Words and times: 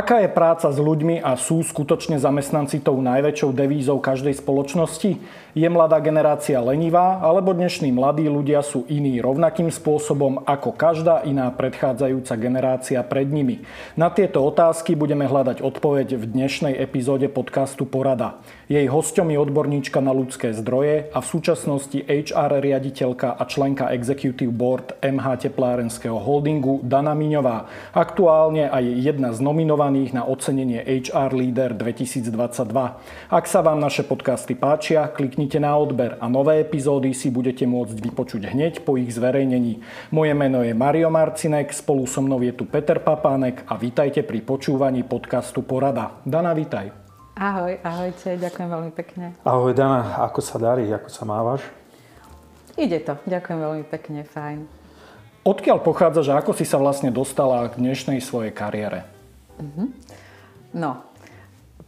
Aká 0.00 0.24
je 0.24 0.32
práca 0.32 0.64
s 0.72 0.80
ľuďmi 0.80 1.20
a 1.20 1.36
sú 1.36 1.60
skutočne 1.60 2.16
zamestnanci 2.16 2.80
tou 2.80 3.04
najväčšou 3.04 3.52
devízou 3.52 4.00
každej 4.00 4.32
spoločnosti? 4.40 5.20
Je 5.52 5.68
mladá 5.68 6.00
generácia 6.00 6.56
lenivá, 6.56 7.20
alebo 7.20 7.52
dnešní 7.52 7.92
mladí 7.92 8.24
ľudia 8.24 8.64
sú 8.64 8.88
iní 8.88 9.20
rovnakým 9.20 9.68
spôsobom 9.68 10.40
ako 10.48 10.72
každá 10.72 11.20
iná 11.28 11.52
predchádzajúca 11.52 12.32
generácia 12.40 13.04
pred 13.04 13.28
nimi? 13.28 13.60
Na 13.92 14.08
tieto 14.08 14.40
otázky 14.40 14.96
budeme 14.96 15.28
hľadať 15.28 15.60
odpoveď 15.60 16.16
v 16.16 16.24
dnešnej 16.32 16.80
epizóde 16.80 17.28
podcastu 17.28 17.84
Porada. 17.84 18.40
Jej 18.70 18.86
hosťom 18.86 19.34
je 19.34 19.38
odborníčka 19.42 19.98
na 19.98 20.14
ľudské 20.14 20.54
zdroje 20.54 21.10
a 21.10 21.18
v 21.18 21.26
súčasnosti 21.26 22.06
HR 22.06 22.62
riaditeľka 22.62 23.34
a 23.34 23.42
členka 23.42 23.90
Executive 23.90 24.54
Board 24.54 24.94
MH 25.02 25.50
Teplárenského 25.50 26.14
holdingu 26.14 26.78
Dana 26.86 27.10
Miňová. 27.18 27.66
Aktuálne 27.90 28.70
aj 28.70 28.86
jedna 29.02 29.34
z 29.34 29.42
nominovaných 29.42 30.14
na 30.14 30.22
ocenenie 30.22 30.86
HR 30.86 31.34
Leader 31.34 31.74
2022. 31.74 32.30
Ak 33.34 33.50
sa 33.50 33.58
vám 33.58 33.82
naše 33.82 34.06
podcasty 34.06 34.54
páčia, 34.54 35.10
kliknite 35.10 35.58
na 35.58 35.74
odber 35.74 36.14
a 36.22 36.30
nové 36.30 36.62
epizódy 36.62 37.10
si 37.10 37.34
budete 37.34 37.66
môcť 37.66 37.98
vypočuť 37.98 38.54
hneď 38.54 38.86
po 38.86 38.94
ich 38.94 39.10
zverejnení. 39.10 39.82
Moje 40.14 40.30
meno 40.38 40.62
je 40.62 40.78
Mario 40.78 41.10
Marcinek, 41.10 41.74
spolu 41.74 42.06
so 42.06 42.22
mnou 42.22 42.38
je 42.38 42.54
tu 42.54 42.70
Peter 42.70 43.02
Papánek 43.02 43.66
a 43.66 43.74
vítajte 43.74 44.22
pri 44.22 44.46
počúvaní 44.46 45.02
podcastu 45.02 45.66
Porada. 45.66 46.22
Dana, 46.22 46.54
vítaj. 46.54 46.99
Ahoj, 47.40 47.80
ahojte, 47.80 48.36
ďakujem 48.36 48.68
veľmi 48.68 48.92
pekne. 48.92 49.32
Ahoj 49.48 49.72
Dana, 49.72 50.20
ako 50.28 50.44
sa 50.44 50.60
darí, 50.60 50.84
ako 50.92 51.08
sa 51.08 51.24
mávaš? 51.24 51.64
Ide 52.76 53.00
to, 53.00 53.16
ďakujem 53.24 53.56
veľmi 53.64 53.84
pekne, 53.88 54.28
fajn. 54.28 54.68
Odkiaľ 55.48 55.80
pochádzaš 55.80 56.36
a 56.36 56.44
ako 56.44 56.52
si 56.52 56.68
sa 56.68 56.76
vlastne 56.76 57.08
dostala 57.08 57.64
k 57.72 57.80
dnešnej 57.80 58.20
svojej 58.20 58.52
kariére? 58.52 59.08
Uh-huh. 59.56 59.88
No, 60.76 61.00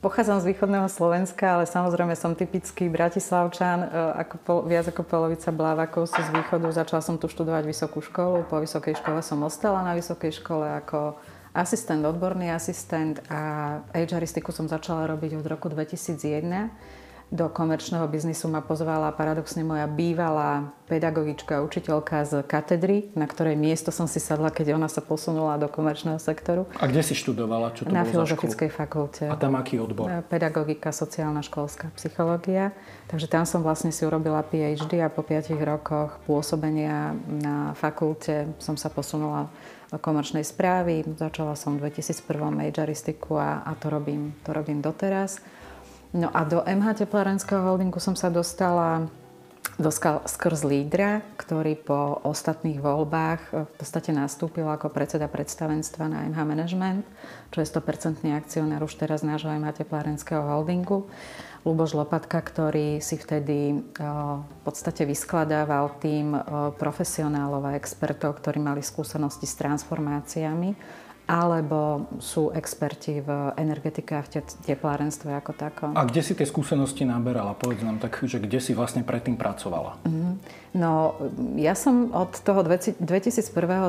pochádzam 0.01 0.41
z 0.41 0.57
východného 0.57 0.89
Slovenska, 0.89 1.61
ale 1.61 1.69
samozrejme 1.69 2.17
som 2.17 2.33
typický 2.33 2.89
bratislavčan. 2.89 3.85
E, 3.85 3.89
ako 4.25 4.35
pol, 4.41 4.59
viac 4.65 4.89
ako 4.89 5.05
polovica 5.05 5.53
blávakov 5.53 6.09
sú 6.09 6.17
z 6.17 6.33
východu. 6.33 6.65
Začala 6.73 7.05
som 7.05 7.21
tu 7.21 7.29
študovať 7.29 7.69
vysokú 7.69 8.01
školu. 8.01 8.49
Po 8.49 8.57
vysokej 8.57 8.97
škole 9.05 9.21
som 9.21 9.45
ostala 9.45 9.85
na 9.85 9.93
vysokej 9.93 10.33
škole 10.33 10.81
ako 10.81 11.21
asistent, 11.55 12.05
odborný 12.05 12.51
asistent 12.53 13.21
a 13.29 13.81
HRistiku 13.93 14.53
som 14.53 14.69
začala 14.69 15.07
robiť 15.09 15.37
od 15.41 15.47
roku 15.47 15.69
2001. 15.69 16.73
Do 17.33 17.49
komerčného 17.49 18.05
biznisu 18.13 18.45
ma 18.53 18.61
pozvala 18.61 19.09
paradoxne 19.17 19.65
moja 19.65 19.89
bývalá 19.89 20.69
pedagogička, 20.85 21.65
učiteľka 21.65 22.29
z 22.29 22.33
katedry, 22.45 23.09
na 23.17 23.25
ktorej 23.25 23.57
miesto 23.57 23.89
som 23.89 24.05
si 24.05 24.21
sadla, 24.21 24.53
keď 24.53 24.77
ona 24.77 24.85
sa 24.85 25.01
posunula 25.01 25.57
do 25.57 25.65
komerčného 25.65 26.21
sektoru. 26.21 26.69
A 26.77 26.85
kde 26.85 27.01
si 27.01 27.17
študovala? 27.17 27.73
Čo 27.73 27.89
to 27.89 27.97
na 27.97 28.05
Filozofickej 28.05 28.69
fakulte. 28.69 29.33
A 29.33 29.41
tam 29.41 29.57
aký 29.57 29.81
odbor? 29.81 30.13
Pedagogika, 30.29 30.93
sociálna 30.93 31.41
školská 31.41 31.89
psychológia. 31.97 32.77
Takže 33.09 33.33
tam 33.33 33.49
som 33.49 33.65
vlastne 33.65 33.97
si 33.97 34.05
urobila 34.05 34.45
PhD 34.45 35.01
a 35.01 35.09
po 35.09 35.25
5 35.25 35.57
rokoch 35.57 36.21
pôsobenia 36.29 37.17
na 37.33 37.73
fakulte 37.81 38.53
som 38.61 38.77
sa 38.77 38.93
posunula 38.93 39.49
komerčnej 40.01 40.47
správy. 40.47 41.05
Začala 41.17 41.57
som 41.59 41.77
v 41.77 41.93
2001 41.93 42.53
majoristiku 42.53 43.37
a, 43.37 43.61
a 43.67 43.73
to, 43.77 43.93
robím, 43.93 44.33
to 44.47 44.57
robím 44.57 44.81
doteraz. 44.81 45.45
No 46.13 46.29
a 46.29 46.45
do 46.45 46.61
MH 46.65 47.05
Teplárenského 47.05 47.65
holdingu 47.65 47.97
som 47.97 48.13
sa 48.13 48.29
dostala 48.29 49.09
doskal 49.81 50.21
skrz 50.29 50.69
lídra, 50.69 51.25
ktorý 51.41 51.79
po 51.81 52.21
ostatných 52.29 52.77
voľbách 52.83 53.41
v 53.53 53.73
podstate 53.81 54.13
nastúpil 54.13 54.69
ako 54.69 54.93
predseda 54.93 55.31
predstavenstva 55.31 56.05
na 56.13 56.19
MH 56.29 56.41
Management, 56.45 57.05
čo 57.49 57.65
je 57.65 57.67
100% 57.73 58.29
akcionár 58.37 58.85
už 58.85 59.01
teraz 59.01 59.25
nášho 59.25 59.49
MH 59.49 59.85
Teplárenského 59.85 60.45
holdingu. 60.45 61.09
Luboš 61.63 61.95
Lopatka, 61.95 62.43
ktorý 62.43 62.99
si 62.99 63.15
vtedy 63.15 63.87
v 63.99 64.61
podstate 64.67 65.07
vyskladával 65.07 65.95
tým 66.03 66.35
profesionálov 66.75 67.71
a 67.71 67.77
expertov, 67.79 68.43
ktorí 68.43 68.59
mali 68.59 68.83
skúsenosti 68.83 69.47
s 69.47 69.55
transformáciami 69.55 70.75
alebo 71.23 72.11
sú 72.19 72.51
experti 72.51 73.23
v 73.23 73.55
energetike 73.55 74.11
a 74.11 74.27
v 74.27 74.43
teplárenstve 74.67 75.31
ako 75.31 75.53
takom. 75.55 75.91
A 75.95 76.03
kde 76.03 76.19
si 76.19 76.35
tie 76.35 76.43
skúsenosti 76.43 77.07
naberala? 77.07 77.55
Povedz 77.55 77.87
nám 77.87 78.03
tak, 78.03 78.19
že 78.27 78.43
kde 78.43 78.59
si 78.59 78.75
vlastne 78.75 79.07
predtým 79.07 79.39
pracovala? 79.39 80.03
Mm-hmm. 80.03 80.35
No, 80.83 81.15
ja 81.57 81.79
som 81.79 82.11
od 82.11 82.35
toho 82.43 82.67
2001. 82.67 82.99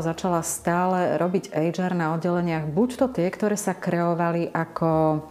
začala 0.05 0.45
stále 0.45 1.17
robiť 1.17 1.49
HR 1.51 1.97
na 1.97 2.13
oddeleniach, 2.13 2.69
buď 2.69 2.89
to 3.01 3.05
tie, 3.09 3.27
ktoré 3.33 3.57
sa 3.57 3.73
kreovali 3.73 4.53
ako 4.53 5.25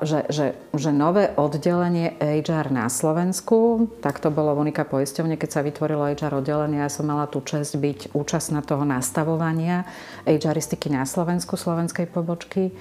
že, 0.00 0.24
že, 0.32 0.46
že 0.72 0.90
nové 0.90 1.28
oddelenie 1.36 2.16
HR 2.16 2.72
na 2.72 2.88
Slovensku, 2.88 3.88
tak 4.00 4.16
to 4.16 4.32
bolo 4.32 4.56
v 4.56 4.68
Unika 4.68 4.88
poisťovne, 4.88 5.36
keď 5.36 5.50
sa 5.52 5.60
vytvorilo 5.60 6.08
HR 6.08 6.40
oddelenie, 6.40 6.80
ja 6.80 6.88
som 6.88 7.04
mala 7.04 7.28
tú 7.28 7.44
čest 7.44 7.76
byť 7.76 8.16
účastná 8.16 8.64
toho 8.64 8.88
nastavovania 8.88 9.84
HRistiky 10.24 10.88
na 10.88 11.04
Slovensku, 11.04 11.60
slovenskej 11.60 12.08
pobočky. 12.08 12.72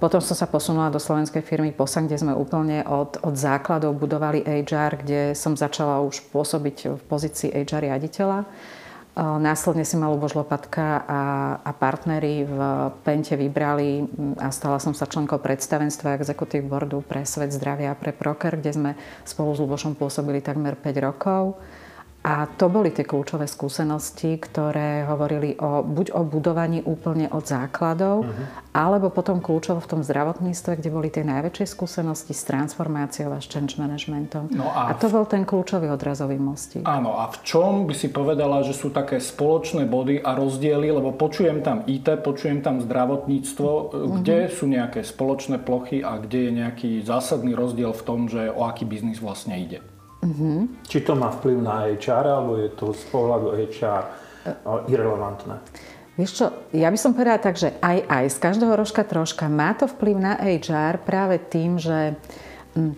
Potom 0.00 0.24
som 0.24 0.32
sa 0.32 0.48
posunula 0.48 0.88
do 0.88 0.96
slovenskej 0.96 1.44
firmy 1.44 1.76
POSAN, 1.76 2.08
kde 2.08 2.24
sme 2.24 2.32
úplne 2.32 2.88
od, 2.88 3.20
od 3.20 3.36
základov 3.36 4.00
budovali 4.00 4.40
HR, 4.40 5.04
kde 5.04 5.20
som 5.36 5.52
začala 5.52 6.00
už 6.00 6.24
pôsobiť 6.32 6.96
v 6.96 7.02
pozícii 7.04 7.52
HR 7.52 7.84
riaditeľa. 7.84 8.48
Následne 9.20 9.84
si 9.84 10.00
ma 10.00 10.08
Luboš 10.08 10.32
Lopatka 10.32 11.04
a, 11.04 11.22
a 11.60 11.70
partneri 11.76 12.40
v 12.48 12.56
Pente 13.04 13.36
vybrali 13.36 14.08
a 14.40 14.48
stala 14.48 14.80
som 14.80 14.96
sa 14.96 15.04
členkou 15.04 15.36
predstavenstva 15.36 16.16
Executive 16.16 16.64
Boardu 16.64 17.04
pre 17.04 17.28
svet 17.28 17.52
zdravia 17.52 17.92
a 17.92 18.00
pre 18.00 18.16
Proker, 18.16 18.56
kde 18.56 18.72
sme 18.72 18.90
spolu 19.28 19.52
s 19.52 19.60
Lubošom 19.60 19.92
pôsobili 19.92 20.40
takmer 20.40 20.72
5 20.72 21.04
rokov. 21.04 21.60
A 22.20 22.44
to 22.44 22.68
boli 22.68 22.92
tie 22.92 23.08
kľúčové 23.08 23.48
skúsenosti, 23.48 24.36
ktoré 24.36 25.08
hovorili 25.08 25.56
o, 25.56 25.80
buď 25.80 26.12
o 26.12 26.20
budovaní 26.20 26.84
úplne 26.84 27.32
od 27.32 27.48
základov, 27.48 28.28
uh-huh. 28.28 28.44
alebo 28.76 29.08
potom 29.08 29.40
kľúčovo 29.40 29.80
v 29.80 29.88
tom 29.88 30.00
zdravotníctve, 30.04 30.84
kde 30.84 30.90
boli 30.92 31.08
tie 31.08 31.24
najväčšie 31.24 31.64
skúsenosti 31.64 32.36
s 32.36 32.44
transformáciou 32.44 33.32
a 33.32 33.40
s 33.40 33.48
change 33.48 33.80
managementom. 33.80 34.52
No 34.52 34.68
a, 34.68 34.92
a 34.92 35.00
to 35.00 35.08
v... 35.08 35.16
bol 35.16 35.24
ten 35.24 35.48
kľúčový 35.48 35.88
odrazový 35.88 36.36
mostík. 36.36 36.84
Áno, 36.84 37.16
a 37.16 37.32
v 37.32 37.40
čom 37.40 37.88
by 37.88 37.96
si 37.96 38.12
povedala, 38.12 38.60
že 38.68 38.76
sú 38.76 38.92
také 38.92 39.16
spoločné 39.16 39.88
body 39.88 40.20
a 40.20 40.36
rozdiely, 40.36 40.92
lebo 40.92 41.16
počujem 41.16 41.64
tam 41.64 41.88
IT, 41.88 42.20
počujem 42.20 42.60
tam 42.60 42.84
zdravotníctvo, 42.84 43.70
uh-huh. 43.72 44.20
kde 44.20 44.52
sú 44.52 44.68
nejaké 44.68 45.08
spoločné 45.08 45.56
plochy 45.64 46.04
a 46.04 46.20
kde 46.20 46.38
je 46.44 46.52
nejaký 46.52 46.90
zásadný 47.00 47.56
rozdiel 47.56 47.96
v 47.96 48.02
tom, 48.04 48.28
že 48.28 48.52
o 48.52 48.68
aký 48.68 48.84
biznis 48.84 49.24
vlastne 49.24 49.56
ide? 49.56 49.80
Uh-huh. 50.20 50.68
Či 50.84 51.00
to 51.00 51.16
má 51.16 51.32
vplyv 51.32 51.56
na 51.64 51.88
HR, 51.88 52.24
alebo 52.28 52.60
je 52.60 52.68
to 52.76 52.92
z 52.92 53.04
pohľadu 53.08 53.56
HR 53.56 54.04
irrelevantné? 54.88 55.56
Vieš 56.20 56.30
čo, 56.36 56.46
ja 56.76 56.92
by 56.92 56.98
som 57.00 57.16
povedala 57.16 57.40
tak, 57.40 57.56
že 57.56 57.72
aj 57.80 58.04
aj, 58.04 58.24
z 58.28 58.38
každého 58.44 58.74
rožka 58.76 59.02
troška 59.08 59.48
má 59.48 59.72
to 59.72 59.88
vplyv 59.88 60.16
na 60.20 60.34
HR 60.36 61.00
práve 61.00 61.40
tým, 61.40 61.80
že 61.80 62.12
hm, 62.76 62.92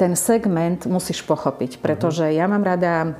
ten 0.00 0.16
segment 0.16 0.88
musíš 0.88 1.20
pochopiť, 1.20 1.84
pretože 1.84 2.24
ja 2.32 2.48
mám 2.48 2.64
rada 2.64 3.12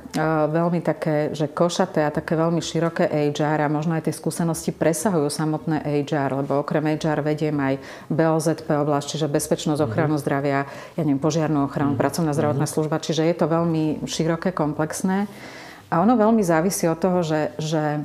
veľmi 0.49 0.81
také, 0.81 1.29
že 1.37 1.45
košaté 1.45 2.01
a 2.01 2.09
také 2.09 2.33
veľmi 2.33 2.57
široké 2.65 3.05
HR 3.29 3.69
a 3.69 3.69
možno 3.69 3.93
aj 3.93 4.09
tie 4.09 4.15
skúsenosti 4.17 4.73
presahujú 4.73 5.29
samotné 5.29 5.85
HR, 5.85 6.41
lebo 6.41 6.65
okrem 6.65 6.97
HR 6.97 7.21
vediem 7.21 7.53
aj 7.61 7.77
BOZP 8.09 8.65
oblasť, 8.73 9.07
čiže 9.13 9.29
bezpečnosť, 9.29 9.77
mhm. 9.77 9.85
ochranu 9.85 10.15
zdravia, 10.17 10.65
ja 10.97 11.01
neviem, 11.05 11.21
požiarnú 11.21 11.69
ochranu, 11.69 11.93
mm 11.93 12.03
pracovná 12.05 12.37
zdravotná 12.37 12.67
mhm. 12.69 12.73
služba, 12.73 13.01
čiže 13.01 13.25
je 13.25 13.35
to 13.37 13.45
veľmi 13.49 14.05
široké, 14.05 14.53
komplexné. 14.53 15.25
A 15.89 16.01
ono 16.01 16.17
veľmi 16.17 16.41
závisí 16.41 16.89
od 16.89 16.97
toho, 16.97 17.21
že, 17.21 17.53
že 17.61 18.01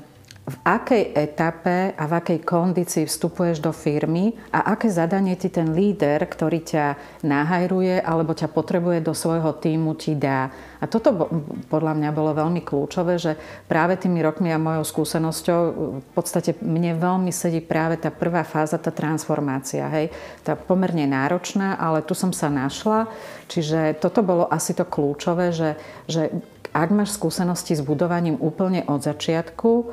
v 0.51 0.57
akej 0.67 1.15
etape 1.15 1.95
a 1.95 2.05
v 2.11 2.13
akej 2.19 2.39
kondícii 2.43 3.07
vstupuješ 3.07 3.63
do 3.63 3.71
firmy 3.71 4.35
a 4.51 4.75
aké 4.75 4.91
zadanie 4.91 5.39
ti 5.39 5.47
ten 5.47 5.71
líder, 5.71 6.27
ktorý 6.27 6.59
ťa 6.67 6.87
nahajruje 7.23 8.03
alebo 8.03 8.35
ťa 8.35 8.51
potrebuje 8.51 8.99
do 9.07 9.15
svojho 9.15 9.55
týmu, 9.55 9.95
ti 9.95 10.19
dá. 10.19 10.51
A 10.83 10.91
toto 10.91 11.31
podľa 11.71 11.95
mňa 11.95 12.11
bolo 12.11 12.35
veľmi 12.35 12.67
kľúčové, 12.67 13.21
že 13.21 13.39
práve 13.71 13.95
tými 13.95 14.19
rokmi 14.25 14.51
a 14.51 14.59
mojou 14.59 14.83
skúsenosťou 14.83 15.61
v 16.03 16.11
podstate 16.17 16.59
mne 16.59 16.99
veľmi 16.99 17.31
sedí 17.31 17.63
práve 17.63 18.01
tá 18.01 18.11
prvá 18.11 18.43
fáza, 18.43 18.81
tá 18.81 18.91
transformácia. 18.91 19.87
Hej? 19.87 20.11
Tá 20.43 20.59
pomerne 20.59 21.07
náročná, 21.07 21.79
ale 21.79 22.03
tu 22.03 22.19
som 22.19 22.35
sa 22.35 22.51
našla. 22.51 23.07
Čiže 23.47 24.03
toto 24.03 24.25
bolo 24.27 24.51
asi 24.51 24.75
to 24.75 24.89
kľúčové, 24.89 25.53
že, 25.55 25.77
že 26.11 26.33
ak 26.71 26.89
máš 26.95 27.19
skúsenosti 27.19 27.75
s 27.75 27.83
budovaním 27.83 28.39
úplne 28.39 28.87
od 28.87 29.03
začiatku 29.03 29.91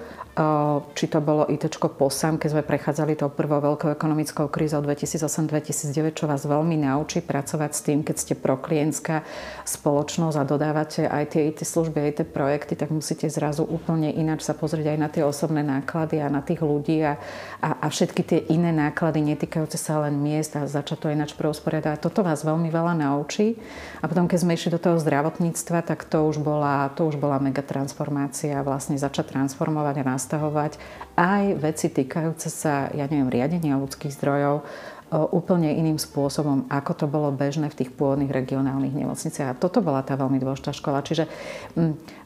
či 0.93 1.09
to 1.09 1.17
bolo 1.17 1.49
IT 1.49 1.81
POSAM, 1.81 2.37
keď 2.37 2.49
sme 2.53 2.63
prechádzali 2.63 3.17
tou 3.17 3.33
prvou 3.33 3.57
veľkou 3.57 3.89
ekonomickou 3.89 4.45
krízou 4.53 4.85
2008-2009, 4.85 6.13
čo 6.13 6.29
vás 6.29 6.45
veľmi 6.45 6.77
naučí 6.77 7.25
pracovať 7.25 7.71
s 7.73 7.81
tým, 7.81 8.05
keď 8.05 8.15
ste 8.21 8.33
proklientská 8.37 9.25
spoločnosť 9.65 10.37
a 10.37 10.43
dodávate 10.45 11.01
aj 11.09 11.33
tie 11.33 11.49
IT 11.49 11.65
služby, 11.65 11.97
aj 11.97 12.13
tie 12.21 12.25
projekty, 12.29 12.77
tak 12.77 12.93
musíte 12.93 13.25
zrazu 13.33 13.65
úplne 13.65 14.13
ináč 14.13 14.45
sa 14.45 14.53
pozrieť 14.53 14.93
aj 14.93 14.99
na 15.01 15.09
tie 15.09 15.25
osobné 15.25 15.65
náklady 15.65 16.21
a 16.21 16.29
na 16.29 16.45
tých 16.45 16.61
ľudí 16.61 17.01
a, 17.01 17.17
a, 17.57 17.69
a 17.81 17.87
všetky 17.89 18.21
tie 18.21 18.39
iné 18.53 18.69
náklady 18.69 19.25
netýkajúce 19.25 19.81
sa 19.81 20.05
len 20.05 20.21
miest 20.21 20.53
a 20.53 20.69
začať 20.69 21.01
to 21.01 21.07
ináč 21.09 21.33
preusporiadať. 21.33 21.97
Toto 21.97 22.21
vás 22.21 22.45
veľmi 22.45 22.69
veľa 22.69 22.93
naučí. 22.93 23.57
A 24.01 24.05
potom, 24.05 24.29
keď 24.29 24.45
sme 24.45 24.53
išli 24.53 24.69
do 24.69 24.77
toho 24.77 25.01
zdravotníctva, 25.01 25.81
tak 25.81 26.05
to 26.05 26.29
už 26.29 26.45
bola, 26.45 26.93
to 26.93 27.09
už 27.09 27.17
bola 27.17 27.41
mega 27.41 27.65
transformácia. 27.65 28.61
Vlastne 28.61 29.01
začať 29.01 29.33
transformovať 29.33 30.05
a 30.05 30.07
nás 30.13 30.26
nastavovať 30.27 30.75
aj 31.15 31.55
veci 31.63 31.87
týkajúce 31.87 32.51
sa, 32.51 32.91
ja 32.91 33.07
neviem, 33.07 33.31
riadenia 33.31 33.79
ľudských 33.79 34.11
zdrojov, 34.11 34.67
úplne 35.07 35.71
iným 35.71 35.95
spôsobom, 35.95 36.67
ako 36.67 36.91
to 36.91 37.05
bolo 37.07 37.31
bežné 37.31 37.71
v 37.71 37.79
tých 37.79 37.95
pôvodných 37.95 38.27
regionálnych 38.27 38.91
nemocniciach. 38.91 39.55
A 39.55 39.55
toto 39.55 39.79
bola 39.79 40.03
tá 40.03 40.19
veľmi 40.19 40.35
dôležitá 40.35 40.75
škola. 40.75 40.99
Čiže 40.99 41.31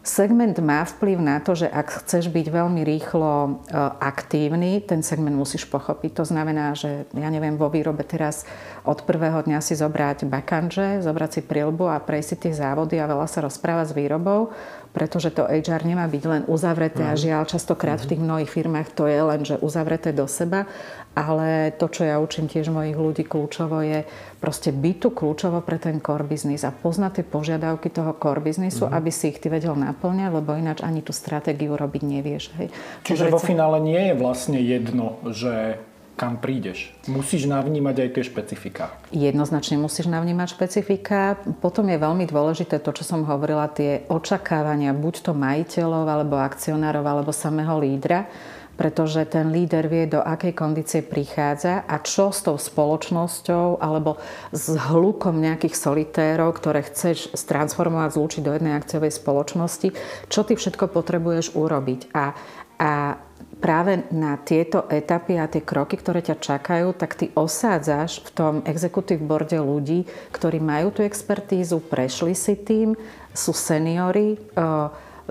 segment 0.02 0.58
má 0.66 0.82
vplyv 0.82 1.22
na 1.22 1.38
to, 1.46 1.54
že 1.54 1.70
ak 1.70 2.02
chceš 2.02 2.34
byť 2.34 2.50
veľmi 2.50 2.82
rýchlo 2.82 3.62
aktívny, 4.02 4.82
ten 4.82 5.06
segment 5.06 5.38
musíš 5.38 5.70
pochopiť. 5.70 6.18
To 6.18 6.26
znamená, 6.26 6.74
že 6.74 7.06
ja 7.14 7.30
neviem, 7.30 7.54
vo 7.54 7.70
výrobe 7.70 8.02
teraz 8.02 8.50
od 8.82 9.06
prvého 9.06 9.46
dňa 9.46 9.62
si 9.62 9.78
zobrať 9.78 10.26
bakanže, 10.26 11.06
zobrať 11.06 11.30
si 11.38 11.42
prilbu 11.46 11.86
a 11.86 12.02
prejsť 12.02 12.30
si 12.34 12.36
tie 12.50 12.54
závody 12.58 12.98
a 12.98 13.06
veľa 13.06 13.30
sa 13.30 13.46
rozprávať 13.46 13.94
s 13.94 13.98
výrobou 14.02 14.50
pretože 14.92 15.32
to 15.32 15.48
HR 15.48 15.88
nemá 15.88 16.06
byť 16.08 16.24
len 16.28 16.44
uzavreté 16.48 17.08
a 17.08 17.16
mhm. 17.16 17.22
žiaľ 17.22 17.44
častokrát 17.48 18.00
v 18.04 18.16
tých 18.16 18.22
mnohých 18.22 18.52
firmách 18.52 18.92
to 18.92 19.08
je 19.08 19.20
len, 19.20 19.42
že 19.48 19.60
uzavreté 19.60 20.12
do 20.12 20.28
seba, 20.28 20.68
ale 21.12 21.76
to, 21.76 21.92
čo 21.92 22.08
ja 22.08 22.24
učím 22.24 22.48
tiež 22.48 22.72
mojich 22.72 22.96
ľudí 22.96 23.28
kľúčovo 23.28 23.84
je 23.84 24.08
proste 24.40 24.72
byť 24.72 24.96
tu 24.96 25.10
kľúčovo 25.12 25.60
pre 25.60 25.76
ten 25.76 26.00
core 26.00 26.24
business 26.24 26.64
a 26.64 26.72
poznať 26.72 27.20
tie 27.20 27.26
požiadavky 27.28 27.92
toho 27.92 28.16
core 28.16 28.40
businessu, 28.40 28.88
mm. 28.88 28.96
aby 28.96 29.12
si 29.12 29.36
ich 29.36 29.44
ty 29.44 29.52
vedel 29.52 29.76
naplňať, 29.76 30.32
lebo 30.32 30.56
ináč 30.56 30.80
ani 30.80 31.04
tú 31.04 31.12
stratégiu 31.12 31.76
robiť 31.76 32.02
nevieš. 32.08 32.44
Hej. 32.56 32.68
Čiže 33.04 33.28
vo 33.28 33.44
finále 33.44 33.84
nie 33.84 34.12
je 34.12 34.14
vlastne 34.16 34.60
jedno, 34.64 35.20
že 35.28 35.84
kam 36.22 36.38
prídeš. 36.38 36.94
Musíš 37.10 37.50
navnímať 37.50 37.96
aj 38.06 38.10
tie 38.14 38.24
špecifika. 38.30 38.94
Jednoznačne 39.10 39.82
musíš 39.82 40.06
navnímať 40.06 40.54
špecifika. 40.54 41.42
Potom 41.58 41.90
je 41.90 41.98
veľmi 41.98 42.30
dôležité 42.30 42.78
to, 42.78 42.94
čo 42.94 43.02
som 43.02 43.26
hovorila, 43.26 43.66
tie 43.74 44.06
očakávania 44.06 44.94
buď 44.94 45.26
to 45.26 45.32
majiteľov, 45.34 46.06
alebo 46.06 46.38
akcionárov, 46.38 47.02
alebo 47.02 47.34
samého 47.34 47.74
lídra 47.82 48.30
pretože 48.72 49.30
ten 49.30 49.54
líder 49.54 49.86
vie, 49.86 50.10
do 50.10 50.26
akej 50.26 50.58
kondície 50.58 51.06
prichádza 51.06 51.86
a 51.86 52.02
čo 52.02 52.34
s 52.34 52.42
tou 52.42 52.58
spoločnosťou 52.58 53.78
alebo 53.78 54.18
s 54.50 54.74
hlukom 54.74 55.38
nejakých 55.38 55.78
solitérov, 55.78 56.58
ktoré 56.58 56.82
chceš 56.90 57.30
stransformovať, 57.38 58.18
zlúčiť 58.18 58.42
do 58.42 58.58
jednej 58.58 58.74
akciovej 58.74 59.14
spoločnosti, 59.14 59.94
čo 60.34 60.42
ty 60.42 60.58
všetko 60.58 60.90
potrebuješ 60.90 61.54
urobiť. 61.54 62.10
A, 62.10 62.34
a 62.82 63.22
práve 63.62 64.02
na 64.10 64.42
tieto 64.42 64.90
etapy 64.90 65.38
a 65.38 65.46
tie 65.46 65.62
kroky, 65.62 65.96
ktoré 66.02 66.26
ťa 66.26 66.42
čakajú, 66.42 66.98
tak 66.98 67.14
ty 67.14 67.30
osádzaš 67.38 68.26
v 68.26 68.30
tom 68.34 68.54
executive 68.66 69.22
boarde 69.22 69.62
ľudí, 69.62 70.10
ktorí 70.34 70.58
majú 70.58 70.90
tú 70.90 71.06
expertízu, 71.06 71.78
prešli 71.78 72.34
si 72.34 72.58
tým, 72.58 72.98
sú 73.32 73.54
seniory, 73.54 74.42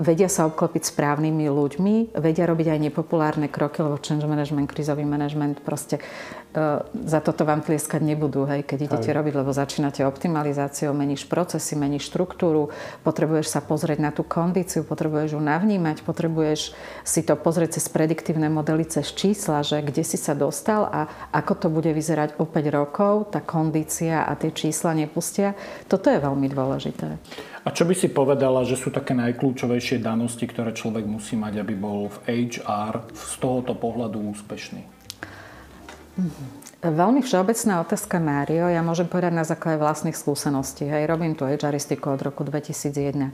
vedia 0.00 0.30
sa 0.32 0.48
obklopiť 0.48 0.94
správnymi 0.94 1.50
ľuďmi, 1.50 2.16
vedia 2.16 2.48
robiť 2.48 2.66
aj 2.72 2.78
nepopulárne 2.88 3.50
kroky, 3.52 3.84
lebo 3.84 4.00
change 4.00 4.24
management, 4.24 4.70
krizový 4.70 5.04
management 5.04 5.60
proste 5.60 6.00
za 6.90 7.20
toto 7.22 7.46
vám 7.46 7.62
tlieskať 7.62 8.02
nebudú, 8.02 8.42
hej, 8.42 8.66
keď 8.66 8.90
idete 8.90 9.10
aj. 9.14 9.16
robiť, 9.22 9.34
lebo 9.38 9.54
začínate 9.54 10.02
optimalizáciou, 10.02 10.90
meníš 10.90 11.30
procesy, 11.30 11.78
meníš 11.78 12.10
štruktúru, 12.10 12.74
potrebuješ 13.06 13.54
sa 13.54 13.62
pozrieť 13.62 13.98
na 14.02 14.10
tú 14.10 14.26
kondíciu, 14.26 14.82
potrebuješ 14.82 15.38
ju 15.38 15.40
navnímať, 15.40 16.02
potrebuješ 16.02 16.74
si 17.06 17.20
to 17.22 17.38
pozrieť 17.38 17.78
cez 17.78 17.86
prediktívne 17.86 18.50
modely, 18.50 18.82
cez 18.82 19.14
čísla, 19.14 19.62
že 19.62 19.78
kde 19.78 20.02
si 20.02 20.18
sa 20.18 20.34
dostal 20.34 20.90
a 20.90 21.30
ako 21.30 21.52
to 21.54 21.68
bude 21.70 21.90
vyzerať 21.94 22.42
o 22.42 22.44
5 22.50 22.66
rokov, 22.74 23.30
tá 23.30 23.38
kondícia 23.38 24.26
a 24.26 24.34
tie 24.34 24.50
čísla 24.50 24.90
nepustia. 24.98 25.54
Toto 25.86 26.10
je 26.10 26.18
veľmi 26.18 26.50
dôležité. 26.50 27.14
A 27.62 27.68
čo 27.70 27.86
by 27.86 27.94
si 27.94 28.10
povedala, 28.10 28.66
že 28.66 28.74
sú 28.74 28.90
také 28.90 29.14
najkľúčovejšie 29.14 30.02
danosti, 30.02 30.48
ktoré 30.50 30.74
človek 30.74 31.06
musí 31.06 31.38
mať, 31.38 31.62
aby 31.62 31.74
bol 31.78 32.10
v 32.10 32.48
HR 32.50 33.06
z 33.12 33.34
tohoto 33.38 33.76
pohľadu 33.76 34.18
úspešný? 34.34 34.99
Veľmi 36.80 37.20
všeobecná 37.20 37.84
otázka, 37.84 38.16
Mário. 38.16 38.64
Ja 38.72 38.80
môžem 38.80 39.04
povedať 39.04 39.36
na 39.36 39.44
základe 39.44 39.76
vlastných 39.84 40.16
skúseností. 40.16 40.88
Hej, 40.88 41.12
robím 41.12 41.36
tu 41.36 41.44
HRistiku 41.44 42.16
od 42.16 42.20
roku 42.24 42.40
2001. 42.40 43.28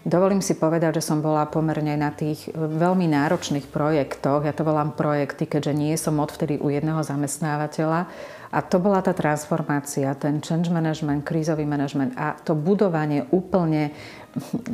Dovolím 0.00 0.40
si 0.40 0.56
povedať, 0.56 0.96
že 0.96 1.12
som 1.12 1.20
bola 1.20 1.44
pomerne 1.44 1.92
na 1.92 2.08
tých 2.08 2.48
veľmi 2.56 3.04
náročných 3.04 3.68
projektoch. 3.68 4.48
Ja 4.48 4.56
to 4.56 4.64
volám 4.64 4.96
projekty, 4.96 5.44
keďže 5.44 5.72
nie 5.76 5.92
som 6.00 6.16
odvtedy 6.16 6.56
u 6.56 6.72
jedného 6.72 7.04
zamestnávateľa. 7.04 8.08
A 8.50 8.58
to 8.66 8.82
bola 8.82 8.98
tá 8.98 9.14
transformácia, 9.14 10.10
ten 10.18 10.42
change 10.42 10.72
management, 10.72 11.22
krízový 11.22 11.62
management 11.62 12.18
a 12.18 12.34
to 12.34 12.58
budovanie 12.58 13.28
úplne 13.30 13.94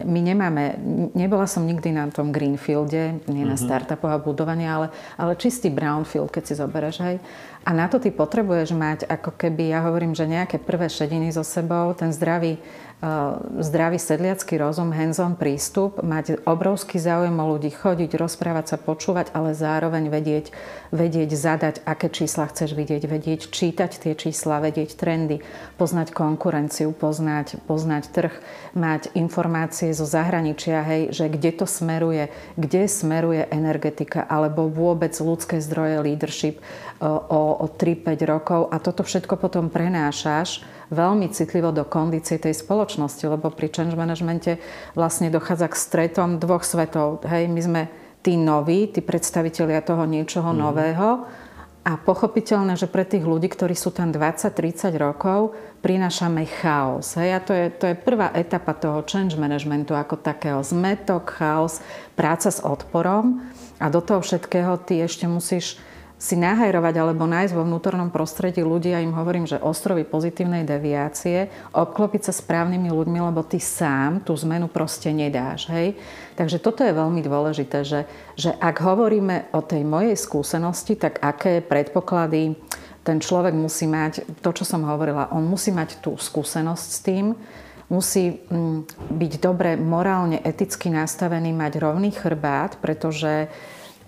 my 0.05 0.21
nemáme, 0.21 0.77
nebola 1.17 1.49
som 1.49 1.65
nikdy 1.65 1.89
na 1.89 2.13
tom 2.13 2.29
greenfielde, 2.29 3.25
nie 3.25 3.45
na 3.49 3.57
mhm. 3.57 3.65
startupoch 3.65 4.13
a 4.13 4.21
budovanie, 4.21 4.69
ale, 4.69 4.93
ale 5.17 5.33
čistý 5.41 5.73
brownfield, 5.73 6.29
keď 6.29 6.43
si 6.45 6.55
zoberieš, 6.61 6.97
hej. 7.01 7.17
A 7.67 7.75
na 7.75 7.89
to 7.89 7.97
ty 7.99 8.13
potrebuješ 8.13 8.77
mať, 8.77 9.09
ako 9.09 9.35
keby, 9.35 9.73
ja 9.73 9.83
hovorím, 9.83 10.13
že 10.15 10.29
nejaké 10.29 10.61
prvé 10.61 10.87
šediny 10.93 11.33
so 11.33 11.43
sebou, 11.43 11.97
ten 11.97 12.13
zdravý 12.13 12.61
zdravý 13.61 14.01
sedliacký 14.01 14.57
rozum, 14.57 14.89
hands-on 14.89 15.37
prístup, 15.37 16.01
mať 16.01 16.41
obrovský 16.49 16.97
záujem 16.97 17.37
o 17.37 17.45
ľudí, 17.45 17.69
chodiť, 17.69 18.17
rozprávať 18.17 18.73
sa, 18.73 18.77
počúvať, 18.81 19.37
ale 19.37 19.53
zároveň 19.53 20.09
vedieť, 20.09 20.49
vedieť 20.97 21.31
zadať, 21.37 21.85
aké 21.85 22.09
čísla 22.09 22.49
chceš 22.49 22.73
vidieť, 22.73 23.05
vedieť 23.05 23.53
čítať 23.53 24.01
tie 24.01 24.17
čísla, 24.17 24.65
vedieť 24.65 24.97
trendy, 24.97 25.45
poznať 25.77 26.17
konkurenciu, 26.17 26.97
poznať, 26.97 27.61
poznať 27.69 28.05
trh, 28.17 28.35
mať 28.73 29.13
informácie 29.13 29.93
zo 29.93 30.09
zahraničia, 30.09 30.81
hej, 30.81 31.03
že 31.13 31.29
kde 31.29 31.53
to 31.53 31.69
smeruje, 31.69 32.33
kde 32.57 32.89
smeruje 32.89 33.45
energetika 33.53 34.25
alebo 34.25 34.73
vôbec 34.73 35.13
ľudské 35.21 35.61
zdroje 35.61 36.01
leadership 36.01 36.65
o, 37.01 37.65
o 37.65 37.67
3-5 37.69 38.17
rokov 38.25 38.61
a 38.73 38.81
toto 38.81 39.05
všetko 39.05 39.37
potom 39.37 39.69
prenášaš 39.69 40.65
veľmi 40.89 41.29
citlivo 41.35 41.75
do 41.75 41.83
kondície 41.83 42.39
tej 42.39 42.55
spoločnosti, 42.55 43.25
lebo 43.27 43.51
pri 43.51 43.69
change 43.69 43.99
managemente 43.99 44.63
vlastne 44.95 45.29
dochádza 45.29 45.67
k 45.69 45.77
stretom 45.77 46.39
dvoch 46.39 46.63
svetov. 46.63 47.27
Hej, 47.27 47.51
my 47.51 47.61
sme 47.61 47.83
tí 48.23 48.39
noví, 48.39 48.91
tí 48.91 49.03
predstavitelia 49.03 49.83
toho 49.83 50.07
niečoho 50.07 50.51
mm. 50.51 50.59
nového 50.59 51.09
a 51.87 51.95
pochopiteľné, 51.95 52.75
že 52.75 52.91
pre 52.91 53.07
tých 53.07 53.23
ľudí, 53.23 53.47
ktorí 53.47 53.79
sú 53.79 53.95
tam 53.95 54.11
20-30 54.11 54.91
rokov, 54.99 55.55
prinášame 55.87 56.43
chaos. 56.59 57.15
Hej? 57.15 57.31
A 57.31 57.39
to 57.39 57.53
je, 57.55 57.67
to 57.71 57.85
je 57.87 57.95
prvá 57.95 58.35
etapa 58.35 58.75
toho 58.75 59.07
change 59.07 59.39
managementu 59.39 59.95
ako 59.95 60.19
takého 60.19 60.59
zmetok, 60.67 61.31
chaos, 61.39 61.79
práca 62.19 62.51
s 62.51 62.59
odporom 62.59 63.39
a 63.79 63.87
do 63.87 64.03
toho 64.03 64.19
všetkého 64.19 64.83
ty 64.83 64.99
ešte 64.99 65.31
musíš 65.31 65.79
si 66.17 66.33
nahajrovať 66.33 66.95
alebo 66.97 67.29
nájsť 67.29 67.53
vo 67.53 67.69
vnútornom 67.69 68.09
prostredí 68.09 68.65
ľudí, 68.65 68.97
ja 68.97 69.05
im 69.05 69.13
hovorím, 69.13 69.45
že 69.45 69.61
ostrovy 69.61 70.09
pozitívnej 70.09 70.65
deviácie, 70.65 71.53
obklopiť 71.77 72.29
sa 72.29 72.33
správnymi 72.33 72.89
ľuďmi, 72.89 73.21
lebo 73.21 73.45
ty 73.45 73.61
sám 73.61 74.25
tú 74.25 74.33
zmenu 74.41 74.73
proste 74.73 75.13
nedáš. 75.13 75.69
Hej? 75.69 76.01
Takže 76.41 76.57
toto 76.57 76.81
je 76.81 76.97
veľmi 76.97 77.21
dôležité, 77.21 77.85
že, 77.85 78.09
že 78.33 78.57
ak 78.57 78.81
hovoríme 78.81 79.53
o 79.53 79.61
tej 79.61 79.85
mojej 79.85 80.17
skúsenosti, 80.17 80.97
tak 80.97 81.21
aké 81.21 81.61
predpoklady 81.61 82.57
ten 83.05 83.21
človek 83.21 83.53
musí 83.53 83.85
mať, 83.85 84.25
to, 84.41 84.51
čo 84.57 84.65
som 84.65 84.89
hovorila, 84.89 85.31
on 85.37 85.45
musí 85.45 85.69
mať 85.69 86.01
tú 86.01 86.17
skúsenosť 86.17 86.87
s 86.91 86.99
tým, 87.05 87.27
musí 87.87 88.43
mm, 88.51 89.13
byť 89.15 89.33
dobre 89.39 89.79
morálne, 89.79 90.43
eticky 90.43 90.91
nastavený, 90.91 91.55
mať 91.55 91.79
rovný 91.79 92.11
chrbát, 92.11 92.81
pretože 92.83 93.47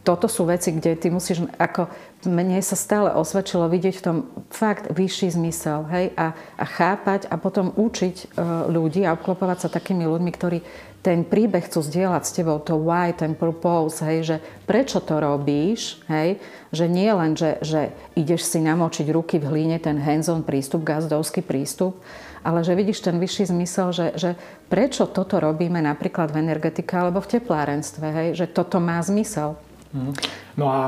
toto 0.08 0.24
sú 0.24 0.48
veci, 0.48 0.72
kde 0.72 0.96
ty 0.96 1.12
musíš, 1.12 1.44
ako 1.60 1.92
mne 2.24 2.64
sa 2.64 2.80
stále 2.80 3.12
osvedčilo 3.12 3.68
vidieť 3.68 3.94
v 4.00 4.04
tom 4.08 4.16
fakt 4.48 4.88
vyšší 4.88 5.36
zmysel, 5.36 5.84
hej, 5.92 6.16
a, 6.16 6.32
a 6.56 6.64
chápať 6.64 7.28
a 7.28 7.36
potom 7.36 7.76
učiť 7.76 8.16
e, 8.16 8.26
ľudí 8.72 9.04
a 9.04 9.12
obklopovať 9.12 9.68
sa 9.68 9.68
takými 9.68 10.08
ľuďmi, 10.08 10.30
ktorí 10.32 10.58
ten 11.04 11.28
príbeh 11.28 11.60
chcú 11.68 11.84
zdieľať 11.84 12.22
s 12.24 12.34
tebou, 12.40 12.56
to 12.56 12.80
why, 12.80 13.12
ten 13.12 13.36
purpose, 13.36 14.00
hej, 14.00 14.24
že 14.24 14.36
prečo 14.64 15.04
to 15.04 15.20
robíš, 15.20 16.00
hej, 16.08 16.40
že 16.72 16.88
nie 16.88 17.12
len, 17.12 17.36
že, 17.36 17.60
že 17.60 17.92
ideš 18.16 18.48
si 18.48 18.64
namočiť 18.64 19.12
ruky 19.12 19.36
v 19.36 19.44
hlíne, 19.44 19.76
ten 19.76 20.00
hands-on 20.00 20.40
prístup, 20.40 20.88
gazdovský 20.88 21.44
prístup, 21.44 22.00
ale 22.40 22.64
že 22.64 22.72
vidíš 22.72 23.04
ten 23.04 23.20
vyšší 23.20 23.52
zmysel, 23.52 23.92
že, 23.92 24.06
že 24.16 24.30
prečo 24.72 25.04
toto 25.04 25.36
robíme 25.36 25.84
napríklad 25.84 26.32
v 26.32 26.40
energetike 26.48 26.96
alebo 26.96 27.20
v 27.20 27.36
teplárenstve, 27.36 28.06
hej, 28.08 28.28
že 28.40 28.46
toto 28.48 28.80
má 28.80 28.96
zmysel. 29.04 29.67
Mm. 29.94 30.12
No 30.56 30.66
a 30.68 30.80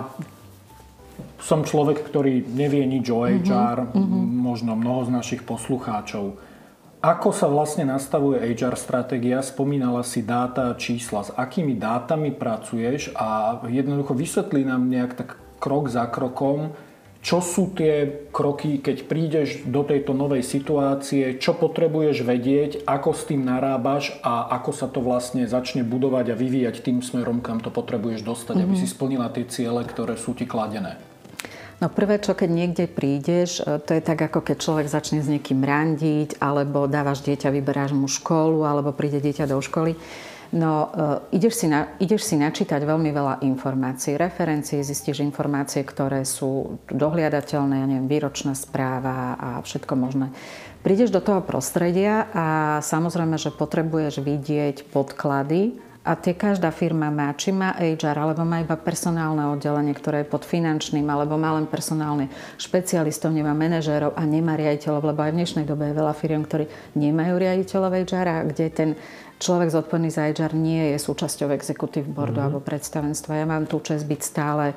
som 1.41 1.65
človek, 1.65 2.05
ktorý 2.05 2.45
nevie 2.53 2.85
nič 2.85 3.09
o 3.13 3.25
HR, 3.25 3.93
mm-hmm. 3.93 4.25
možno 4.41 4.77
mnoho 4.77 5.09
z 5.09 5.11
našich 5.13 5.43
poslucháčov. 5.45 6.37
Ako 7.01 7.33
sa 7.33 7.49
vlastne 7.49 7.89
nastavuje 7.89 8.45
HR 8.45 8.77
stratégia? 8.77 9.41
Spomínala 9.41 10.05
si 10.05 10.21
dáta, 10.21 10.77
čísla. 10.77 11.25
S 11.25 11.33
akými 11.33 11.81
dátami 11.81 12.29
pracuješ? 12.29 13.17
A 13.17 13.57
jednoducho 13.73 14.13
vysvetlí 14.13 14.69
nám 14.69 14.85
nejak 14.93 15.17
tak 15.17 15.29
krok 15.57 15.89
za 15.89 16.05
krokom, 16.13 16.77
čo 17.21 17.45
sú 17.45 17.77
tie 17.77 18.27
kroky, 18.33 18.81
keď 18.81 19.05
prídeš 19.05 19.49
do 19.69 19.85
tejto 19.85 20.17
novej 20.17 20.41
situácie, 20.41 21.37
čo 21.37 21.53
potrebuješ 21.53 22.25
vedieť, 22.25 22.71
ako 22.89 23.13
s 23.13 23.29
tým 23.29 23.45
narábaš 23.45 24.17
a 24.25 24.49
ako 24.57 24.71
sa 24.73 24.89
to 24.89 25.05
vlastne 25.05 25.45
začne 25.45 25.85
budovať 25.85 26.33
a 26.33 26.39
vyvíjať 26.41 26.81
tým 26.81 27.05
smerom, 27.05 27.45
kam 27.45 27.61
to 27.61 27.69
potrebuješ 27.69 28.25
dostať, 28.25 28.57
mm-hmm. 28.57 28.73
aby 28.73 28.81
si 28.81 28.89
mhm. 28.89 28.93
splnila 28.97 29.29
tie 29.29 29.45
ciele, 29.45 29.85
ktoré 29.85 30.17
sú 30.17 30.33
ti 30.33 30.49
kladené. 30.49 30.97
No 31.81 31.89
prvé, 31.89 32.21
čo 32.21 32.37
keď 32.37 32.51
niekde 32.53 32.85
prídeš, 32.93 33.65
e, 33.65 33.81
to 33.81 33.97
je 33.97 34.05
tak, 34.05 34.21
ako 34.21 34.45
keď 34.45 34.57
človek 34.61 34.87
začne 34.89 35.25
s 35.25 35.33
niekým 35.33 35.65
randiť, 35.65 36.37
alebo 36.37 36.85
dávaš 36.85 37.25
dieťa, 37.25 37.49
vyberáš 37.49 37.97
mu 37.97 38.05
školu, 38.05 38.69
alebo 38.69 38.93
príde 38.93 39.17
dieťa 39.17 39.49
do 39.49 39.57
školy. 39.65 39.97
No, 40.51 40.91
uh, 40.91 40.91
ideš, 41.31 41.63
si 41.63 41.67
na, 41.71 41.95
ideš 42.03 42.27
si 42.27 42.35
načítať 42.35 42.83
veľmi 42.83 43.15
veľa 43.15 43.35
informácií, 43.47 44.19
referencií, 44.19 44.83
zistíš 44.83 45.23
informácie, 45.23 45.87
ktoré 45.87 46.27
sú 46.27 46.83
dohliadateľné, 46.91 47.75
ja 47.79 47.87
neviem, 47.87 48.11
výročná 48.11 48.59
správa 48.59 49.39
a 49.39 49.49
všetko 49.63 49.95
možné. 49.95 50.35
Prídeš 50.83 51.15
do 51.15 51.23
toho 51.23 51.39
prostredia 51.39 52.27
a 52.35 52.47
samozrejme, 52.83 53.39
že 53.39 53.55
potrebuješ 53.55 54.27
vidieť 54.27 54.91
podklady, 54.91 55.79
a 56.01 56.17
tie 56.17 56.33
každá 56.33 56.73
firma 56.73 57.13
má, 57.13 57.29
či 57.37 57.53
má 57.53 57.77
HR, 57.77 58.17
alebo 58.17 58.41
má 58.41 58.65
iba 58.65 58.73
personálne 58.73 59.45
oddelenie, 59.53 59.93
ktoré 59.93 60.25
je 60.25 60.33
pod 60.33 60.49
finančným, 60.49 61.05
alebo 61.05 61.37
má 61.37 61.53
len 61.61 61.69
personálne 61.69 62.33
špecialistov, 62.57 63.37
nemá 63.37 63.53
manažérov 63.53 64.17
a 64.17 64.25
nemá 64.25 64.57
riaditeľov, 64.57 65.13
lebo 65.13 65.21
aj 65.21 65.33
v 65.37 65.39
dnešnej 65.45 65.65
dobe 65.69 65.93
je 65.93 65.99
veľa 66.01 66.15
firiem, 66.17 66.43
ktorí 66.49 66.65
nemajú 66.97 67.35
riaditeľov 67.37 67.93
HR 68.09 68.29
a 68.33 68.39
kde 68.49 68.67
ten 68.73 68.91
človek 69.41 69.73
zodpovedný 69.73 70.13
za 70.13 70.29
HR 70.29 70.53
nie 70.53 70.93
je 70.93 70.99
súčasťou 71.01 71.49
executive 71.57 72.05
boardu 72.05 72.37
mm-hmm. 72.37 72.47
alebo 72.53 72.61
predstavenstva. 72.61 73.41
Ja 73.41 73.47
mám 73.49 73.65
tú 73.65 73.81
čest 73.81 74.05
byť 74.05 74.21
stále 74.21 74.65
e, 74.71 74.75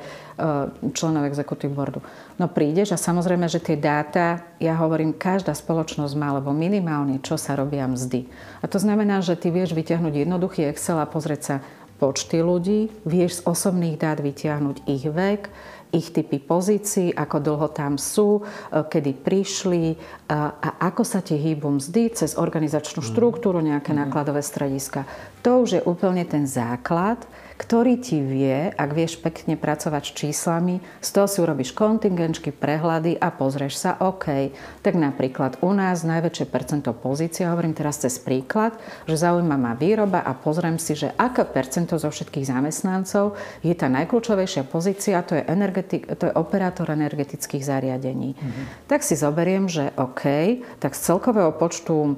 členom 0.96 1.28
executive 1.28 1.76
boardu. 1.76 2.00
No 2.40 2.48
prídeš 2.48 2.96
a 2.96 2.98
samozrejme, 2.98 3.52
že 3.52 3.60
tie 3.60 3.76
dáta, 3.76 4.42
ja 4.64 4.80
hovorím, 4.80 5.12
každá 5.12 5.52
spoločnosť 5.52 6.16
má, 6.16 6.32
alebo 6.32 6.56
minimálne, 6.56 7.20
čo 7.20 7.36
sa 7.36 7.60
robia 7.60 7.84
mzdy. 7.86 8.26
A 8.64 8.66
to 8.72 8.80
znamená, 8.80 9.20
že 9.20 9.36
ty 9.36 9.52
vieš 9.52 9.76
vyťahnuť 9.76 10.24
jednoduchý 10.24 10.72
Excel 10.72 10.98
a 10.98 11.06
pozrieť 11.06 11.42
sa 11.44 11.56
počty 12.00 12.40
ľudí, 12.40 12.92
vieš 13.04 13.44
z 13.44 13.46
osobných 13.46 14.00
dát 14.00 14.20
vyťahnuť 14.24 14.88
ich 14.88 15.06
vek, 15.08 15.52
ich 15.94 16.10
typy 16.10 16.42
pozícií, 16.42 17.14
ako 17.14 17.38
dlho 17.38 17.68
tam 17.70 18.02
sú, 18.02 18.42
e, 18.42 18.82
kedy 18.82 19.14
prišli 19.22 19.84
e, 19.94 19.96
a 20.34 20.70
ako 20.90 21.06
sa 21.06 21.22
ti 21.22 21.38
hýbu 21.38 21.78
mzdy 21.78 22.18
cez 22.18 22.34
organizačnú 22.34 23.06
mhm. 23.06 23.08
štruktúru, 23.14 23.62
nejaké 23.62 23.94
mhm. 23.94 24.10
nákladové 24.10 24.42
strediska. 24.42 25.06
To 25.46 25.62
už 25.62 25.70
je 25.80 25.82
úplne 25.86 26.26
ten 26.26 26.50
základ, 26.50 27.22
ktorý 27.54 28.02
ti 28.02 28.18
vie, 28.20 28.74
ak 28.74 28.90
vieš 28.92 29.22
pekne 29.22 29.54
pracovať 29.54 30.04
s 30.10 30.16
číslami, 30.18 30.76
z 31.00 31.10
toho 31.14 31.28
si 31.30 31.38
urobíš 31.40 31.72
kontingenčky, 31.78 32.50
prehľady 32.50 33.18
a 33.22 33.30
pozrieš 33.30 33.78
sa, 33.78 33.92
OK, 34.02 34.50
tak 34.82 34.98
napríklad 34.98 35.62
u 35.62 35.70
nás 35.72 36.02
najväčšie 36.02 36.46
percento 36.50 36.92
pozície, 36.98 37.46
hovorím 37.46 37.78
teraz 37.78 38.02
cez 38.02 38.18
príklad, 38.18 38.74
že 39.06 39.22
zaujíma 39.22 39.58
ma 39.58 39.74
výroba 39.78 40.26
a 40.26 40.34
pozriem 40.34 40.82
si, 40.82 40.98
že 40.98 41.14
aké 41.14 41.46
percento 41.46 41.96
zo 42.02 42.10
všetkých 42.10 42.50
zamestnancov 42.50 43.38
je 43.62 43.74
tá 43.78 43.86
najkľúčovejšia 43.88 44.66
pozícia, 44.66 45.22
to 45.22 45.38
je, 45.38 45.44
energetik, 45.46 46.10
to 46.18 46.30
je 46.30 46.34
operátor 46.34 46.90
energetických 46.90 47.64
zariadení. 47.64 48.34
Mm-hmm. 48.34 48.66
Tak 48.90 49.06
si 49.06 49.14
zoberiem, 49.14 49.70
že 49.70 49.94
OK, 49.96 50.58
tak 50.82 50.98
z 50.98 51.02
celkového 51.14 51.54
počtu 51.54 51.96
e, 52.02 52.12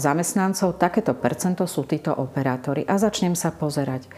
zamestnancov 0.00 0.80
takéto 0.80 1.12
percento 1.12 1.68
sú 1.68 1.84
títo 1.84 2.10
operátori 2.16 2.88
a 2.88 2.96
začnem 2.96 3.36
sa 3.36 3.52
pozerať 3.52 4.08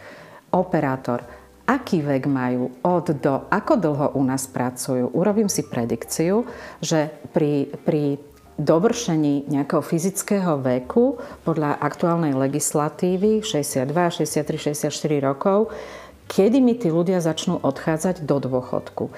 operátor, 0.55 1.27
aký 1.67 1.99
vek 1.99 2.23
majú, 2.31 2.71
od 2.79 3.11
do, 3.19 3.43
ako 3.51 3.73
dlho 3.75 4.07
u 4.15 4.23
nás 4.23 4.47
pracujú. 4.47 5.11
Urobím 5.11 5.51
si 5.51 5.67
predikciu, 5.67 6.47
že 6.79 7.11
pri, 7.35 7.67
pri 7.83 8.15
dovršení 8.55 9.51
nejakého 9.51 9.83
fyzického 9.83 10.63
veku 10.63 11.19
podľa 11.43 11.75
aktuálnej 11.75 12.31
legislatívy 12.31 13.43
62, 13.43 13.91
63, 13.91 14.87
64 14.87 15.27
rokov, 15.27 15.75
kedy 16.31 16.63
mi 16.63 16.79
tí 16.79 16.87
ľudia 16.87 17.19
začnú 17.19 17.59
odchádzať 17.59 18.23
do 18.23 18.39
dôchodku. 18.39 19.11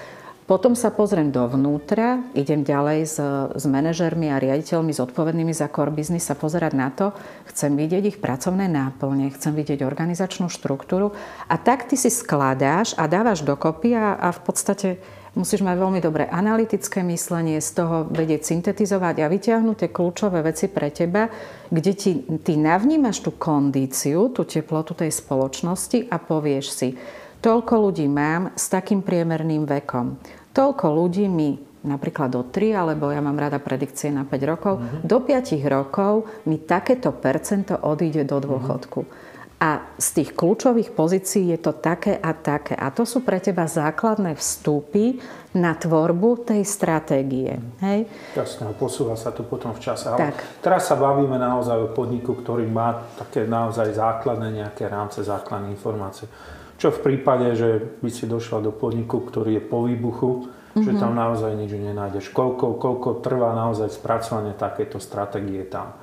Potom 0.47 0.79
sa 0.79 0.95
pozriem 0.95 1.27
dovnútra, 1.27 2.23
idem 2.31 2.63
ďalej 2.63 2.99
s, 3.03 3.19
s 3.51 3.65
manažermi 3.67 4.31
a 4.31 4.39
riaditeľmi 4.39 4.95
zodpovednými 4.95 5.51
za 5.51 5.67
core 5.67 5.91
business 5.91 6.31
sa 6.31 6.39
pozerať 6.39 6.71
na 6.71 6.87
to, 6.87 7.11
chcem 7.51 7.75
vidieť 7.75 8.15
ich 8.15 8.17
pracovné 8.23 8.71
náplne, 8.71 9.27
chcem 9.35 9.51
vidieť 9.51 9.83
organizačnú 9.83 10.47
štruktúru 10.47 11.11
a 11.51 11.55
tak 11.59 11.91
ty 11.91 11.99
si 11.99 12.07
skladáš 12.07 12.95
a 12.95 13.11
dávaš 13.11 13.43
dokopy 13.43 13.91
a, 13.99 14.15
a 14.15 14.31
v 14.31 14.39
podstate 14.39 14.87
musíš 15.35 15.67
mať 15.67 15.83
veľmi 15.83 15.99
dobré 15.99 16.31
analytické 16.31 17.03
myslenie, 17.03 17.59
z 17.59 17.83
toho 17.83 18.07
vedieť 18.07 18.47
syntetizovať 18.47 19.27
a 19.27 19.27
vyťahnuť 19.27 19.75
tie 19.83 19.89
kľúčové 19.91 20.47
veci 20.47 20.71
pre 20.71 20.95
teba, 20.95 21.27
kde 21.67 21.91
ti, 21.91 22.23
ty 22.23 22.55
navnímaš 22.55 23.19
tú 23.19 23.35
kondíciu, 23.35 24.31
tú 24.31 24.47
teplotu 24.47 24.95
tej 24.95 25.11
spoločnosti 25.11 26.07
a 26.07 26.15
povieš 26.23 26.65
si, 26.71 26.95
toľko 27.43 27.73
ľudí 27.83 28.07
mám 28.07 28.55
s 28.55 28.71
takým 28.71 29.03
priemerným 29.03 29.67
vekom 29.67 30.36
toľko 30.57 30.85
ľudí 30.89 31.29
mi 31.29 31.61
napríklad 31.85 32.33
do 32.33 32.41
3, 32.41 32.73
alebo 32.73 33.13
ja 33.13 33.21
mám 33.21 33.37
rada 33.37 33.61
predikcie 33.61 34.09
na 34.09 34.25
5 34.25 34.51
rokov, 34.51 34.73
mm-hmm. 34.81 35.01
do 35.05 35.17
5 35.21 35.61
rokov 35.69 36.13
mi 36.49 36.57
takéto 36.57 37.13
percento 37.13 37.77
odíde 37.77 38.25
do 38.25 38.41
dôchodku. 38.41 39.05
Mm-hmm. 39.05 39.26
A 39.57 39.97
z 39.97 40.21
tých 40.21 40.37
kľúčových 40.37 40.93
pozícií 40.93 41.49
je 41.49 41.57
to 41.57 41.73
také 41.73 42.13
a 42.13 42.29
také. 42.37 42.77
A 42.77 42.93
to 42.93 43.09
sú 43.09 43.25
pre 43.25 43.41
teba 43.41 43.65
základné 43.65 44.37
vstupy 44.37 45.17
na 45.57 45.73
tvorbu 45.73 46.45
tej 46.45 46.61
stratégie. 46.61 47.57
Hej? 47.81 48.05
Jasne, 48.37 48.69
posúva 48.77 49.17
sa 49.17 49.33
to 49.33 49.41
potom 49.41 49.73
v 49.73 49.81
čase. 49.81 50.13
Tak. 50.13 50.61
teraz 50.61 50.85
sa 50.85 50.93
bavíme 50.93 51.41
naozaj 51.41 51.89
o 51.89 51.89
podniku, 51.89 52.37
ktorý 52.37 52.69
má 52.69 53.01
také 53.17 53.49
naozaj 53.49 53.97
základné 53.97 54.61
nejaké 54.61 54.85
rámce, 54.85 55.25
základné 55.25 55.73
informácie. 55.73 56.29
Čo 56.77 56.93
v 56.93 57.01
prípade, 57.01 57.57
že 57.57 57.81
by 57.97 58.09
si 58.13 58.29
došla 58.29 58.61
do 58.61 58.69
podniku, 58.69 59.25
ktorý 59.25 59.57
je 59.57 59.63
po 59.65 59.89
výbuchu, 59.89 60.45
mm-hmm. 60.45 60.85
že 60.85 60.91
tam 61.01 61.17
naozaj 61.17 61.57
nič 61.57 61.73
nenájdeš. 61.73 62.29
Koľko, 62.29 62.77
koľko 62.77 63.25
trvá 63.25 63.57
naozaj 63.57 63.89
spracovanie 63.89 64.53
takéto 64.53 65.01
stratégie 65.01 65.65
tam. 65.65 65.97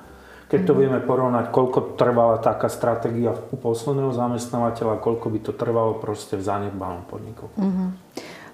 Keď 0.45 0.61
to 0.61 0.77
vieme 0.77 1.01
porovnať, 1.01 1.49
koľko 1.49 1.97
trvala 1.97 2.37
taká 2.37 2.69
stratégia 2.69 3.33
u 3.33 3.57
posledného 3.57 4.13
zamestnávateľa, 4.13 5.01
koľko 5.01 5.33
by 5.33 5.39
to 5.41 5.51
trvalo 5.57 5.97
proste 5.97 6.37
v 6.37 6.45
zanedbanom 6.45 7.01
podniku. 7.09 7.49
Mm-hmm. 7.57 7.89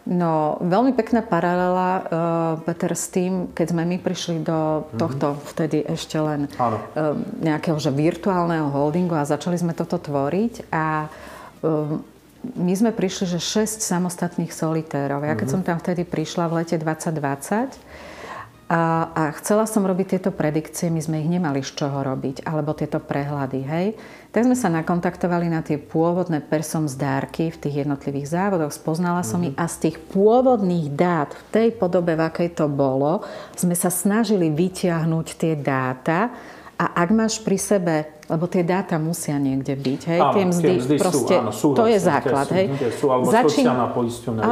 No, 0.02 0.58
veľmi 0.66 0.98
pekná 0.98 1.22
paralela, 1.22 1.90
uh, 1.94 2.04
Peter, 2.66 2.90
s 2.98 3.06
tým, 3.14 3.54
keď 3.54 3.68
sme 3.70 3.86
my 3.86 3.98
prišli 4.02 4.42
do 4.42 4.90
mhm. 4.90 4.98
tohto 4.98 5.28
mm-hmm. 5.36 5.48
vtedy 5.54 5.78
ešte 5.86 6.18
len 6.18 6.50
uh, 6.58 7.14
nejakého 7.38 7.78
že 7.78 7.94
virtuálneho 7.94 8.74
holdingu 8.74 9.14
a 9.14 9.30
začali 9.30 9.62
sme 9.62 9.78
toto 9.78 10.02
tvoriť 10.02 10.74
a 10.74 11.06
uh, 11.06 12.02
my 12.58 12.74
sme 12.74 12.90
prišli, 12.90 13.38
že 13.38 13.38
6 13.38 13.86
samostatných 13.86 14.50
solitérov. 14.50 15.22
Ja 15.22 15.38
keď 15.38 15.54
mm-hmm. 15.54 15.62
som 15.62 15.62
tam 15.62 15.78
vtedy 15.78 16.02
prišla 16.02 16.50
v 16.50 16.66
lete 16.66 16.82
2020 16.82 17.78
a, 18.72 19.12
a 19.12 19.24
chcela 19.36 19.68
som 19.68 19.84
robiť 19.84 20.16
tieto 20.16 20.32
predikcie, 20.32 20.88
my 20.88 21.04
sme 21.04 21.20
ich 21.20 21.28
nemali 21.28 21.60
z 21.60 21.76
čoho 21.76 22.08
robiť, 22.08 22.48
alebo 22.48 22.72
tieto 22.72 23.04
prehľady, 23.04 23.60
hej. 23.68 23.88
Tak 24.32 24.48
sme 24.48 24.56
sa 24.56 24.72
nakontaktovali 24.72 25.52
na 25.52 25.60
tie 25.60 25.76
pôvodné 25.76 26.40
persom 26.40 26.88
zdárky 26.88 27.52
v 27.52 27.60
tých 27.60 27.84
jednotlivých 27.84 28.32
závodoch, 28.32 28.72
spoznala 28.72 29.28
som 29.28 29.44
mm-hmm. 29.44 29.60
ich 29.60 29.60
a 29.60 29.66
z 29.68 29.76
tých 29.84 29.98
pôvodných 30.16 30.88
dát 30.88 31.36
v 31.36 31.44
tej 31.52 31.68
podobe, 31.76 32.16
v 32.16 32.24
akej 32.24 32.56
to 32.56 32.72
bolo, 32.72 33.28
sme 33.60 33.76
sa 33.76 33.92
snažili 33.92 34.48
vyťahnuť 34.48 35.28
tie 35.36 35.54
dáta 35.60 36.32
a 36.80 36.86
ak 36.96 37.10
máš 37.12 37.44
pri 37.44 37.58
sebe 37.60 37.96
lebo 38.32 38.48
tie 38.48 38.64
dáta 38.64 38.96
musia 38.96 39.36
niekde 39.36 39.76
byť. 39.76 40.02
Hej? 40.08 40.20
Áno, 40.24 40.32
tie 40.32 40.46
mzdy, 40.48 40.64
tie 40.64 40.80
mzdy 40.80 40.96
proste, 40.96 41.36
sú, 41.36 41.42
áno, 41.44 41.52
sú, 41.52 41.68
to 41.76 41.84
je 41.84 42.00
základ. 42.00 42.48
Sú, 42.48 42.56
hej? 42.56 42.66
Sú, 42.96 43.06
alebo 43.12 43.28
Začín... 43.28 43.68
sociálna 43.68 43.88
poisťovňa. 43.92 44.44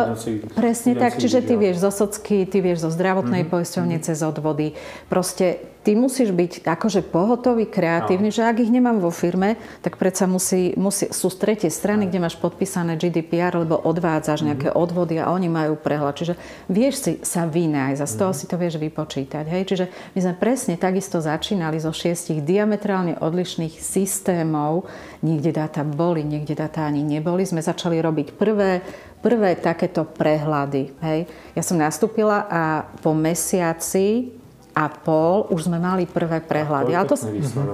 Presne 0.51 0.91
tak, 1.00 1.15
čiže 1.15 1.39
ty 1.39 1.55
vieš 1.55 1.79
zo 1.79 1.91
socky, 1.95 2.43
ty 2.43 2.59
vieš 2.59 2.83
zo 2.83 2.89
zdravotnej 2.91 3.48
mm-hmm. 3.48 3.55
poisťovne 3.55 3.95
mm-hmm. 3.95 4.12
cez 4.12 4.19
odvody. 4.19 4.75
Proste 5.07 5.63
ty 5.88 5.95
musíš 5.95 6.36
byť 6.36 6.67
akože 6.67 7.07
pohotový, 7.07 7.65
kreatívny, 7.65 8.29
no. 8.29 8.36
že 8.36 8.43
ak 8.43 8.59
ich 8.59 8.71
nemám 8.71 9.00
vo 9.00 9.09
firme, 9.09 9.55
tak 9.79 9.95
predsa 9.95 10.27
musí, 10.27 10.75
musí, 10.75 11.07
sú 11.09 11.31
z 11.31 11.38
tretej 11.39 11.71
strany, 11.71 12.05
no. 12.05 12.09
kde 12.12 12.19
máš 12.19 12.36
podpísané 12.36 13.00
GDPR, 13.00 13.63
lebo 13.63 13.79
odvádzaš 13.79 14.43
mm-hmm. 14.43 14.50
nejaké 14.51 14.69
odvody 14.75 15.24
a 15.24 15.31
oni 15.31 15.48
majú 15.48 15.79
prehľad. 15.79 16.19
Čiže 16.19 16.33
vieš 16.67 16.95
si 17.00 17.12
sa 17.24 17.48
vynájsť 17.48 18.01
a 18.03 18.07
z 18.07 18.15
toho 18.19 18.31
mm-hmm. 18.36 18.43
si 18.43 18.51
to 18.51 18.55
vieš 18.59 18.75
vypočítať. 18.75 19.45
Hej? 19.48 19.63
Čiže 19.71 19.86
my 20.13 20.19
sme 20.19 20.33
presne 20.36 20.75
takisto 20.75 21.24
začínali 21.24 21.79
zo 21.79 21.95
šiestich 21.95 22.43
diametrálne 22.43 23.15
odlišných 23.17 23.68
informačných 23.69 23.77
systémov, 23.77 24.89
niekde 25.21 25.53
dáta 25.53 25.85
boli, 25.85 26.25
niekde 26.25 26.57
dáta 26.57 26.89
ani 26.89 27.05
neboli, 27.05 27.45
sme 27.45 27.61
začali 27.61 28.01
robiť 28.01 28.33
prvé, 28.33 28.81
prvé 29.21 29.55
takéto 29.61 30.05
prehľady. 30.05 30.97
Hej. 31.05 31.19
Ja 31.53 31.61
som 31.61 31.77
nastúpila 31.77 32.49
a 32.49 32.61
po 33.03 33.13
mesiaci 33.13 34.33
a 34.73 34.88
pol 34.88 35.49
už 35.51 35.67
sme 35.67 35.77
mali 35.81 36.07
prvé 36.07 36.39
prehľady. 36.39 36.95
Ale 36.95 37.05
to, 37.09 37.17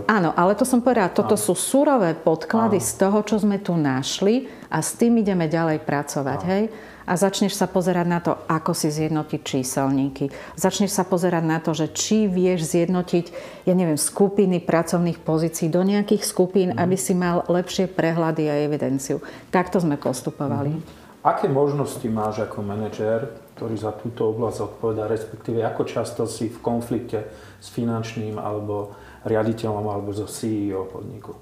áno, 0.10 0.34
ale 0.34 0.58
to 0.58 0.66
som 0.66 0.82
povedala, 0.82 1.14
toto 1.14 1.38
áno. 1.38 1.44
sú 1.44 1.54
surové 1.54 2.18
podklady 2.18 2.82
áno. 2.82 2.88
z 2.88 2.92
toho, 2.98 3.20
čo 3.22 3.36
sme 3.38 3.62
tu 3.62 3.78
našli 3.78 4.50
a 4.72 4.82
s 4.82 4.98
tým 4.98 5.22
ideme 5.22 5.46
ďalej 5.46 5.86
pracovať. 5.86 6.40
Hej? 6.50 6.64
A 7.06 7.14
začneš 7.14 7.54
sa 7.54 7.70
pozerať 7.70 8.08
na 8.10 8.20
to, 8.20 8.34
ako 8.50 8.74
si 8.74 8.90
zjednotiť 8.90 9.42
číselníky. 9.46 10.34
Začneš 10.58 10.90
sa 10.98 11.06
pozerať 11.06 11.44
na 11.46 11.62
to, 11.62 11.78
že 11.78 11.94
či 11.94 12.26
vieš 12.26 12.74
zjednotiť, 12.74 13.26
ja 13.70 13.74
neviem, 13.78 13.98
skupiny 13.98 14.58
pracovných 14.58 15.22
pozícií 15.22 15.70
do 15.70 15.86
nejakých 15.86 16.26
skupín, 16.26 16.74
mm. 16.74 16.82
aby 16.82 16.98
si 16.98 17.14
mal 17.14 17.46
lepšie 17.46 17.86
prehľady 17.86 18.50
a 18.50 18.66
evidenciu. 18.66 19.22
Takto 19.54 19.78
sme 19.78 20.02
postupovali. 20.02 20.74
Mm. 20.74 21.06
Aké 21.26 21.50
možnosti 21.50 22.06
máš 22.06 22.46
ako 22.46 22.62
manažér, 22.62 23.34
ktorý 23.58 23.74
za 23.82 23.94
túto 23.98 24.30
oblasť 24.30 24.78
odpovedá, 24.78 25.10
respektíve 25.10 25.66
ako 25.66 25.82
často 25.90 26.30
si 26.30 26.54
v 26.54 26.62
konflikte 26.62 27.26
s 27.58 27.74
finančným 27.74 28.38
alebo 28.38 28.94
riaditeľom 29.26 29.86
alebo 29.90 30.14
so 30.14 30.30
CEO 30.30 30.86
podniku? 30.86 31.34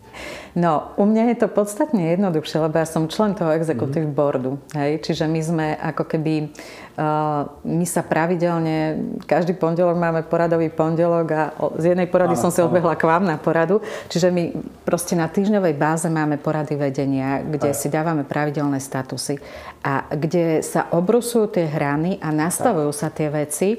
No, 0.56 0.96
u 0.96 1.04
mňa 1.04 1.36
je 1.36 1.44
to 1.44 1.48
podstatne 1.52 2.16
jednoduchšie, 2.16 2.64
lebo 2.64 2.80
ja 2.80 2.88
som 2.88 3.12
člen 3.12 3.36
toho 3.36 3.52
executive 3.52 4.08
mm-hmm. 4.08 4.16
boardu. 4.16 4.56
Hej? 4.72 5.04
Čiže 5.04 5.28
my 5.28 5.40
sme 5.44 5.66
ako 5.76 6.08
keby, 6.08 6.48
uh, 6.96 7.44
my 7.60 7.84
sa 7.84 8.00
pravidelne, 8.00 8.96
každý 9.28 9.52
pondelok 9.52 10.00
máme 10.00 10.25
poradový 10.25 10.72
pondelok 10.72 11.26
a 11.28 11.42
z 11.76 11.92
jednej 11.92 12.08
porady 12.08 12.40
áno, 12.40 12.48
som 12.48 12.48
si 12.48 12.64
odbehla 12.64 12.96
k 12.96 13.04
vám 13.04 13.28
na 13.28 13.36
poradu. 13.36 13.84
Čiže 14.08 14.32
my 14.32 14.56
proste 14.88 15.12
na 15.12 15.28
týždňovej 15.28 15.76
báze 15.76 16.08
máme 16.08 16.40
porady 16.40 16.72
vedenia, 16.72 17.44
kde 17.44 17.70
Aj. 17.70 17.76
si 17.76 17.92
dávame 17.92 18.25
pravidelné 18.25 18.80
statusy 18.80 19.36
a 19.84 20.08
kde 20.08 20.64
sa 20.64 20.88
obrusujú 20.88 21.52
tie 21.52 21.68
hrany 21.68 22.16
a 22.25 22.32
nastavujú 22.32 22.96
sa 22.96 23.12
tie 23.12 23.28
veci 23.28 23.76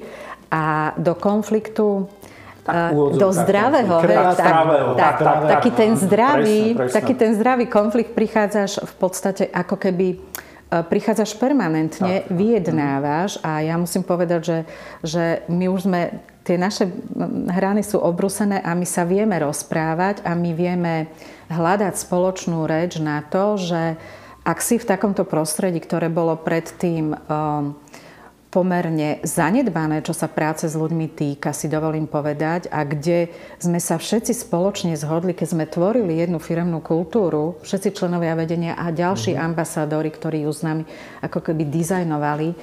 a 0.54 0.94
do 0.96 1.18
konfliktu 1.18 2.08
tak, 2.68 2.92
do 3.16 3.30
zdravého, 3.32 3.96
tak, 4.04 4.12
tak, 4.36 4.54
tak, 5.00 5.16
tak, 5.24 5.38
taký 5.48 5.72
ten 5.72 5.96
zdravý, 5.96 6.76
presne, 6.76 6.80
presne. 6.84 6.96
taký 7.00 7.14
ten 7.16 7.32
zdravý 7.32 7.66
konflikt 7.72 8.12
prichádzaš 8.12 8.84
v 8.84 8.94
podstate 9.00 9.48
ako 9.48 9.80
keby 9.80 10.08
e, 10.12 10.18
prichádzaš 10.84 11.40
permanentne, 11.40 12.28
tak, 12.28 12.36
vyjednávaš 12.36 13.40
a 13.40 13.64
ja 13.64 13.80
musím 13.80 14.04
povedať, 14.04 14.40
že, 14.44 14.60
že 15.00 15.24
my 15.48 15.66
už 15.72 15.88
sme, 15.88 16.20
tie 16.44 16.60
naše 16.60 16.92
hrany 17.48 17.88
sú 17.88 18.04
obrusené 18.04 18.60
a 18.60 18.76
my 18.76 18.84
sa 18.84 19.08
vieme 19.08 19.40
rozprávať 19.40 20.28
a 20.28 20.36
my 20.36 20.52
vieme 20.52 21.08
hľadať 21.48 21.96
spoločnú 21.96 22.68
reč 22.68 23.00
na 23.00 23.24
to, 23.24 23.56
že 23.56 23.96
ak 24.48 24.60
si 24.64 24.80
v 24.80 24.88
takomto 24.88 25.28
prostredí, 25.28 25.84
ktoré 25.84 26.08
bolo 26.08 26.40
predtým 26.40 27.12
um, 27.16 27.76
pomerne 28.48 29.20
zanedbané, 29.28 30.00
čo 30.00 30.16
sa 30.16 30.32
práce 30.32 30.72
s 30.72 30.76
ľuďmi 30.80 31.12
týka, 31.12 31.52
si 31.52 31.68
dovolím 31.68 32.08
povedať, 32.08 32.72
a 32.72 32.88
kde 32.88 33.28
sme 33.60 33.78
sa 33.84 34.00
všetci 34.00 34.32
spoločne 34.32 34.96
zhodli, 34.96 35.36
keď 35.36 35.48
sme 35.52 35.66
tvorili 35.68 36.16
jednu 36.16 36.40
firemnú 36.40 36.80
kultúru, 36.80 37.60
všetci 37.68 37.92
členovia 37.92 38.40
vedenia 38.40 38.80
a 38.80 38.96
ďalší 38.96 39.36
mm-hmm. 39.36 39.48
ambasádori, 39.52 40.10
ktorí 40.16 40.38
ju 40.48 40.52
s 40.56 40.64
nami 40.64 40.84
ako 41.20 41.44
keby 41.44 41.68
dizajnovali, 41.68 42.56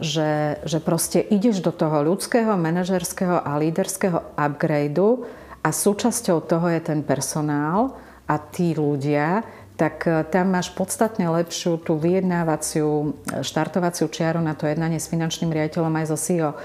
že, 0.00 0.62
že 0.64 0.78
proste 0.80 1.20
ideš 1.20 1.60
do 1.60 1.74
toho 1.74 2.06
ľudského, 2.06 2.54
manažerského 2.54 3.42
a 3.42 3.58
líderského 3.58 4.32
upgradeu 4.38 5.26
a 5.60 5.68
súčasťou 5.74 6.38
toho 6.46 6.66
je 6.72 6.80
ten 6.80 7.02
personál 7.04 7.98
a 8.28 8.38
tí 8.38 8.72
ľudia, 8.76 9.42
tak 9.78 10.10
e, 10.10 10.26
tam 10.26 10.50
máš 10.50 10.74
podstatne 10.74 11.30
lepšiu 11.30 11.78
tú 11.78 11.94
vyjednávaciu 12.02 12.90
e, 12.90 13.46
štartovaciu 13.46 14.10
čiaru 14.10 14.42
na 14.42 14.58
to 14.58 14.66
jednanie 14.66 14.98
s 14.98 15.06
finančným 15.06 15.54
riaditeľom 15.54 15.94
aj 15.94 16.06
so 16.10 16.18
CEO. 16.18 16.50
E, 16.50 16.58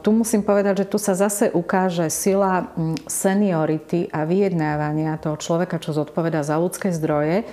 tu 0.00 0.16
musím 0.16 0.40
povedať, 0.40 0.82
že 0.82 0.88
tu 0.88 0.96
sa 0.96 1.12
zase 1.12 1.52
ukáže 1.52 2.08
sila 2.08 2.72
seniority 3.04 4.08
a 4.08 4.24
vyjednávania 4.24 5.20
toho 5.20 5.36
človeka, 5.36 5.76
čo 5.76 5.92
zodpoveda 5.92 6.40
za 6.40 6.56
ľudské 6.56 6.88
zdroje. 6.88 7.44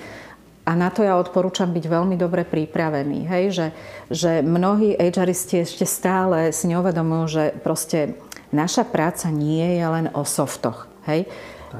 A 0.63 0.71
na 0.77 0.87
to 0.93 1.03
ja 1.03 1.19
odporúčam 1.19 1.75
byť 1.75 1.85
veľmi 1.89 2.15
dobre 2.15 2.47
pripravený. 2.47 3.27
Hej? 3.27 3.45
Že, 3.51 3.67
že 4.13 4.31
mnohí 4.45 4.95
HRisti 4.95 5.65
ešte 5.65 5.83
stále 5.83 6.55
si 6.55 6.71
neuvedomujú, 6.71 7.25
že 7.27 7.43
proste 7.65 8.15
naša 8.55 8.85
práca 8.87 9.27
nie 9.33 9.75
je 9.75 9.85
len 9.89 10.07
o 10.13 10.23
softoch. 10.23 10.87
Hej? 11.09 11.25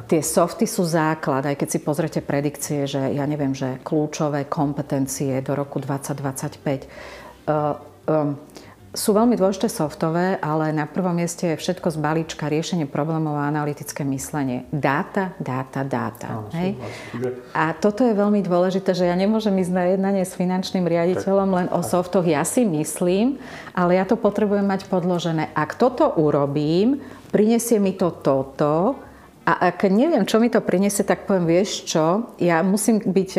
Tie 0.05 0.21
softy 0.21 0.69
sú 0.69 0.85
základ, 0.85 1.49
aj 1.49 1.55
keď 1.57 1.67
si 1.69 1.79
pozrete 1.81 2.19
predikcie, 2.21 2.85
že 2.85 3.01
ja 3.13 3.25
neviem, 3.25 3.57
že 3.57 3.81
kľúčové 3.81 4.45
kompetencie 4.45 5.41
do 5.41 5.57
roku 5.57 5.81
2025. 5.81 6.85
Uh, 7.49 7.73
um, 8.05 8.37
sú 8.89 9.13
veľmi 9.13 9.37
dôležité 9.37 9.69
softové, 9.69 10.41
ale 10.41 10.73
na 10.73 10.89
prvom 10.89 11.13
mieste 11.13 11.53
je 11.53 11.61
všetko 11.61 11.93
z 11.93 11.97
balíčka 12.01 12.49
riešenie 12.49 12.89
problémov 12.89 13.37
a 13.37 13.45
analytické 13.45 14.01
myslenie. 14.01 14.65
Dáta, 14.73 15.37
dáta, 15.37 15.85
dáta. 15.85 16.41
Áno, 16.41 16.49
hej? 16.57 16.73
A 17.53 17.77
toto 17.77 18.01
je 18.01 18.17
veľmi 18.17 18.41
dôležité, 18.41 18.97
že 18.97 19.05
ja 19.05 19.13
nemôžem 19.13 19.53
ísť 19.61 19.73
na 19.77 19.85
jednanie 19.93 20.25
s 20.25 20.33
finančným 20.33 20.89
riaditeľom 20.89 21.49
len 21.53 21.67
o 21.69 21.85
softoch. 21.85 22.25
Ja 22.25 22.41
si 22.41 22.65
myslím, 22.65 23.37
ale 23.77 24.01
ja 24.01 24.09
to 24.09 24.17
potrebujem 24.17 24.65
mať 24.65 24.89
podložené. 24.89 25.53
Ak 25.53 25.77
toto 25.77 26.09
urobím, 26.17 26.97
prinesie 27.29 27.77
mi 27.77 27.93
to 27.93 28.09
toto, 28.09 28.97
a 29.49 29.73
ak 29.73 29.89
neviem, 29.89 30.29
čo 30.29 30.37
mi 30.37 30.53
to 30.53 30.61
priniesie, 30.61 31.01
tak 31.01 31.25
poviem, 31.25 31.49
vieš 31.49 31.89
čo, 31.89 32.37
ja 32.37 32.61
musím 32.61 33.01
byť 33.01 33.31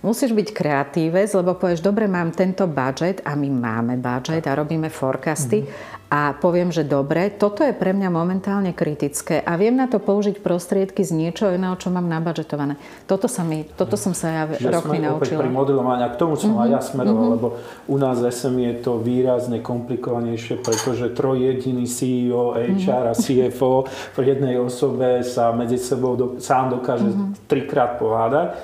musíš 0.00 0.32
byť 0.32 0.48
kreatívec, 0.56 1.28
lebo 1.36 1.56
povieš, 1.56 1.84
dobre, 1.84 2.08
mám 2.08 2.32
tento 2.32 2.64
budget 2.64 3.20
a 3.24 3.36
my 3.36 3.48
máme 3.52 3.94
budget 4.00 4.48
a 4.48 4.56
robíme 4.56 4.88
forecasty 4.88 5.60
mm-hmm. 5.60 6.08
a 6.08 6.32
poviem, 6.40 6.72
že 6.72 6.88
dobre, 6.88 7.36
toto 7.36 7.60
je 7.60 7.76
pre 7.76 7.92
mňa 7.92 8.08
momentálne 8.08 8.72
kritické 8.72 9.44
a 9.44 9.60
viem 9.60 9.76
na 9.76 9.92
to 9.92 10.00
použiť 10.00 10.40
prostriedky 10.40 11.04
z 11.04 11.12
niečoho 11.12 11.52
iného, 11.52 11.76
čo 11.76 11.92
mám 11.92 12.08
nabudžetované. 12.08 12.80
Toto, 13.04 13.28
sa 13.28 13.44
mi, 13.44 13.68
toto 13.76 14.00
som 14.00 14.16
sa 14.16 14.28
ja 14.32 14.44
Čiže 14.48 14.72
roky 14.72 14.96
naučila. 14.96 15.44
pri 15.44 15.52
modelovaní, 15.52 16.02
a 16.08 16.10
k 16.12 16.16
tomu 16.16 16.40
som 16.40 16.56
mm-hmm. 16.56 16.64
aj 16.64 16.68
ja 16.72 16.80
smeroval, 16.80 17.20
mm-hmm. 17.20 17.36
lebo 17.36 17.48
u 17.92 17.96
nás 18.00 18.16
SM 18.24 18.56
je 18.56 18.74
to 18.80 18.92
výrazne 19.04 19.60
komplikovanejšie, 19.60 20.64
pretože 20.64 21.12
trojjediný 21.12 21.84
CEO, 21.84 22.56
HR 22.56 23.12
a 23.12 23.14
CFO 23.14 23.84
v 24.16 24.18
jednej 24.24 24.56
osobe 24.56 25.20
sa 25.20 25.52
medzi 25.52 25.76
sebou 25.76 26.16
do, 26.16 26.26
sám 26.40 26.72
dokáže 26.72 27.04
mm-hmm. 27.04 27.44
trikrát 27.44 28.00
pohádať. 28.00 28.56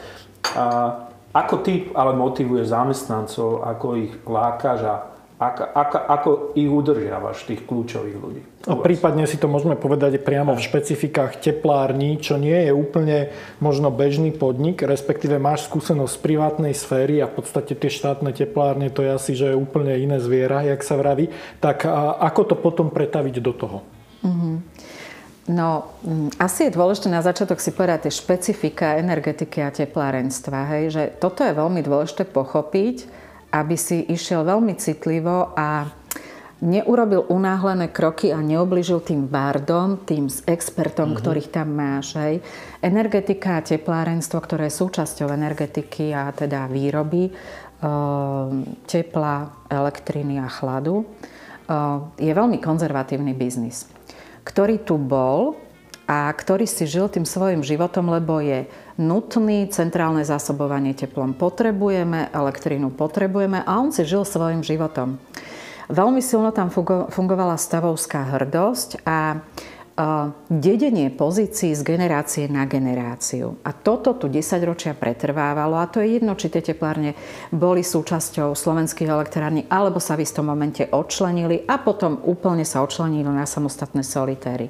A 0.57 1.06
ako 1.37 1.55
ty 1.61 1.92
ale 1.92 2.16
motivuješ 2.16 2.72
zamestnancov, 2.72 3.61
ako 3.61 3.87
ich 4.01 4.12
lákaš 4.25 4.81
a 4.88 4.96
ako, 5.37 5.62
ako, 5.68 5.96
ako 6.01 6.31
ich 6.57 6.70
udržiavaš, 6.72 7.44
tých 7.44 7.68
kľúčových 7.68 8.16
ľudí? 8.16 8.40
A 8.64 8.72
prípadne 8.81 9.29
si 9.29 9.37
to 9.37 9.53
môžeme 9.53 9.77
povedať 9.77 10.16
priamo 10.25 10.57
v 10.57 10.64
špecifikách 10.64 11.44
teplární, 11.44 12.16
čo 12.16 12.40
nie 12.40 12.57
je 12.57 12.72
úplne 12.72 13.29
možno 13.61 13.92
bežný 13.92 14.33
podnik, 14.33 14.81
respektíve 14.81 15.37
máš 15.37 15.68
skúsenosť 15.68 16.09
z 16.16 16.22
privátnej 16.25 16.72
sféry 16.72 17.20
a 17.20 17.29
v 17.29 17.37
podstate 17.37 17.77
tie 17.77 17.92
štátne 17.92 18.33
teplárne, 18.33 18.88
to 18.88 19.05
je 19.05 19.12
asi 19.12 19.37
že 19.37 19.53
je 19.53 19.61
úplne 19.61 19.92
iné 20.01 20.16
zviera, 20.25 20.64
jak 20.64 20.81
sa 20.81 20.96
vraví. 20.96 21.29
Tak 21.61 21.85
ako 22.16 22.40
to 22.49 22.55
potom 22.57 22.88
pretaviť 22.88 23.37
do 23.44 23.53
toho? 23.53 23.79
Mm-hmm. 24.25 24.55
No, 25.47 25.95
mm, 26.03 26.43
asi 26.43 26.67
je 26.67 26.75
dôležité 26.75 27.07
na 27.07 27.23
začiatok 27.23 27.63
si 27.63 27.71
povedať 27.71 28.11
tie 28.11 28.19
špecifika 28.19 28.99
energetiky 28.99 29.63
a 29.63 29.71
teplárenstva. 29.71 30.75
Hej? 30.75 30.85
Že 30.91 31.03
toto 31.23 31.47
je 31.47 31.55
veľmi 31.55 31.87
dôležité 31.87 32.27
pochopiť, 32.27 33.07
aby 33.55 33.79
si 33.79 34.03
išiel 34.11 34.43
veľmi 34.43 34.75
citlivo 34.75 35.55
a 35.55 35.87
neurobil 36.67 37.31
unáhlené 37.31 37.95
kroky 37.95 38.35
a 38.35 38.43
neobližil 38.43 39.07
tým 39.07 39.31
bardom, 39.31 40.03
tým 40.03 40.27
s 40.27 40.43
expertom, 40.51 41.15
mm-hmm. 41.15 41.21
ktorých 41.23 41.49
tam 41.55 41.69
máš. 41.79 42.19
Hej. 42.19 42.43
Energetika 42.83 43.63
a 43.63 43.65
teplárenstvo, 43.65 44.43
ktoré 44.43 44.67
je 44.67 44.83
súčasťou 44.83 45.31
energetiky 45.31 46.11
a 46.11 46.35
teda 46.35 46.67
výroby, 46.67 47.31
e, 47.31 47.33
tepla, 48.91 49.47
elektriny 49.71 50.43
a 50.43 50.51
chladu, 50.51 51.05
e, 51.05 51.07
je 52.19 52.33
veľmi 52.35 52.59
konzervatívny 52.59 53.31
biznis 53.31 53.87
ktorý 54.47 54.87
tu 54.87 54.95
bol 54.95 55.59
a 56.07 56.31
ktorý 56.31 56.71
si 56.71 56.87
žil 56.87 57.11
tým 57.11 57.27
svojim 57.27 57.67
životom, 57.67 58.07
lebo 58.15 58.39
je 58.39 58.71
nutný, 58.95 59.67
centrálne 59.75 60.23
zásobovanie 60.23 60.95
teplom 60.95 61.35
potrebujeme, 61.35 62.31
elektrínu 62.31 62.95
potrebujeme 62.95 63.67
a 63.67 63.71
on 63.83 63.91
si 63.91 64.07
žil 64.07 64.23
svojim 64.23 64.63
životom. 64.63 65.19
Veľmi 65.91 66.23
silno 66.23 66.55
tam 66.55 66.71
fungovala 67.11 67.59
stavovská 67.59 68.39
hrdosť 68.39 69.03
a 69.07 69.43
dedenie 70.53 71.09
pozícií 71.09 71.73
z 71.73 71.81
generácie 71.81 72.45
na 72.53 72.69
generáciu. 72.69 73.57
A 73.65 73.73
toto 73.73 74.13
tu 74.13 74.29
10 74.29 74.61
ročia 74.69 74.93
pretrvávalo 74.93 75.81
a 75.81 75.89
to 75.89 76.05
je 76.05 76.21
jedno, 76.21 76.37
či 76.37 76.53
tie 76.53 76.61
teplárne 76.61 77.17
boli 77.49 77.81
súčasťou 77.81 78.53
slovenských 78.53 79.09
elektrární 79.09 79.65
alebo 79.73 79.97
sa 79.97 80.21
v 80.21 80.29
istom 80.29 80.53
momente 80.53 80.85
odčlenili 80.85 81.65
a 81.65 81.81
potom 81.81 82.21
úplne 82.29 82.69
sa 82.69 82.85
odčlenili 82.85 83.25
na 83.25 83.49
samostatné 83.49 84.05
solitéry. 84.05 84.69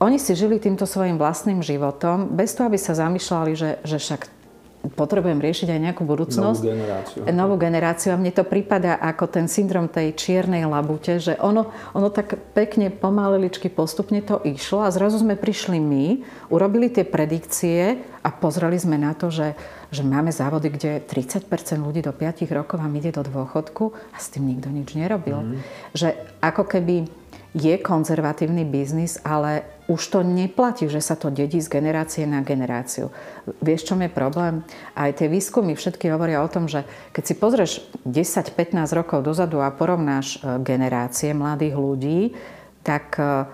oni 0.00 0.16
si 0.16 0.32
žili 0.32 0.56
týmto 0.56 0.88
svojim 0.88 1.20
vlastným 1.20 1.60
životom, 1.60 2.32
bez 2.32 2.56
toho, 2.56 2.72
aby 2.72 2.78
sa 2.80 2.96
zamýšľali, 2.96 3.52
že, 3.52 3.70
že 3.84 3.98
však 4.00 4.37
potrebujem 4.86 5.42
riešiť 5.42 5.68
aj 5.74 5.80
nejakú 5.90 6.02
budúcnosť. 6.06 6.60
Novú 6.62 6.70
generáciu. 6.70 7.20
Novú 7.34 7.54
generáciu. 7.58 8.10
A 8.14 8.20
mne 8.20 8.32
to 8.34 8.46
prípada 8.46 8.94
ako 8.98 9.26
ten 9.26 9.46
syndrom 9.50 9.90
tej 9.90 10.14
čiernej 10.14 10.64
labute, 10.64 11.18
že 11.18 11.34
ono, 11.38 11.70
ono 11.92 12.08
tak 12.08 12.38
pekne 12.54 12.88
pomaliličky 12.94 13.68
postupne 13.68 14.22
to 14.22 14.38
išlo 14.46 14.86
a 14.86 14.94
zrazu 14.94 15.20
sme 15.20 15.34
prišli 15.34 15.78
my, 15.82 16.06
urobili 16.54 16.88
tie 16.88 17.02
predikcie 17.02 18.00
a 18.22 18.28
pozreli 18.30 18.78
sme 18.78 18.98
na 18.98 19.14
to, 19.18 19.34
že, 19.34 19.58
že 19.90 20.02
máme 20.06 20.30
závody, 20.30 20.70
kde 20.70 21.02
30% 21.02 21.48
ľudí 21.78 22.02
do 22.02 22.14
5 22.14 22.46
rokov 22.54 22.78
vám 22.78 22.94
ide 22.98 23.10
do 23.10 23.22
dôchodku 23.26 23.94
a 24.14 24.16
s 24.18 24.30
tým 24.30 24.46
nikto 24.46 24.70
nič 24.70 24.94
nerobil. 24.94 25.42
Mm. 25.42 25.58
Že 25.94 26.08
ako 26.38 26.62
keby 26.70 27.17
je 27.56 27.74
konzervatívny 27.80 28.68
biznis, 28.68 29.16
ale 29.24 29.64
už 29.88 30.02
to 30.12 30.20
neplatí, 30.20 30.84
že 30.84 31.00
sa 31.00 31.16
to 31.16 31.32
dedí 31.32 31.64
z 31.64 31.72
generácie 31.72 32.28
na 32.28 32.44
generáciu. 32.44 33.08
Vieš, 33.64 33.88
čo 33.88 33.94
je 33.96 34.12
problém? 34.12 34.60
Aj 34.92 35.08
tie 35.16 35.32
výskumy 35.32 35.72
všetky 35.72 36.12
hovoria 36.12 36.44
o 36.44 36.52
tom, 36.52 36.68
že 36.68 36.84
keď 37.16 37.22
si 37.24 37.34
pozrieš 37.34 37.72
10-15 38.04 38.84
rokov 38.92 39.24
dozadu 39.24 39.64
a 39.64 39.72
porovnáš 39.72 40.44
e, 40.44 40.60
generácie 40.60 41.32
mladých 41.32 41.74
ľudí, 41.80 42.20
tak 42.84 43.16
e, 43.16 43.48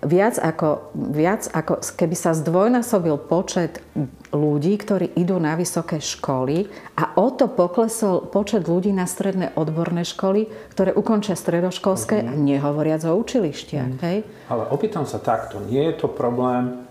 viac 0.00 0.40
ako, 0.40 0.92
viac 0.96 1.44
ako 1.52 1.84
keby 1.96 2.16
sa 2.16 2.32
zdvojnásobil 2.32 3.20
počet 3.20 3.84
ľudí, 4.32 4.80
ktorí 4.80 5.12
idú 5.18 5.36
na 5.36 5.58
vysoké 5.60 6.00
školy 6.00 6.72
a 6.96 7.16
o 7.20 7.28
to 7.34 7.52
poklesol 7.52 8.24
počet 8.24 8.64
ľudí 8.64 8.94
na 8.96 9.04
stredné 9.04 9.52
odborné 9.58 10.08
školy, 10.08 10.48
ktoré 10.72 10.96
ukončia 10.96 11.36
stredoškolské 11.36 12.24
mm-hmm. 12.24 12.30
a 12.32 12.40
nehovoriac 12.40 13.02
o 13.04 13.12
učilištiach. 13.18 13.90
Mm-hmm. 13.96 14.06
Hej? 14.08 14.18
Ale 14.48 14.64
opýtam 14.72 15.04
sa 15.04 15.20
takto, 15.20 15.60
nie 15.68 15.84
je 15.92 15.94
to 16.00 16.08
problém 16.08 16.88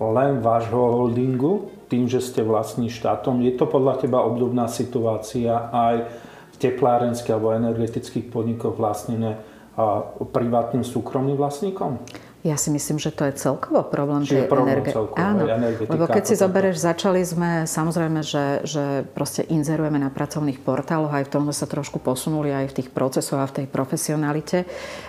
len 0.00 0.40
vášho 0.44 0.76
holdingu, 0.76 1.72
tým, 1.86 2.10
že 2.10 2.18
ste 2.18 2.42
vlastní 2.42 2.90
štátom? 2.90 3.40
Je 3.46 3.54
to 3.54 3.64
podľa 3.70 4.02
teba 4.02 4.20
obdobná 4.26 4.66
situácia 4.66 5.70
aj 5.70 6.10
v 6.52 6.56
teplárenských 6.58 7.32
alebo 7.36 7.54
energetických 7.54 8.26
podnikoch 8.32 8.74
vlastnené 8.74 9.38
privátnym 10.34 10.82
súkromným 10.82 11.38
vlastníkom? 11.38 12.00
Ja 12.46 12.54
si 12.54 12.70
myslím, 12.70 13.02
že 13.02 13.10
to 13.10 13.26
je 13.26 13.34
celkovo 13.34 13.82
problém 13.82 14.22
Čiže 14.22 14.46
tej 14.46 14.46
problém 14.46 14.78
energie. 14.78 14.94
Celkovo, 14.94 15.18
Áno, 15.18 15.42
lebo 15.82 16.04
keď 16.06 16.24
si 16.30 16.34
zoberieš, 16.38 16.78
začali 16.78 17.18
sme, 17.26 17.66
samozrejme, 17.66 18.22
že, 18.22 18.62
že 18.62 19.02
proste 19.18 19.42
inzerujeme 19.50 19.98
na 19.98 20.14
pracovných 20.14 20.62
portáloch, 20.62 21.10
aj 21.10 21.26
v 21.26 21.32
tom 21.34 21.42
sme 21.50 21.54
sa 21.58 21.66
trošku 21.66 21.98
posunuli 21.98 22.54
aj 22.54 22.70
v 22.70 22.76
tých 22.78 22.88
procesoch 22.94 23.42
a 23.42 23.50
v 23.50 23.62
tej 23.62 23.66
profesionalite. 23.66 24.62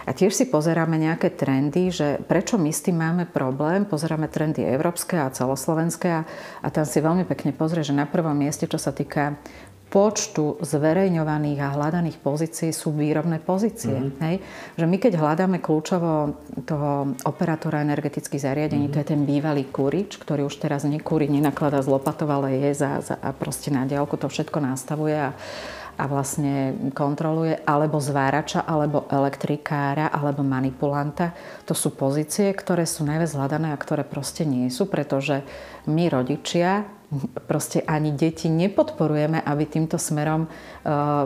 A 0.10 0.17
tiež 0.17 0.34
si 0.34 0.50
pozeráme 0.50 0.97
nejaké 0.97 1.30
trendy, 1.30 1.93
že 1.93 2.17
prečo 2.26 2.58
my 2.58 2.73
s 2.73 2.82
tým 2.82 2.97
máme 2.97 3.30
problém. 3.30 3.86
Pozeráme 3.86 4.26
trendy 4.34 4.65
európske 4.65 5.21
a 5.21 5.30
celoslovenské 5.30 6.10
a, 6.10 6.21
a 6.65 6.67
tam 6.73 6.89
si 6.89 6.97
veľmi 6.97 7.30
pekne 7.30 7.54
pozrie, 7.54 7.86
že 7.86 7.93
na 7.93 8.10
prvom 8.10 8.34
mieste, 8.34 8.65
čo 8.65 8.82
sa 8.82 8.89
týka 8.89 9.38
počtu 9.88 10.60
zverejňovaných 10.60 11.60
a 11.63 11.73
hľadaných 11.80 12.19
pozícií 12.19 12.76
sú 12.76 12.91
výrobné 12.91 13.39
pozície. 13.39 13.95
Mm-hmm. 13.95 14.19
Hej? 14.19 14.36
Že 14.76 14.86
my 14.86 14.97
keď 15.00 15.13
hľadáme 15.15 15.58
kľúčovo 15.63 16.36
toho 16.67 17.15
operátora 17.23 17.88
energetických 17.88 18.43
zariadení, 18.43 18.91
mm-hmm. 18.91 19.00
to 19.00 19.02
je 19.04 19.12
ten 19.15 19.21
bývalý 19.23 19.63
kurič, 19.71 20.19
ktorý 20.19 20.43
už 20.52 20.60
teraz 20.60 20.84
nekúri, 20.84 21.32
nenakladá 21.32 21.80
z 21.80 21.88
lopatov, 21.88 22.28
ale 22.28 22.60
je 22.67 22.71
za, 22.76 23.00
za, 23.00 23.15
a 23.15 23.32
proste 23.32 23.71
na 23.71 23.88
diálku 23.88 24.19
to 24.19 24.28
všetko 24.28 24.60
nastavuje 24.60 25.15
a, 25.15 25.32
a 25.95 26.04
vlastne 26.06 26.76
kontroluje, 26.91 27.63
alebo 27.63 28.04
zvárača, 28.04 28.67
alebo 28.67 29.08
elektrikára, 29.08 30.12
alebo 30.12 30.43
manipulanta. 30.43 31.32
To 31.63 31.71
sú 31.71 31.95
pozície, 31.95 32.52
ktoré 32.52 32.84
sú 32.84 33.08
najviac 33.08 33.32
hľadané 33.32 33.71
a 33.71 33.80
ktoré 33.80 34.04
proste 34.04 34.43
nie 34.43 34.67
sú, 34.67 34.91
pretože 34.91 35.47
my 35.88 36.12
rodičia 36.12 36.96
proste 37.47 37.79
ani 37.87 38.11
deti 38.11 38.51
nepodporujeme, 38.51 39.39
aby 39.39 39.63
týmto 39.63 39.95
smerom 39.95 40.43
e, 40.43 40.49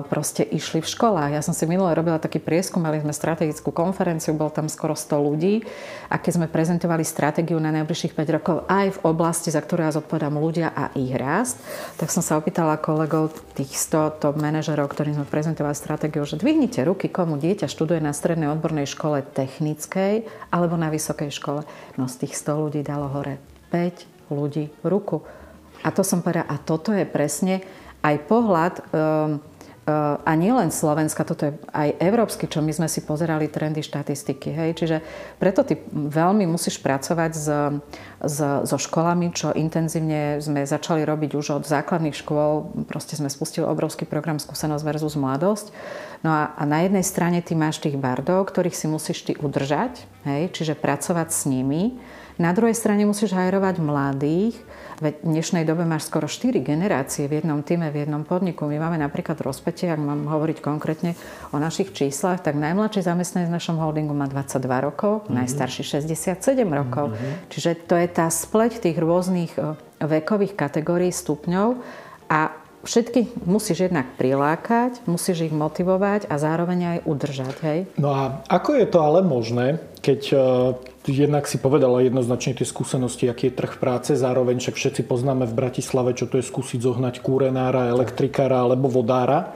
proste 0.06 0.46
išli 0.46 0.78
v 0.78 0.92
školách. 0.94 1.34
Ja 1.34 1.42
som 1.42 1.58
si 1.58 1.66
minule 1.66 1.90
robila 1.98 2.22
taký 2.22 2.38
prieskum, 2.38 2.86
mali 2.86 3.02
sme 3.02 3.10
strategickú 3.10 3.74
konferenciu, 3.74 4.38
bol 4.38 4.54
tam 4.54 4.70
skoro 4.70 4.94
100 4.94 5.18
ľudí 5.18 5.66
a 6.14 6.22
keď 6.22 6.32
sme 6.38 6.48
prezentovali 6.54 7.02
stratégiu 7.02 7.58
na 7.58 7.74
najbližších 7.74 8.14
5 8.14 8.36
rokov 8.38 8.56
aj 8.70 8.88
v 8.94 9.00
oblasti, 9.10 9.50
za 9.50 9.58
ktorú 9.58 9.82
ja 9.82 9.98
zodpovedám 9.98 10.38
ľudia 10.38 10.70
a 10.70 10.94
ich 10.94 11.18
rast, 11.18 11.58
tak 11.98 12.14
som 12.14 12.22
sa 12.22 12.38
opýtala 12.38 12.78
kolegov, 12.78 13.34
tých 13.58 13.74
100 13.74 14.22
top 14.22 14.38
manažerov, 14.38 14.86
ktorým 14.86 15.18
sme 15.18 15.26
prezentovali 15.26 15.74
stratégiu, 15.74 16.22
že 16.30 16.38
dvihnite 16.38 16.86
ruky, 16.86 17.10
komu 17.10 17.42
dieťa 17.42 17.66
študuje 17.66 18.06
na 18.06 18.14
strednej 18.14 18.54
odbornej 18.54 18.86
škole 18.86 19.26
technickej 19.26 20.30
alebo 20.54 20.78
na 20.78 20.94
vysokej 20.94 21.34
škole. 21.34 21.66
No 21.98 22.06
z 22.06 22.26
tých 22.26 22.38
100 22.38 22.70
ľudí 22.70 22.82
dalo 22.86 23.10
hore 23.10 23.42
5 23.74 24.30
ľudí 24.30 24.70
ruku. 24.86 25.41
A 25.82 25.90
to 25.90 26.02
som 26.06 26.22
povedala, 26.22 26.50
a 26.50 26.58
toto 26.62 26.94
je 26.94 27.06
presne 27.06 27.66
aj 28.02 28.16
pohľad 28.26 28.74
um, 28.94 29.42
a 30.22 30.32
nielen 30.38 30.70
Slovenska, 30.70 31.26
toto 31.26 31.50
je 31.50 31.54
aj 31.74 31.98
európsky, 31.98 32.46
čo 32.46 32.62
my 32.62 32.70
sme 32.70 32.86
si 32.86 33.02
pozerali 33.02 33.50
trendy 33.50 33.82
štatistiky. 33.82 34.54
Hej? 34.54 34.70
Čiže 34.78 34.98
preto 35.42 35.66
ty 35.66 35.82
veľmi 35.90 36.46
musíš 36.46 36.78
pracovať 36.86 37.32
s, 37.34 37.48
s, 38.22 38.38
so 38.70 38.78
školami, 38.78 39.34
čo 39.34 39.50
intenzívne 39.58 40.38
sme 40.38 40.70
začali 40.70 41.02
robiť 41.02 41.34
už 41.34 41.48
od 41.58 41.64
základných 41.66 42.14
škôl. 42.14 42.70
Proste 42.86 43.18
sme 43.18 43.26
spustili 43.34 43.66
obrovský 43.66 44.06
program 44.06 44.38
Skúsenosť 44.38 44.86
versus 44.86 45.18
mladosť. 45.18 45.74
No 46.22 46.30
a, 46.30 46.54
a 46.54 46.64
na 46.70 46.86
jednej 46.86 47.02
strane 47.02 47.42
ty 47.42 47.58
máš 47.58 47.82
tých 47.82 47.98
bardov, 47.98 48.54
ktorých 48.54 48.78
si 48.78 48.86
musíš 48.86 49.26
ty 49.26 49.34
udržať, 49.34 50.06
hej? 50.30 50.54
čiže 50.54 50.78
pracovať 50.78 51.34
s 51.34 51.50
nimi. 51.50 51.98
Na 52.38 52.54
druhej 52.54 52.78
strane 52.78 53.10
musíš 53.10 53.34
hajrovať 53.34 53.82
mladých, 53.82 54.62
Veď 55.02 55.26
v 55.26 55.34
dnešnej 55.34 55.66
dobe 55.66 55.82
máš 55.82 56.14
skoro 56.14 56.30
4 56.30 56.62
generácie 56.62 57.26
v 57.26 57.42
jednom 57.42 57.66
týme, 57.66 57.90
v 57.90 58.06
jednom 58.06 58.22
podniku. 58.22 58.70
My 58.70 58.78
máme 58.78 59.02
napríklad 59.02 59.34
rozpätie, 59.42 59.90
ak 59.90 59.98
mám 59.98 60.30
hovoriť 60.30 60.62
konkrétne 60.62 61.18
o 61.50 61.58
našich 61.58 61.90
číslach, 61.90 62.46
tak 62.46 62.54
najmladší 62.54 63.02
zamestnanec 63.02 63.50
v 63.50 63.58
našom 63.58 63.82
holdingu 63.82 64.14
má 64.14 64.30
22 64.30 64.62
rokov, 64.62 65.26
mm-hmm. 65.26 65.42
najstarší 65.42 66.06
67 66.06 66.38
rokov. 66.70 67.18
Mm-hmm. 67.18 67.34
Čiže 67.50 67.72
to 67.90 67.98
je 67.98 68.08
tá 68.14 68.30
spleť 68.30 68.78
tých 68.78 69.02
rôznych 69.02 69.58
e, 69.58 69.74
vekových 70.06 70.54
kategórií, 70.54 71.10
stupňov 71.10 71.82
a 72.30 72.61
všetky 72.84 73.46
musíš 73.46 73.90
jednak 73.90 74.14
prilákať, 74.18 75.06
musíš 75.06 75.50
ich 75.50 75.56
motivovať 75.56 76.30
a 76.30 76.36
zároveň 76.38 76.80
aj 76.80 76.98
udržať. 77.06 77.56
Hej? 77.66 77.80
No 77.98 78.14
a 78.14 78.24
ako 78.50 78.78
je 78.78 78.88
to 78.90 79.00
ale 79.02 79.20
možné, 79.26 79.82
keď 80.02 80.22
e, 80.32 80.36
jednak 81.10 81.46
si 81.46 81.58
povedala 81.62 82.06
jednoznačne 82.06 82.58
tie 82.58 82.68
skúsenosti, 82.68 83.30
aký 83.30 83.50
je 83.50 83.58
trh 83.58 83.74
práce, 83.78 84.14
zároveň 84.18 84.62
však 84.62 84.76
všetci 84.78 85.02
poznáme 85.06 85.46
v 85.46 85.58
Bratislave, 85.58 86.18
čo 86.18 86.26
to 86.26 86.42
je 86.42 86.46
skúsiť 86.46 86.82
zohnať 86.82 87.22
kúrenára, 87.22 87.94
elektrikára 87.94 88.66
alebo 88.66 88.90
vodára. 88.90 89.54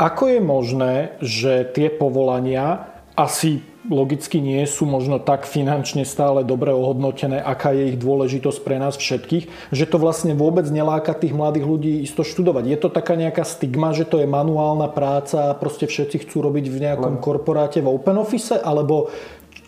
Ako 0.00 0.32
je 0.32 0.40
možné, 0.40 0.94
že 1.20 1.68
tie 1.76 1.92
povolania 1.92 2.88
asi 3.12 3.60
logicky 3.88 4.44
nie 4.44 4.60
sú 4.68 4.84
možno 4.84 5.16
tak 5.16 5.48
finančne 5.48 6.04
stále 6.04 6.44
dobre 6.44 6.74
ohodnotené, 6.74 7.40
aká 7.40 7.72
je 7.72 7.94
ich 7.94 7.98
dôležitosť 8.00 8.58
pre 8.60 8.76
nás 8.76 9.00
všetkých, 9.00 9.72
že 9.72 9.88
to 9.88 9.96
vlastne 9.96 10.36
vôbec 10.36 10.68
neláka 10.68 11.16
tých 11.16 11.32
mladých 11.32 11.64
ľudí 11.64 11.92
isto 12.04 12.20
študovať. 12.20 12.64
Je 12.68 12.78
to 12.80 12.88
taká 12.92 13.16
nejaká 13.16 13.46
stigma, 13.46 13.96
že 13.96 14.04
to 14.04 14.20
je 14.20 14.28
manuálna 14.28 14.92
práca 14.92 15.48
a 15.48 15.56
proste 15.56 15.88
všetci 15.88 16.28
chcú 16.28 16.44
robiť 16.44 16.66
v 16.68 16.80
nejakom 16.84 17.22
korporáte 17.24 17.80
v 17.80 17.88
open 17.88 18.20
office, 18.20 18.52
alebo 18.60 19.08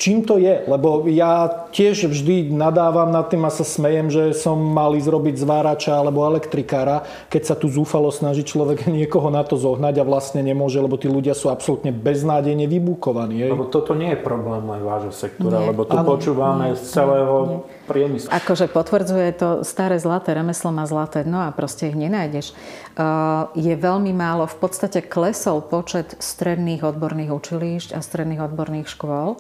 čím 0.02 0.26
to 0.26 0.34
je, 0.34 0.66
lebo 0.66 1.06
ja 1.06 1.46
tiež 1.70 2.10
vždy 2.10 2.50
nadávam 2.50 3.14
nad 3.14 3.30
tým 3.30 3.46
a 3.46 3.54
sa 3.54 3.62
smejem, 3.62 4.10
že 4.10 4.34
som 4.34 4.58
mal 4.58 4.98
ísť 4.98 5.06
robiť 5.06 5.34
zvárača 5.38 5.94
alebo 5.94 6.26
elektrikára, 6.26 7.06
keď 7.30 7.42
sa 7.46 7.54
tu 7.54 7.70
zúfalo 7.70 8.10
snaží 8.10 8.42
človek 8.42 8.88
niekoho 8.90 9.30
na 9.30 9.46
to 9.46 9.54
zohnať 9.54 10.02
a 10.02 10.04
vlastne 10.04 10.42
nemôže, 10.42 10.82
lebo 10.82 10.98
tí 10.98 11.06
ľudia 11.06 11.38
sú 11.38 11.54
absolútne 11.54 11.94
beznádejne 11.94 12.66
vybúkovaní. 12.66 13.46
Lebo 13.46 13.70
toto 13.70 13.94
nie 13.94 14.10
je 14.10 14.18
problém 14.18 14.66
aj 14.66 14.82
vášho 14.82 15.14
sektora, 15.14 15.62
nie. 15.62 15.70
lebo 15.70 15.86
tu 15.86 15.94
počúvame 15.94 16.74
nie. 16.74 16.78
z 16.78 16.82
celého 16.82 17.36
nie. 17.46 17.58
priemyslu. 17.86 18.28
Akože 18.34 18.66
potvrdzuje 18.74 19.28
to 19.38 19.48
staré 19.62 20.02
zlaté 20.02 20.34
remeslo 20.34 20.74
má 20.74 20.82
zlaté 20.82 21.22
dno 21.22 21.46
a 21.46 21.54
proste 21.54 21.94
ich 21.94 21.94
nenájdeš. 21.94 22.50
Uh, 22.98 23.46
je 23.54 23.70
veľmi 23.78 24.10
málo, 24.10 24.50
v 24.50 24.58
podstate 24.58 24.98
klesol 25.06 25.62
počet 25.62 26.18
stredných 26.18 26.82
odborných 26.82 27.30
učilišť 27.30 27.94
a 27.94 28.02
stredných 28.02 28.42
odborných 28.42 28.90
škôl. 28.90 29.38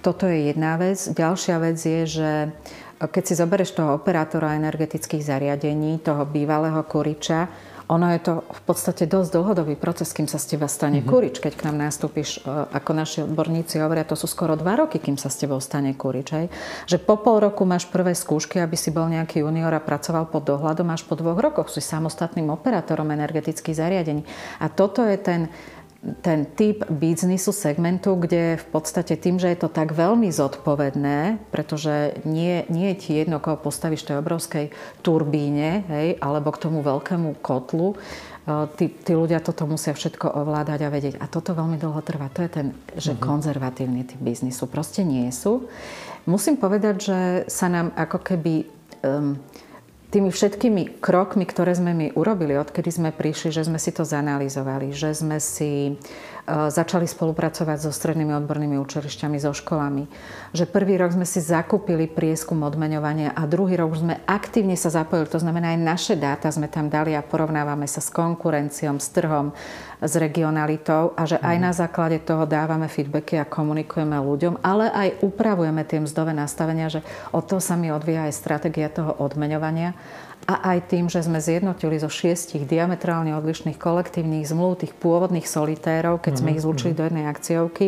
Toto 0.00 0.24
je 0.24 0.48
jedna 0.48 0.80
vec. 0.80 0.96
Ďalšia 0.96 1.56
vec 1.60 1.76
je, 1.76 2.02
že 2.08 2.30
keď 3.00 3.22
si 3.24 3.34
zoberieš 3.36 3.76
toho 3.76 3.96
operátora 3.96 4.56
energetických 4.56 5.24
zariadení, 5.24 6.00
toho 6.00 6.24
bývalého 6.24 6.80
kuriča, 6.84 7.48
ono 7.90 8.06
je 8.14 8.22
to 8.22 8.46
v 8.46 8.62
podstate 8.70 9.10
dosť 9.10 9.34
dlhodobý 9.34 9.74
proces, 9.74 10.14
kým 10.14 10.30
sa 10.30 10.38
z 10.38 10.54
teba 10.54 10.70
stane 10.70 11.02
mm-hmm. 11.02 11.10
kurič. 11.10 11.36
Keď 11.42 11.52
k 11.58 11.66
nám 11.66 11.90
nastúpiš, 11.90 12.38
e, 12.38 12.46
ako 12.46 12.90
naši 12.94 13.26
odborníci 13.26 13.82
hovoria, 13.82 14.06
to 14.06 14.14
sú 14.14 14.30
skoro 14.30 14.54
dva 14.54 14.78
roky, 14.78 15.02
kým 15.02 15.18
sa 15.18 15.26
s 15.26 15.42
tebou 15.42 15.58
stane 15.58 15.90
kurič. 15.98 16.28
Hej? 16.30 16.46
Že 16.86 16.96
po 17.02 17.18
pol 17.18 17.42
roku 17.42 17.66
máš 17.66 17.90
prvé 17.90 18.14
skúšky, 18.14 18.62
aby 18.62 18.78
si 18.78 18.94
bol 18.94 19.10
nejaký 19.10 19.42
junior 19.42 19.74
a 19.74 19.82
pracoval 19.82 20.30
pod 20.30 20.46
dohľadom, 20.46 20.86
až 20.86 21.02
po 21.02 21.18
dvoch 21.18 21.42
rokoch 21.42 21.66
si 21.66 21.82
samostatným 21.82 22.46
operátorom 22.54 23.10
energetických 23.10 23.74
zariadení. 23.74 24.22
A 24.62 24.70
toto 24.70 25.02
je 25.02 25.18
ten 25.18 25.40
ten 26.00 26.48
typ 26.48 26.88
biznisu, 26.88 27.52
segmentu, 27.52 28.16
kde 28.16 28.56
v 28.56 28.66
podstate 28.72 29.20
tým, 29.20 29.36
že 29.36 29.52
je 29.52 29.58
to 29.60 29.68
tak 29.68 29.92
veľmi 29.92 30.32
zodpovedné, 30.32 31.36
pretože 31.52 32.16
nie, 32.24 32.64
nie 32.72 32.96
je 32.96 32.96
ti 32.96 33.10
jedno, 33.20 33.36
koho 33.36 33.60
postavíš 33.60 34.08
tej 34.08 34.24
obrovskej 34.24 34.72
turbíne, 35.04 35.84
hej, 35.92 36.16
alebo 36.24 36.56
k 36.56 36.62
tomu 36.64 36.80
veľkému 36.80 37.44
kotlu, 37.44 38.00
tí, 38.80 38.88
tí 38.88 39.12
ľudia 39.12 39.44
toto 39.44 39.68
musia 39.68 39.92
všetko 39.92 40.24
ovládať 40.40 40.80
a 40.82 40.92
vedieť. 40.92 41.14
A 41.20 41.28
toto 41.28 41.52
veľmi 41.52 41.76
dlho 41.76 42.00
trvá. 42.00 42.32
To 42.32 42.40
je 42.42 42.50
ten, 42.50 42.66
že 42.96 43.12
uh-huh. 43.12 43.20
konzervatívny 43.20 44.08
typ 44.08 44.20
biznisu. 44.20 44.66
Proste 44.66 45.04
nie 45.04 45.28
sú. 45.30 45.68
Musím 46.24 46.56
povedať, 46.56 46.94
že 47.00 47.18
sa 47.48 47.68
nám 47.68 47.92
ako 47.96 48.18
keby 48.24 48.64
um, 49.04 49.36
tými 50.10 50.34
všetkými 50.34 50.98
krokmi, 50.98 51.46
ktoré 51.46 51.70
sme 51.72 51.94
my 51.94 52.06
urobili, 52.18 52.58
odkedy 52.58 52.90
sme 52.90 53.10
prišli, 53.14 53.54
že 53.54 53.66
sme 53.66 53.78
si 53.78 53.94
to 53.94 54.02
zanalizovali, 54.02 54.90
že 54.90 55.14
sme 55.14 55.38
si 55.38 55.94
E, 56.50 56.70
začali 56.70 57.06
spolupracovať 57.06 57.78
so 57.78 57.90
strednými 57.94 58.34
odbornými 58.42 58.74
učilišťami, 58.82 59.36
so 59.38 59.54
školami. 59.54 60.10
Že 60.50 60.64
prvý 60.66 60.98
rok 60.98 61.14
sme 61.14 61.22
si 61.22 61.38
zakúpili 61.38 62.10
prieskum 62.10 62.66
odmeňovania 62.66 63.36
a 63.38 63.46
druhý 63.46 63.78
rok 63.78 63.94
sme 63.94 64.18
aktívne 64.26 64.74
sa 64.74 64.90
zapojili. 64.90 65.30
To 65.30 65.38
znamená, 65.38 65.76
aj 65.76 65.84
naše 65.84 66.14
dáta 66.18 66.50
sme 66.50 66.66
tam 66.66 66.90
dali 66.90 67.14
a 67.14 67.22
porovnávame 67.22 67.86
sa 67.86 68.02
s 68.02 68.10
konkurenciou, 68.10 68.98
s 68.98 69.08
trhom, 69.14 69.54
s 70.00 70.12
regionalitou 70.16 71.12
a 71.14 71.22
že 71.28 71.36
aj 71.38 71.56
mhm. 71.60 71.62
na 71.62 71.72
základe 71.76 72.18
toho 72.24 72.48
dávame 72.48 72.88
feedbacky 72.88 73.38
a 73.38 73.46
komunikujeme 73.46 74.16
ľuďom, 74.16 74.64
ale 74.64 74.88
aj 74.90 75.08
upravujeme 75.22 75.84
tie 75.86 76.02
mzdové 76.02 76.32
nastavenia, 76.32 76.88
že 76.88 77.04
od 77.30 77.44
toho 77.44 77.60
sa 77.60 77.76
mi 77.76 77.92
odvíja 77.92 78.26
aj 78.26 78.34
stratégia 78.34 78.88
toho 78.88 79.12
odmeňovania 79.20 79.92
a 80.50 80.74
aj 80.74 80.90
tým, 80.90 81.06
že 81.06 81.22
sme 81.22 81.38
zjednotili 81.38 82.00
zo 82.00 82.10
šiestich 82.10 82.66
diametrálne 82.66 83.36
odlišných 83.38 83.78
kolektívnych 83.78 84.48
zmluv, 84.50 84.82
tých 84.82 84.96
pôvodných 84.98 85.46
solitérov, 85.46 86.18
keď 86.18 86.42
sme 86.42 86.56
ich 86.56 86.60
mhm, 86.60 86.64
zlúčili 86.66 86.92
mhm. 86.92 86.98
do 86.98 87.04
jednej 87.06 87.26
akciovky, 87.30 87.86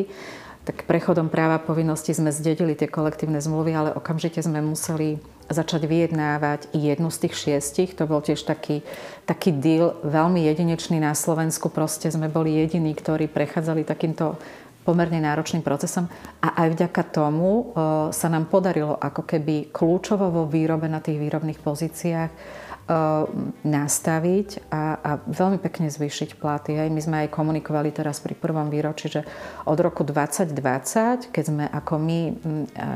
tak 0.63 0.87
prechodom 0.87 1.27
práva 1.27 1.59
povinnosti 1.59 2.15
sme 2.15 2.31
zdedili 2.31 2.79
tie 2.79 2.87
kolektívne 2.87 3.43
zmluvy, 3.43 3.75
ale 3.75 3.91
okamžite 3.99 4.39
sme 4.39 4.63
museli 4.63 5.19
začať 5.51 5.91
vyjednávať 5.91 6.71
jednu 6.71 7.11
z 7.11 7.27
tých 7.27 7.35
šiestich. 7.35 7.91
To 7.99 8.07
bol 8.07 8.23
tiež 8.23 8.47
taký, 8.47 8.87
taký 9.27 9.51
deal 9.51 9.99
veľmi 10.07 10.47
jedinečný 10.47 11.03
na 11.03 11.19
Slovensku. 11.19 11.67
Proste 11.67 12.15
sme 12.15 12.31
boli 12.31 12.55
jediní, 12.55 12.95
ktorí 12.95 13.27
prechádzali 13.27 13.83
takýmto 13.83 14.39
pomerne 14.83 15.23
náročným 15.23 15.63
procesom 15.63 16.11
a 16.43 16.59
aj 16.63 16.69
vďaka 16.75 17.03
tomu 17.15 17.71
sa 18.11 18.29
nám 18.29 18.51
podarilo 18.51 18.99
ako 18.99 19.23
keby 19.23 19.71
kľúčovo 19.71 20.29
vo 20.29 20.43
výrobe 20.51 20.91
na 20.91 20.99
tých 20.99 21.23
výrobných 21.23 21.63
pozíciách 21.63 22.31
nastaviť 23.63 24.69
a, 24.69 24.99
a 24.99 25.11
veľmi 25.23 25.63
pekne 25.63 25.87
zvýšiť 25.87 26.37
platy. 26.37 26.75
Hej. 26.75 26.89
My 26.91 27.01
sme 27.01 27.17
aj 27.25 27.29
komunikovali 27.31 27.95
teraz 27.95 28.19
pri 28.19 28.35
prvom 28.35 28.69
výročí, 28.69 29.07
že 29.07 29.23
od 29.65 29.79
roku 29.79 30.03
2020, 30.03 31.31
keď 31.31 31.45
sme 31.47 31.65
ako 31.71 31.95
my 32.03 32.21
mm, 32.35 32.65
eh, 32.75 32.93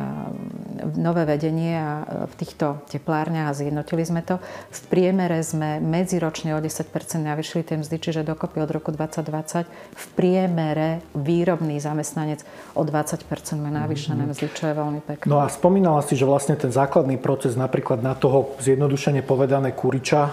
nové 0.99 1.22
vedenie 1.22 1.79
a 1.79 2.27
v 2.27 2.35
týchto 2.35 2.83
teplárniach 2.90 3.55
a 3.55 3.57
zjednotili 3.57 4.03
sme 4.03 4.27
to, 4.27 4.42
v 4.75 4.81
priemere 4.90 5.38
sme 5.40 5.79
medziročne 5.79 6.53
o 6.57 6.61
10% 6.61 6.90
navýšili 7.22 7.62
tie 7.62 7.79
mzdy, 7.79 7.96
čiže 8.03 8.27
dokopy 8.27 8.59
od 8.62 8.70
roku 8.75 8.90
2020 8.90 9.66
v 9.94 10.05
priemere 10.18 11.05
výrobný 11.14 11.79
zamestnanec 11.79 12.42
o 12.75 12.83
20% 12.83 13.22
má 13.61 13.70
navýšené 13.70 14.27
mhm. 14.27 14.31
mzdy, 14.35 14.46
čo 14.51 14.64
je 14.66 14.75
veľmi 14.75 15.01
pekné. 15.05 15.29
No 15.31 15.38
a 15.38 15.46
spomínala 15.46 16.03
si, 16.03 16.18
že 16.18 16.27
vlastne 16.27 16.59
ten 16.59 16.75
základný 16.75 17.16
proces 17.22 17.55
napríklad 17.55 18.03
na 18.03 18.18
toho 18.18 18.59
zjednodušene 18.59 19.22
povedané 19.22 19.75
Kuriča 19.76 20.22
e, 20.24 20.30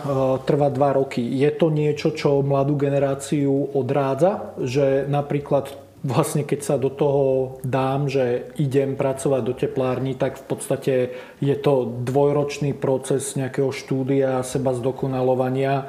trvá 0.48 0.72
dva 0.72 0.96
roky. 0.96 1.20
Je 1.20 1.52
to 1.52 1.68
niečo, 1.68 2.16
čo 2.16 2.40
mladú 2.40 2.80
generáciu 2.80 3.76
odrádza? 3.76 4.56
Že 4.58 5.12
napríklad 5.12 5.76
vlastne 6.04 6.44
keď 6.44 6.60
sa 6.60 6.76
do 6.76 6.92
toho 6.92 7.58
dám, 7.64 8.12
že 8.12 8.52
idem 8.60 9.00
pracovať 9.00 9.42
do 9.42 9.56
teplárny, 9.56 10.20
tak 10.20 10.36
v 10.36 10.46
podstate 10.46 10.94
je 11.40 11.56
to 11.56 11.88
dvojročný 12.04 12.76
proces 12.76 13.40
nejakého 13.40 13.72
štúdia, 13.72 14.44
seba 14.44 14.76
zdokonalovania 14.76 15.88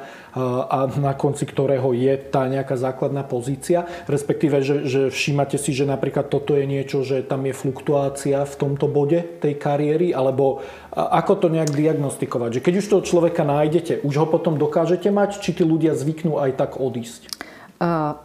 a 0.71 0.87
na 0.99 1.15
konci 1.15 1.47
ktorého 1.47 1.95
je 1.95 2.15
tá 2.31 2.47
nejaká 2.47 2.79
základná 2.79 3.27
pozícia. 3.27 3.87
Respektíve, 4.07 4.63
že, 4.63 4.87
že 4.87 5.01
všímate 5.11 5.59
si, 5.59 5.75
že 5.75 5.87
napríklad 5.87 6.31
toto 6.31 6.55
je 6.55 6.63
niečo, 6.63 7.03
že 7.03 7.23
tam 7.23 7.43
je 7.47 7.55
fluktuácia 7.55 8.43
v 8.47 8.55
tomto 8.55 8.87
bode 8.87 9.19
tej 9.43 9.55
kariéry, 9.59 10.15
alebo 10.15 10.63
ako 10.95 11.43
to 11.43 11.47
nejak 11.51 11.75
diagnostikovať? 11.75 12.59
Že 12.59 12.63
keď 12.63 12.73
už 12.79 12.87
toho 12.87 13.03
človeka 13.03 13.43
nájdete, 13.43 14.03
už 14.03 14.15
ho 14.15 14.27
potom 14.27 14.55
dokážete 14.55 15.11
mať, 15.11 15.43
či 15.43 15.55
tí 15.55 15.63
ľudia 15.67 15.91
zvyknú 15.95 16.39
aj 16.39 16.55
tak 16.55 16.79
odísť? 16.79 17.31
Uh, 17.75 18.15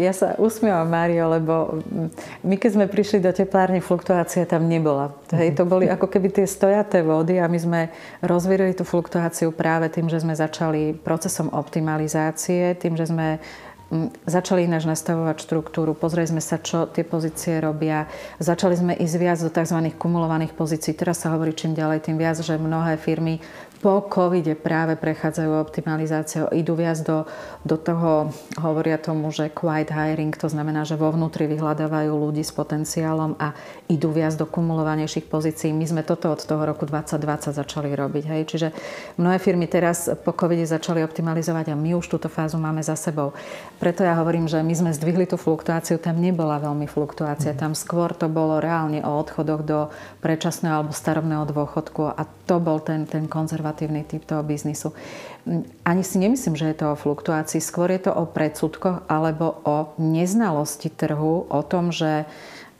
ja 0.00 0.12
sa 0.16 0.32
usmievam, 0.40 0.88
Mário, 0.88 1.28
lebo 1.28 1.84
my 2.40 2.56
keď 2.56 2.70
sme 2.72 2.86
prišli 2.88 3.20
do 3.20 3.28
teplárne, 3.36 3.84
fluktuácia 3.84 4.48
tam 4.48 4.64
nebola. 4.64 5.12
Hej, 5.28 5.60
to 5.60 5.68
boli 5.68 5.92
ako 5.92 6.08
keby 6.08 6.32
tie 6.32 6.46
stojaté 6.48 7.04
vody 7.04 7.36
a 7.36 7.52
my 7.52 7.58
sme 7.60 7.80
rozvírili 8.24 8.72
tú 8.72 8.88
fluktuáciu 8.88 9.52
práve 9.52 9.92
tým, 9.92 10.08
že 10.08 10.24
sme 10.24 10.32
začali 10.32 10.96
procesom 10.96 11.52
optimalizácie, 11.52 12.72
tým, 12.80 12.96
že 12.96 13.12
sme 13.12 13.36
začali 14.22 14.70
ináč 14.70 14.86
nastavovať 14.86 15.42
štruktúru, 15.42 15.98
pozreli 15.98 16.30
sme 16.30 16.38
sa, 16.38 16.62
čo 16.62 16.86
tie 16.86 17.02
pozície 17.02 17.58
robia, 17.58 18.06
začali 18.38 18.78
sme 18.78 18.92
ísť 18.94 19.16
viac 19.18 19.38
do 19.42 19.50
tzv. 19.50 19.90
kumulovaných 19.98 20.54
pozícií. 20.54 20.94
Teraz 20.94 21.26
sa 21.26 21.34
hovorí 21.34 21.50
čím 21.50 21.74
ďalej, 21.74 22.06
tým 22.06 22.14
viac, 22.14 22.38
že 22.38 22.54
mnohé 22.54 22.94
firmy 23.02 23.42
po 23.80 24.04
covide 24.04 24.52
práve 24.52 24.92
prechádzajú 24.92 25.56
optimalizáciou, 25.56 26.52
idú 26.52 26.76
viac 26.76 27.00
do, 27.00 27.24
do 27.64 27.80
toho, 27.80 28.28
hovoria 28.60 29.00
tomu, 29.00 29.32
že 29.32 29.48
quiet 29.48 29.88
hiring, 29.88 30.36
to 30.36 30.52
znamená, 30.52 30.84
že 30.84 31.00
vo 31.00 31.08
vnútri 31.08 31.48
vyhľadávajú 31.48 32.12
ľudí 32.12 32.44
s 32.44 32.52
potenciálom 32.52 33.40
a 33.40 33.56
idú 33.88 34.12
viac 34.12 34.36
do 34.36 34.44
kumulovanejších 34.44 35.24
pozícií. 35.32 35.72
My 35.72 35.88
sme 35.88 36.02
toto 36.04 36.28
od 36.28 36.44
toho 36.44 36.60
roku 36.68 36.84
2020 36.84 37.56
začali 37.56 37.96
robiť. 37.96 38.24
Hej. 38.28 38.42
Čiže 38.52 38.68
mnohé 39.16 39.40
firmy 39.40 39.64
teraz 39.64 40.12
po 40.12 40.36
covide 40.36 40.68
začali 40.68 41.00
optimalizovať 41.00 41.72
a 41.72 41.74
my 41.74 41.96
už 41.96 42.12
túto 42.12 42.28
fázu 42.28 42.60
máme 42.60 42.84
za 42.84 43.00
sebou. 43.00 43.32
Preto 43.80 44.04
ja 44.04 44.12
hovorím, 44.20 44.44
že 44.44 44.60
my 44.60 44.76
sme 44.76 44.90
zdvihli 44.92 45.24
tú 45.24 45.40
fluktuáciu, 45.40 45.96
tam 45.96 46.20
nebola 46.20 46.60
veľmi 46.60 46.84
fluktuácia, 46.84 47.56
tam 47.56 47.72
skôr 47.72 48.12
to 48.12 48.28
bolo 48.28 48.60
reálne 48.60 49.00
o 49.00 49.10
odchodoch 49.16 49.64
do 49.64 49.88
predčasného 50.20 50.84
alebo 50.84 50.92
starobného 50.92 51.48
dôchodku 51.48 52.12
a 52.12 52.28
to 52.44 52.60
bol 52.60 52.76
ten, 52.84 53.08
ten 53.08 53.24
konzervatívny 53.24 53.69
konzervatívny 53.70 54.02
typ 54.04 54.26
toho 54.26 54.42
biznisu. 54.42 54.92
Ani 55.86 56.02
si 56.04 56.18
nemyslím, 56.18 56.58
že 56.58 56.66
je 56.74 56.76
to 56.76 56.92
o 56.92 56.98
fluktuácii, 56.98 57.62
skôr 57.62 57.90
je 57.94 58.10
to 58.10 58.12
o 58.12 58.26
predsudkoch 58.26 59.06
alebo 59.08 59.62
o 59.64 59.94
neznalosti 59.96 60.90
trhu, 60.90 61.46
o 61.48 61.60
tom, 61.62 61.94
že, 61.94 62.26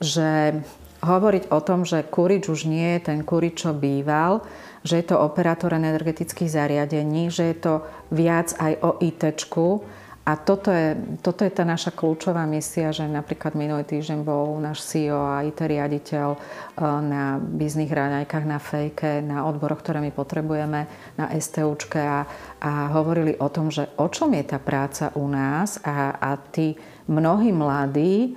že 0.03 0.61
hovoriť 1.01 1.49
o 1.49 1.59
tom, 1.63 1.87
že 1.87 2.05
kurič 2.05 2.51
už 2.51 2.69
nie 2.69 2.99
je 2.99 3.09
ten 3.09 3.19
kurič, 3.23 3.65
čo 3.65 3.71
býval, 3.73 4.45
že 4.83 5.01
je 5.01 5.05
to 5.09 5.17
operátor 5.17 5.73
energetických 5.73 6.51
zariadení, 6.51 7.33
že 7.33 7.43
je 7.53 7.57
to 7.57 7.73
viac 8.13 8.53
aj 8.59 8.73
o 8.83 8.91
ITčku, 9.01 9.81
a 10.21 10.37
toto 10.37 10.69
je, 10.69 10.93
toto 11.25 11.41
je 11.41 11.49
tá 11.49 11.65
naša 11.65 11.89
kľúčová 11.89 12.45
misia, 12.45 12.93
že 12.93 13.09
napríklad 13.09 13.57
minulý 13.57 13.81
týždeň 13.89 14.21
bol 14.21 14.53
náš 14.61 14.85
CEO 14.85 15.17
a 15.17 15.41
IT 15.41 15.57
riaditeľ 15.65 16.37
e, 16.37 16.39
na 17.01 17.41
bizných 17.41 17.89
ráňajkách, 17.89 18.45
na 18.45 18.61
fejke, 18.61 19.25
na 19.25 19.49
odboroch, 19.49 19.81
ktoré 19.81 19.97
my 19.97 20.13
potrebujeme, 20.13 20.85
na 21.17 21.25
STUčke 21.33 21.97
a, 21.97 22.29
a 22.61 22.71
hovorili 22.93 23.33
o 23.41 23.49
tom, 23.49 23.73
že 23.73 23.89
o 23.97 24.05
čom 24.13 24.37
je 24.37 24.45
tá 24.45 24.61
práca 24.61 25.09
u 25.17 25.25
nás 25.25 25.81
a, 25.81 26.13
a 26.13 26.37
tí 26.37 26.77
mnohí 27.09 27.49
mladí 27.49 28.13
e, 28.21 28.29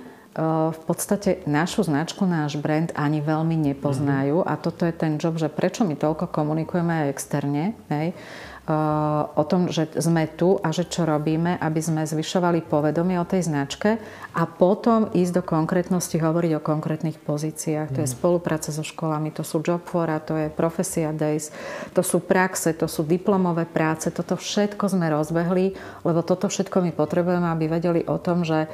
v 0.73 0.81
podstate 0.89 1.45
našu 1.45 1.85
značku, 1.85 2.25
náš 2.25 2.57
brand 2.57 2.89
ani 2.97 3.21
veľmi 3.21 3.61
nepoznajú 3.61 4.41
mm-hmm. 4.41 4.49
a 4.49 4.53
toto 4.57 4.89
je 4.89 4.93
ten 4.97 5.21
job, 5.21 5.37
že 5.37 5.53
prečo 5.53 5.85
my 5.85 5.93
toľko 5.93 6.33
komunikujeme 6.33 7.05
aj 7.05 7.13
externe, 7.13 7.77
hej? 7.93 8.17
O 8.65 9.43
tom, 9.45 9.69
že 9.69 9.85
sme 10.01 10.25
tu 10.25 10.57
a 10.57 10.73
že 10.73 10.89
čo 10.89 11.05
robíme, 11.05 11.61
aby 11.61 11.77
sme 11.85 12.01
zvyšovali 12.01 12.65
povedomie 12.65 13.21
o 13.21 13.29
tej 13.29 13.45
značke 13.45 14.01
a 14.33 14.43
potom 14.49 15.13
ísť 15.13 15.33
do 15.37 15.43
konkrétnosti, 15.45 16.17
hovoriť 16.17 16.51
o 16.57 16.65
konkrétnych 16.65 17.21
pozíciách. 17.21 17.93
To 17.93 18.01
je 18.01 18.09
mm. 18.09 18.15
spolupráca 18.17 18.73
so 18.73 18.81
školami, 18.81 19.29
to 19.29 19.45
sú 19.45 19.61
job 19.61 19.85
fora, 19.85 20.17
to 20.17 20.33
je 20.33 20.49
profesia 20.49 21.13
days, 21.13 21.53
to 21.93 22.01
sú 22.01 22.25
praxe, 22.25 22.73
to 22.73 22.89
sú 22.89 23.05
diplomové 23.05 23.69
práce. 23.69 24.09
Toto 24.09 24.33
všetko 24.33 24.97
sme 24.97 25.13
rozbehli, 25.13 25.77
lebo 26.01 26.25
toto 26.25 26.49
všetko 26.49 26.89
my 26.89 26.91
potrebujeme, 26.97 27.45
aby 27.45 27.69
vedeli 27.69 28.01
o 28.09 28.17
tom, 28.17 28.41
že 28.41 28.65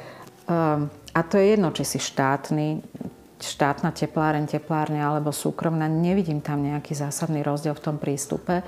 um, 0.48 0.88
a 1.12 1.20
to 1.20 1.36
je 1.36 1.52
jedno, 1.52 1.68
či 1.76 1.84
si 1.84 2.00
štátny, 2.00 2.80
štátna 3.44 3.92
tepláreň, 3.92 4.48
teplárne 4.48 5.04
alebo 5.04 5.36
súkromná, 5.36 5.84
nevidím 5.84 6.40
tam 6.40 6.64
nejaký 6.64 6.96
zásadný 6.96 7.44
rozdiel 7.44 7.76
v 7.76 7.84
tom 7.84 7.96
prístupe. 8.00 8.64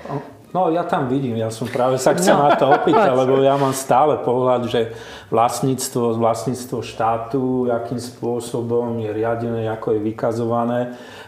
No 0.55 0.71
ja 0.71 0.87
tam 0.87 1.11
vidím, 1.11 1.35
ja 1.35 1.51
som 1.51 1.67
práve 1.67 1.99
sa 1.99 2.15
chcel 2.15 2.39
no. 2.39 2.47
na 2.47 2.55
to 2.55 2.71
opýtať, 2.71 3.11
lebo 3.11 3.43
ja 3.43 3.59
mám 3.59 3.75
stále 3.75 4.15
pohľad, 4.23 4.71
že 4.71 4.95
vlastníctvo, 5.27 6.15
vlastníctvo 6.15 6.79
štátu, 6.79 7.67
akým 7.67 7.99
spôsobom 7.99 8.95
je 9.03 9.11
riadené, 9.11 9.67
ako 9.67 9.97
je 9.97 9.99
vykazované. 9.99 10.79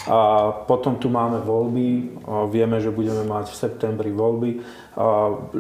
A 0.08 0.50
potom 0.64 0.96
tu 0.96 1.12
máme 1.12 1.44
voľby, 1.44 2.16
vieme, 2.48 2.80
že 2.80 2.96
budeme 2.96 3.28
mať 3.28 3.52
v 3.52 3.60
septembri 3.60 4.16
voľby. 4.16 4.64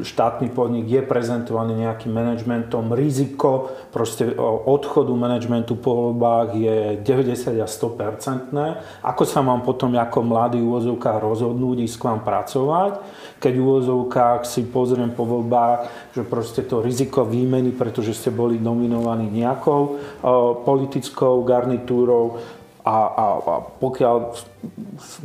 Štátny 0.02 0.50
podnik 0.56 0.88
je 0.88 1.02
prezentovaný 1.04 1.84
nejakým 1.84 2.10
manažmentom, 2.10 2.96
riziko 2.96 3.70
proste 3.92 4.34
odchodu 4.66 5.12
manažmentu 5.12 5.76
po 5.78 6.10
voľbách 6.10 6.58
je 6.58 6.78
90 7.04 7.60
a 7.60 7.68
100% 7.68 9.04
Ako 9.04 9.24
sa 9.28 9.44
mám 9.44 9.62
potom 9.62 9.94
ako 9.94 10.20
mladý 10.24 10.58
úvozovkách 10.64 11.22
rozhodnúť 11.22 11.86
ísť 11.86 11.98
k 12.00 12.06
vám 12.08 12.22
pracovať, 12.24 12.92
keď 13.38 13.54
v 13.58 13.66
úvozovkách 13.66 14.46
si 14.46 14.64
pozriem 14.64 15.12
po 15.12 15.26
voľbách, 15.26 16.14
že 16.14 16.22
proste 16.24 16.62
to 16.64 16.86
riziko 16.86 17.26
výmeny, 17.26 17.74
pretože 17.74 18.14
ste 18.14 18.30
boli 18.30 18.62
nominovaní 18.62 19.28
nejakou 19.34 19.98
politickou 20.64 21.42
garnitúrou, 21.44 22.38
a, 22.88 22.98
a, 23.04 23.26
a 23.44 23.54
pokiaľ 23.84 24.16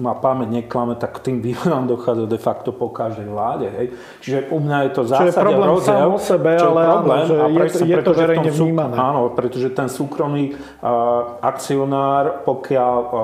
ma 0.03 0.18
pamäť 0.18 0.49
neklame, 0.51 0.99
tak 0.99 1.23
tým 1.23 1.38
výmenám 1.38 1.87
dochádza 1.87 2.27
de 2.27 2.40
facto 2.40 2.75
po 2.75 2.90
každej 2.90 3.31
vláde. 3.31 3.71
Hej. 3.71 3.87
Čiže 4.18 4.38
u 4.51 4.59
mňa 4.59 4.79
je 4.83 4.90
to 4.90 5.03
zásade 5.07 5.31
Čiže 5.31 5.42
problém 5.47 5.68
rozdiel, 5.71 5.95
sám 5.95 6.11
o 6.11 6.18
sebe, 6.18 6.51
ale 6.59 6.81
problém, 6.83 7.18
áno, 7.23 7.29
že 7.31 7.37
je, 7.38 7.55
presne, 7.55 7.85
je 7.87 7.97
to 8.03 8.12
verejne 8.18 8.51
vnímané. 8.51 8.95
Áno, 8.99 9.21
pretože 9.31 9.68
ten 9.71 9.87
súkromný 9.87 10.45
uh, 10.55 11.38
akcionár, 11.38 12.42
pokiaľ 12.42 12.97
uh, 12.99 13.14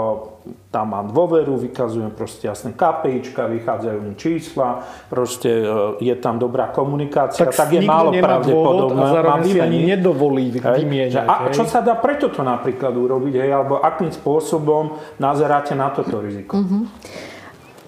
tam 0.69 0.93
mám 0.93 1.09
dôveru, 1.09 1.57
vykazujem 1.57 2.13
proste 2.13 2.49
jasné 2.49 2.77
KPIčka, 2.77 3.49
vychádzajú 3.49 3.99
mi 4.05 4.15
čísla, 4.15 4.85
proste 5.09 5.49
e, 5.49 6.05
je 6.05 6.15
tam 6.21 6.37
dobrá 6.37 6.69
komunikácia, 6.69 7.49
tak, 7.49 7.57
tak 7.57 7.69
je 7.73 7.81
málo 7.85 8.13
pravdepodobné. 8.13 9.01
A 9.01 9.15
zároveň 9.17 9.43
si 9.49 9.59
ani 9.61 9.79
nedovolí 9.89 10.53
vymieňať. 10.53 11.25
A 11.25 11.49
čo 11.49 11.65
sa 11.65 11.81
dá 11.81 11.97
preto 11.97 12.29
to 12.29 12.45
napríklad 12.45 12.93
urobiť, 12.93 13.35
hej, 13.41 13.51
alebo 13.51 13.81
akým 13.81 14.13
spôsobom 14.13 15.01
nazeráte 15.17 15.73
na 15.73 15.89
toto 15.89 16.21
riziko? 16.21 16.61
Mm-hmm. 16.61 16.83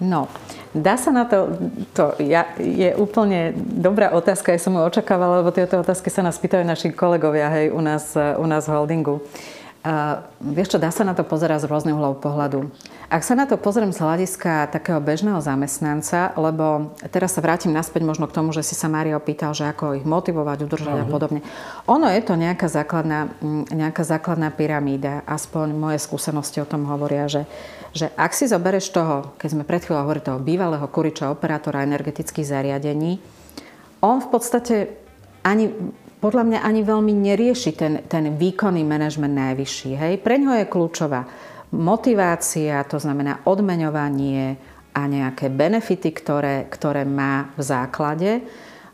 No, 0.01 0.25
Dá 0.71 0.95
sa 0.95 1.11
na 1.11 1.27
to, 1.27 1.51
to 1.91 2.15
ja, 2.23 2.47
je 2.55 2.95
úplne 2.95 3.51
dobrá 3.59 4.15
otázka, 4.15 4.55
ja 4.55 4.59
som 4.63 4.71
ju 4.71 4.79
očakávala, 4.87 5.43
lebo 5.43 5.51
tieto 5.51 5.83
otázky 5.83 6.07
sa 6.07 6.23
nás 6.23 6.39
pýtajú 6.39 6.63
naši 6.63 6.95
kolegovia 6.95 7.51
hej, 7.51 7.75
u 7.75 7.83
nás, 7.83 8.15
u 8.15 8.45
nás 8.47 8.71
v 8.71 8.79
holdingu. 8.79 9.19
Uh, 9.19 9.60
Uh, 9.81 10.21
vieš 10.37 10.77
čo, 10.77 10.77
dá 10.77 10.93
sa 10.93 11.01
na 11.01 11.17
to 11.17 11.25
pozerať 11.25 11.65
z 11.65 11.69
rôznych 11.73 11.97
uhlov 11.97 12.21
pohľadu. 12.21 12.69
Ak 13.09 13.25
sa 13.25 13.33
na 13.33 13.49
to 13.49 13.57
pozriem 13.57 13.89
z 13.89 13.97
hľadiska 13.97 14.69
takého 14.69 15.01
bežného 15.01 15.41
zamestnanca, 15.41 16.37
lebo 16.37 16.93
teraz 17.09 17.33
sa 17.33 17.41
vrátim 17.41 17.73
naspäť 17.73 18.05
možno 18.05 18.29
k 18.29 18.35
tomu, 18.37 18.53
že 18.53 18.61
si 18.61 18.77
sa 18.77 18.85
Mário 18.85 19.17
pýtal, 19.17 19.57
že 19.57 19.65
ako 19.65 19.97
ich 19.97 20.05
motivovať, 20.05 20.69
udržať 20.69 20.95
uh-huh. 21.01 21.09
a 21.09 21.11
podobne. 21.11 21.41
Ono 21.89 22.05
je 22.13 22.21
to 22.21 22.37
nejaká 22.37 22.69
základná, 22.69 23.33
nejaká 23.73 24.05
základná 24.05 24.53
pyramída, 24.53 25.25
aspoň 25.25 25.73
moje 25.73 25.97
skúsenosti 25.97 26.61
o 26.61 26.69
tom 26.69 26.85
hovoria, 26.85 27.25
že, 27.25 27.49
že 27.97 28.13
ak 28.13 28.37
si 28.37 28.45
zoberieš 28.45 28.93
toho, 28.93 29.33
keď 29.41 29.49
sme 29.49 29.63
pred 29.65 29.81
chvíľou 29.81 30.05
hovorili 30.05 30.29
toho 30.29 30.37
bývalého 30.37 30.85
kuriča 30.93 31.33
operátora 31.33 31.81
energetických 31.89 32.45
zariadení, 32.45 33.17
on 34.05 34.21
v 34.21 34.29
podstate 34.29 34.75
ani 35.41 35.73
podľa 36.21 36.43
mňa 36.45 36.59
ani 36.61 36.81
veľmi 36.85 37.13
nerieši 37.17 37.71
ten, 37.73 37.93
ten 38.05 38.37
výkonný 38.37 38.85
manažment 38.85 39.33
najvyšší. 39.33 39.91
Hej? 39.97 40.13
Pre 40.21 40.37
ňo 40.37 40.53
je 40.61 40.69
kľúčová 40.69 41.25
motivácia, 41.73 42.85
to 42.85 43.01
znamená 43.01 43.41
odmeňovanie 43.49 44.55
a 44.93 45.01
nejaké 45.07 45.49
benefity, 45.49 46.13
ktoré, 46.13 46.69
ktoré 46.69 47.07
má 47.07 47.49
v 47.57 47.61
základe. 47.65 48.31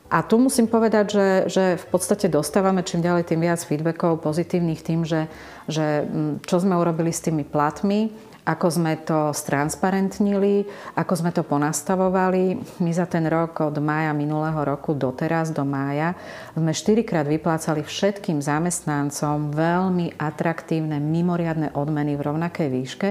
A 0.08 0.24
tu 0.24 0.40
musím 0.40 0.72
povedať, 0.72 1.06
že, 1.12 1.28
že 1.52 1.64
v 1.76 1.86
podstate 1.92 2.32
dostávame 2.32 2.80
čím 2.80 3.04
ďalej 3.04 3.28
tým 3.28 3.44
viac 3.44 3.60
feedbackov 3.60 4.24
pozitívnych 4.24 4.80
tým, 4.80 5.04
že, 5.04 5.28
že 5.68 6.08
mm, 6.08 6.48
čo 6.48 6.64
sme 6.64 6.80
urobili 6.80 7.12
s 7.12 7.20
tými 7.20 7.44
platmi, 7.44 8.16
ako 8.48 8.68
sme 8.72 8.96
to 9.04 9.36
stransparentnili, 9.36 10.64
ako 10.96 11.14
sme 11.20 11.36
to 11.36 11.44
ponastavovali. 11.44 12.56
My 12.80 12.92
za 12.96 13.04
ten 13.04 13.28
rok 13.28 13.60
od 13.60 13.76
mája 13.84 14.16
minulého 14.16 14.56
roku 14.64 14.96
doteraz, 14.96 15.52
do 15.52 15.68
mája, 15.68 16.16
sme 16.56 16.72
štyrikrát 16.72 17.28
vyplácali 17.28 17.84
všetkým 17.84 18.40
zamestnancom 18.40 19.52
veľmi 19.52 20.16
atraktívne, 20.16 20.96
mimoriadne 21.04 21.76
odmeny 21.76 22.16
v 22.16 22.24
rovnakej 22.24 22.68
výške 22.72 23.10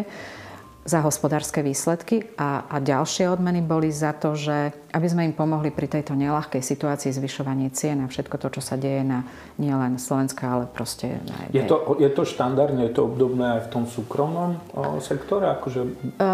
za 0.87 1.03
hospodárske 1.03 1.67
výsledky 1.67 2.31
a, 2.39 2.63
a 2.71 2.79
ďalšie 2.79 3.27
odmeny 3.27 3.59
boli 3.59 3.91
za 3.91 4.15
to, 4.15 4.39
že 4.39 4.71
aby 4.95 5.07
sme 5.11 5.27
im 5.29 5.35
pomohli 5.35 5.75
pri 5.75 5.91
tejto 5.91 6.15
nelahkej 6.15 6.63
situácii 6.63 7.13
zvyšovanie 7.13 7.69
cien 7.75 8.01
a 8.01 8.09
všetko 8.09 8.39
to, 8.39 8.49
čo 8.57 8.63
sa 8.65 8.79
deje 8.79 9.03
na 9.03 9.27
nielen 9.61 9.99
Slovenska, 9.99 10.47
ale 10.47 10.65
proste 10.71 11.21
aj... 11.21 11.53
Je 11.53 11.67
to, 11.67 11.99
je 12.01 12.09
to 12.09 12.23
štandardne, 12.23 12.87
je 12.87 12.95
to 12.95 13.05
obdobné 13.05 13.61
aj 13.61 13.63
v 13.67 13.71
tom 13.75 13.85
súkromnom 13.85 14.63
o, 14.73 15.03
sektore? 15.03 15.51
Akože... 15.59 15.85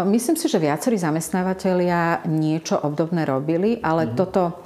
Myslím 0.07 0.37
si, 0.37 0.45
že 0.47 0.61
viacerí 0.61 0.95
zamestnávateľia 1.01 2.23
niečo 2.29 2.77
obdobné 2.77 3.25
robili, 3.25 3.81
ale 3.81 4.07
mm-hmm. 4.07 4.17
toto 4.21 4.63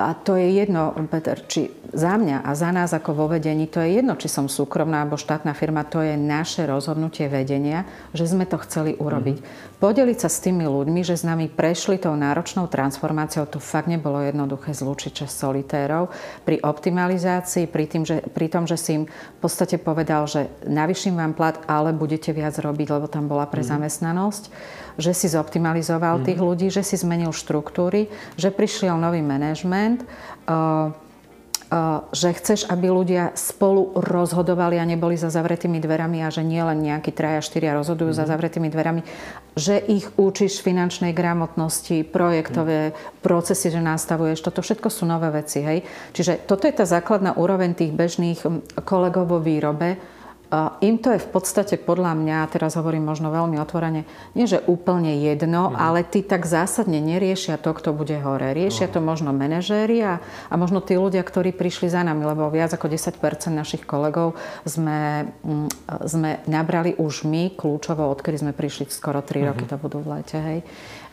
a 0.00 0.16
to 0.16 0.40
je 0.40 0.48
jedno, 0.64 0.96
Peter, 1.12 1.36
či 1.44 1.68
za 1.92 2.16
mňa 2.16 2.46
a 2.46 2.50
za 2.56 2.72
nás 2.72 2.94
ako 2.96 3.12
vo 3.12 3.26
vedení, 3.28 3.68
to 3.68 3.84
je 3.84 4.00
jedno, 4.00 4.16
či 4.16 4.32
som 4.32 4.48
súkromná 4.48 5.04
alebo 5.04 5.20
štátna 5.20 5.52
firma, 5.52 5.84
to 5.84 6.00
je 6.00 6.16
naše 6.16 6.64
rozhodnutie 6.64 7.28
vedenia, 7.28 7.84
že 8.16 8.24
sme 8.24 8.48
to 8.48 8.56
chceli 8.64 8.96
urobiť. 8.96 9.36
Mm. 9.42 9.44
Podeliť 9.76 10.18
sa 10.24 10.32
s 10.32 10.40
tými 10.40 10.64
ľuďmi, 10.64 11.04
že 11.04 11.20
s 11.20 11.24
nami 11.26 11.52
prešli 11.52 12.00
tou 12.00 12.16
náročnou 12.16 12.70
transformáciou, 12.72 13.44
to 13.44 13.60
fakt 13.60 13.92
nebolo 13.92 14.24
jednoduché 14.24 14.72
zlúčiť 14.72 15.24
čas 15.24 15.36
solitérov. 15.36 16.08
Pri 16.48 16.62
optimalizácii, 16.64 17.68
pri, 17.68 17.84
tým, 17.84 18.02
že, 18.08 18.24
pri 18.24 18.48
tom, 18.48 18.64
že 18.64 18.80
si 18.80 18.90
im 18.96 19.04
v 19.04 19.38
podstate 19.42 19.76
povedal, 19.76 20.24
že 20.24 20.48
navyším 20.64 21.20
vám 21.20 21.32
plat, 21.36 21.60
ale 21.68 21.92
budete 21.92 22.32
viac 22.32 22.56
robiť, 22.56 22.88
lebo 22.88 23.04
tam 23.10 23.28
bola 23.28 23.44
pre 23.44 23.60
mm. 23.60 23.68
Že 25.00 25.16
si 25.16 25.26
zoptimalizoval 25.32 26.20
mm. 26.20 26.24
tých 26.28 26.40
ľudí, 26.40 26.68
že 26.68 26.84
si 26.84 27.00
zmenil 27.00 27.32
štruktúry, 27.32 28.12
že 28.36 28.52
prišiel 28.52 29.00
nový 29.00 29.24
manažment, 29.24 30.04
uh, 30.46 30.92
uh, 31.72 32.04
že 32.12 32.36
chceš, 32.36 32.68
aby 32.68 32.92
ľudia 32.92 33.32
spolu 33.32 33.96
rozhodovali 33.96 34.76
a 34.76 34.84
neboli 34.84 35.16
za 35.16 35.32
zavretými 35.32 35.80
dverami 35.80 36.20
a 36.20 36.28
že 36.28 36.44
nie 36.44 36.60
len 36.60 36.84
nejakí 36.84 37.10
traja, 37.16 37.40
štyria 37.40 37.72
rozhodujú 37.80 38.12
mm. 38.12 38.18
za 38.20 38.24
mhm. 38.28 38.30
zavretými 38.30 38.68
dverami, 38.68 39.02
že 39.56 39.80
ich 39.80 40.06
učíš 40.20 40.60
finančnej 40.60 41.16
gramotnosti, 41.16 42.04
projektové 42.04 42.92
mm. 42.92 43.24
procesy, 43.24 43.72
že 43.72 43.80
nastavuješ. 43.80 44.44
Toto 44.44 44.60
všetko 44.60 44.92
sú 44.92 45.08
nové 45.08 45.32
veci. 45.32 45.64
Hej? 45.64 45.88
Čiže 46.12 46.44
toto 46.44 46.68
je 46.68 46.76
tá 46.76 46.84
základná 46.84 47.34
úroveň 47.34 47.72
tých 47.72 47.96
bežných 47.96 48.44
kolegov 48.84 49.32
vo 49.32 49.40
výrobe, 49.40 50.19
im 50.82 50.98
to 50.98 51.14
je 51.14 51.22
v 51.22 51.30
podstate 51.30 51.78
podľa 51.78 52.18
mňa, 52.18 52.50
teraz 52.50 52.74
hovorím 52.74 53.06
možno 53.06 53.30
veľmi 53.30 53.54
otvorene, 53.62 54.02
nie 54.34 54.50
že 54.50 54.58
úplne 54.66 55.22
jedno, 55.22 55.70
mm. 55.70 55.78
ale 55.78 56.02
ty 56.02 56.26
tak 56.26 56.42
zásadne 56.42 56.98
neriešia 56.98 57.54
to, 57.54 57.70
kto 57.70 57.94
bude 57.94 58.18
hore. 58.18 58.50
Riešia 58.50 58.90
no. 58.90 58.94
to 58.98 59.00
možno 59.00 59.30
manažéri 59.30 60.02
a, 60.02 60.18
a 60.50 60.54
možno 60.58 60.82
tí 60.82 60.98
ľudia, 60.98 61.22
ktorí 61.22 61.54
prišli 61.54 61.94
za 61.94 62.02
nami, 62.02 62.26
lebo 62.26 62.50
viac 62.50 62.74
ako 62.74 62.90
10% 62.90 63.14
našich 63.54 63.86
kolegov 63.86 64.34
sme, 64.66 65.30
mm, 65.46 65.70
sme 66.10 66.42
nabrali 66.50 66.98
už 66.98 67.30
my 67.30 67.54
kľúčovo, 67.54 68.10
odkedy 68.10 68.42
sme 68.42 68.50
prišli 68.50 68.90
skoro 68.90 69.22
3 69.22 69.30
mm-hmm. 69.30 69.46
roky, 69.54 69.64
to 69.70 69.76
budú 69.78 70.02
v 70.02 70.18
lete, 70.18 70.38
hej. 70.42 70.60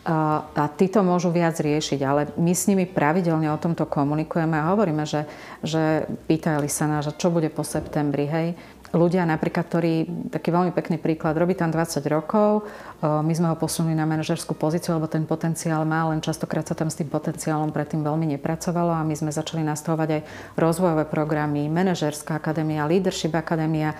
A, 0.08 0.40
a 0.56 0.64
tí 0.72 0.88
to 0.88 1.04
môžu 1.04 1.28
viac 1.28 1.60
riešiť, 1.60 2.00
ale 2.00 2.32
my 2.40 2.56
s 2.56 2.64
nimi 2.64 2.88
pravidelne 2.88 3.52
o 3.52 3.60
tomto 3.60 3.84
komunikujeme 3.84 4.56
a 4.56 4.72
hovoríme, 4.72 5.04
že, 5.04 5.28
že 5.60 6.08
pýtali 6.24 6.64
sa 6.64 6.88
nás, 6.88 7.04
čo 7.20 7.28
bude 7.28 7.52
po 7.52 7.60
septembri, 7.60 8.24
hej 8.24 8.48
ľudia 8.92 9.28
napríklad, 9.28 9.64
ktorí, 9.68 9.94
taký 10.32 10.48
veľmi 10.48 10.72
pekný 10.72 10.96
príklad, 10.96 11.36
robí 11.36 11.52
tam 11.52 11.68
20 11.68 12.00
rokov, 12.08 12.64
my 12.98 13.30
sme 13.30 13.54
ho 13.54 13.56
posunuli 13.56 13.94
na 13.94 14.02
manažerskú 14.10 14.58
pozíciu, 14.58 14.98
lebo 14.98 15.06
ten 15.06 15.22
potenciál 15.22 15.86
má, 15.86 16.10
len 16.10 16.18
častokrát 16.18 16.66
sa 16.66 16.74
tam 16.74 16.90
s 16.90 16.98
tým 16.98 17.06
potenciálom 17.06 17.70
predtým 17.70 18.02
veľmi 18.02 18.26
nepracovalo 18.34 18.90
a 18.90 19.06
my 19.06 19.14
sme 19.14 19.30
začali 19.30 19.62
nastavovať 19.62 20.18
aj 20.18 20.22
rozvojové 20.58 21.06
programy, 21.06 21.70
manažerská 21.70 22.34
akadémia, 22.34 22.90
leadership 22.90 23.38
akadémia. 23.38 23.94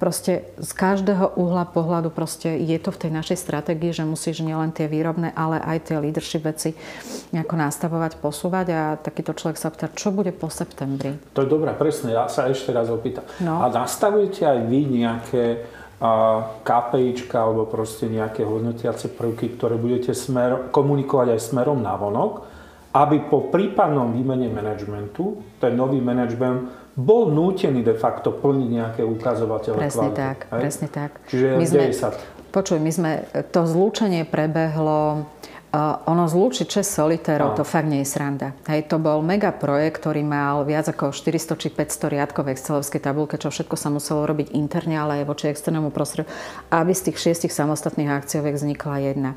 Proste 0.00 0.48
z 0.56 0.70
každého 0.72 1.36
uhla 1.36 1.68
pohľadu 1.68 2.08
proste 2.08 2.56
je 2.64 2.80
to 2.80 2.96
v 2.96 3.00
tej 3.04 3.10
našej 3.12 3.36
stratégii, 3.44 3.92
že 3.92 4.08
musíš 4.08 4.40
nielen 4.40 4.72
tie 4.72 4.88
výrobné, 4.88 5.36
ale 5.36 5.60
aj 5.60 5.92
tie 5.92 6.00
leadership 6.00 6.48
veci 6.48 6.72
nejako 7.36 7.60
nastavovať, 7.60 8.24
posúvať 8.24 8.66
a 8.72 8.80
takýto 8.96 9.36
človek 9.36 9.60
sa 9.60 9.68
pýta, 9.68 9.92
čo 9.92 10.08
bude 10.08 10.32
po 10.32 10.48
septembri. 10.48 11.20
To 11.36 11.44
je 11.44 11.48
dobré, 11.52 11.76
presne, 11.76 12.16
ja 12.16 12.24
sa 12.32 12.48
ešte 12.48 12.72
raz 12.72 12.88
opýtam. 12.88 13.28
No. 13.44 13.60
A 13.60 13.68
nastavujete 13.68 14.48
aj 14.48 14.58
vy 14.64 14.80
nejaké 14.88 15.44
KPIčka 16.64 17.38
alebo 17.38 17.70
proste 17.70 18.10
nejaké 18.10 18.42
hodnotiace 18.42 19.08
prvky, 19.14 19.54
ktoré 19.54 19.78
budete 19.78 20.12
smer, 20.12 20.68
komunikovať 20.74 21.38
aj 21.38 21.40
smerom 21.40 21.80
na 21.80 21.94
vonok, 21.94 22.44
aby 22.94 23.26
po 23.26 23.50
prípadnom 23.50 24.14
výmene 24.14 24.50
manažmentu 24.50 25.42
ten 25.58 25.74
nový 25.74 25.98
management 25.98 26.94
bol 26.94 27.26
nútený 27.30 27.82
de 27.82 27.94
facto 27.98 28.30
plniť 28.30 28.68
nejaké 28.70 29.02
ukazovatele 29.02 29.82
presne 29.82 30.14
kvality. 30.14 30.18
Tak, 30.18 30.38
presne 30.50 30.88
tak. 30.90 31.10
Čiže 31.26 31.46
my 31.58 31.66
sme, 31.66 31.82
sa 31.90 32.08
Počuj, 32.54 32.78
my 32.78 32.92
sme, 32.94 33.12
to 33.50 33.66
zlúčenie 33.66 34.22
prebehlo 34.22 35.26
ono 36.06 36.30
zlúčiť 36.30 36.70
6 36.70 36.86
solitérov, 36.86 37.58
to 37.58 37.66
fakt 37.66 37.90
nie 37.90 38.06
je 38.06 38.08
sranda. 38.14 38.54
Hej, 38.70 38.86
to 38.86 39.02
bol 39.02 39.18
mega 39.26 39.50
projekt, 39.50 40.06
ktorý 40.06 40.22
mal 40.22 40.62
viac 40.62 40.86
ako 40.86 41.10
400 41.10 41.58
či 41.58 41.68
500 41.74 42.14
riadkov 42.14 42.46
v 42.46 42.52
Excelovskej 42.54 43.02
tabulke, 43.02 43.34
čo 43.40 43.50
všetko 43.50 43.74
sa 43.74 43.90
muselo 43.90 44.22
robiť 44.22 44.54
interne, 44.54 44.94
ale 44.94 45.22
aj 45.22 45.28
voči 45.28 45.50
externému 45.50 45.90
prostrediu, 45.90 46.30
aby 46.70 46.94
z 46.94 47.10
tých 47.10 47.18
šiestich 47.18 47.52
samostatných 47.52 48.12
akcioviek 48.12 48.54
vznikla 48.54 48.96
jedna. 49.02 49.30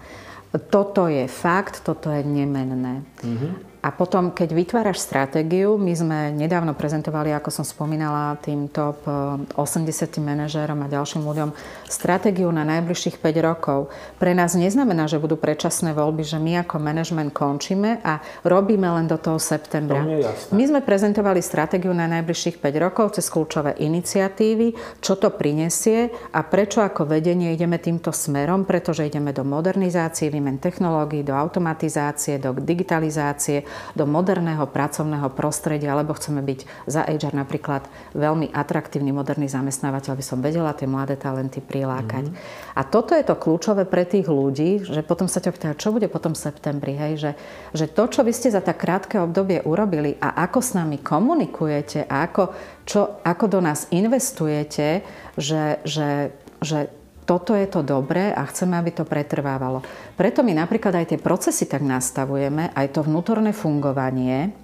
Toto 0.70 1.10
je 1.12 1.26
fakt, 1.28 1.82
toto 1.84 2.08
je 2.14 2.24
nemenné. 2.24 3.04
Mm-hmm. 3.26 3.52
A 3.88 3.96
potom, 3.96 4.36
keď 4.36 4.52
vytváraš 4.52 5.00
stratégiu, 5.00 5.80
my 5.80 5.94
sme 5.96 6.20
nedávno 6.36 6.76
prezentovali, 6.76 7.32
ako 7.32 7.48
som 7.48 7.64
spomínala, 7.64 8.36
tým 8.44 8.68
top 8.68 9.00
80 9.08 9.56
eh, 9.56 10.20
manažérom 10.20 10.84
a 10.84 10.92
ďalším 10.92 11.24
ľuďom 11.24 11.56
stratégiu 11.88 12.52
na 12.52 12.68
najbližších 12.68 13.16
5 13.16 13.48
rokov. 13.48 13.88
Pre 14.20 14.36
nás 14.36 14.60
neznamená, 14.60 15.08
že 15.08 15.24
budú 15.24 15.40
predčasné 15.40 15.96
voľby, 15.96 16.28
že 16.28 16.36
my 16.36 16.68
ako 16.68 16.84
manažment 16.84 17.32
končíme 17.32 18.04
a 18.04 18.20
robíme 18.44 18.92
len 18.92 19.08
do 19.08 19.16
toho 19.16 19.40
septembra. 19.40 20.04
To 20.04 20.52
my 20.52 20.64
sme 20.68 20.84
prezentovali 20.84 21.40
stratégiu 21.40 21.96
na 21.96 22.12
najbližších 22.12 22.60
5 22.60 22.84
rokov 22.84 23.16
cez 23.16 23.32
kľúčové 23.32 23.80
iniciatívy, 23.80 25.00
čo 25.00 25.16
to 25.16 25.32
prinesie 25.32 26.12
a 26.36 26.44
prečo 26.44 26.84
ako 26.84 27.08
vedenie 27.08 27.56
ideme 27.56 27.80
týmto 27.80 28.12
smerom, 28.12 28.68
pretože 28.68 29.08
ideme 29.08 29.32
do 29.32 29.48
modernizácie, 29.48 30.28
výmen 30.28 30.60
technológií, 30.60 31.24
do 31.24 31.32
automatizácie, 31.32 32.36
do 32.36 32.52
digitalizácie, 32.52 33.77
do 33.94 34.10
moderného 34.10 34.66
pracovného 34.66 35.30
prostredia, 35.34 35.94
alebo 35.94 36.18
chceme 36.18 36.42
byť 36.42 36.60
za 36.90 37.06
HR 37.06 37.38
napríklad 37.38 37.86
veľmi 38.18 38.50
atraktívny, 38.52 39.14
moderný 39.14 39.48
zamestnávateľ, 39.52 40.18
by 40.18 40.26
som 40.26 40.40
vedela 40.42 40.74
tie 40.74 40.90
mladé 40.90 41.16
talenty 41.20 41.62
prilákať. 41.62 42.32
Mm-hmm. 42.32 42.76
A 42.78 42.82
toto 42.88 43.14
je 43.14 43.24
to 43.24 43.38
kľúčové 43.38 43.86
pre 43.86 44.04
tých 44.08 44.26
ľudí, 44.26 44.84
že 44.84 45.06
potom 45.06 45.30
sa 45.30 45.40
ťa 45.44 45.52
pýtajú, 45.54 45.74
čo 45.78 45.94
bude 45.94 46.10
potom 46.10 46.34
v 46.34 46.44
septembri, 46.44 46.94
hej? 46.98 47.14
Že, 47.18 47.32
že 47.78 47.86
to, 47.92 48.04
čo 48.10 48.22
vy 48.26 48.32
ste 48.34 48.50
za 48.54 48.64
tak 48.64 48.82
krátke 48.82 49.20
obdobie 49.20 49.62
urobili 49.66 50.16
a 50.18 50.48
ako 50.48 50.60
s 50.64 50.72
nami 50.78 51.02
komunikujete 51.02 52.08
a 52.08 52.26
ako, 52.28 52.44
čo, 52.88 53.20
ako 53.26 53.46
do 53.52 53.60
nás 53.60 53.90
investujete, 53.92 55.04
že, 55.36 55.84
že, 55.84 56.32
že 56.64 56.90
toto 57.28 57.52
je 57.52 57.68
to 57.68 57.84
dobré 57.84 58.32
a 58.32 58.48
chceme, 58.48 58.80
aby 58.80 58.96
to 58.96 59.04
pretrvávalo. 59.04 59.84
Preto 60.16 60.48
my 60.48 60.56
napríklad 60.56 60.96
aj 60.96 61.12
tie 61.12 61.20
procesy 61.20 61.68
tak 61.68 61.84
nastavujeme, 61.84 62.72
aj 62.72 62.88
to 62.96 63.04
vnútorné 63.04 63.52
fungovanie. 63.52 64.56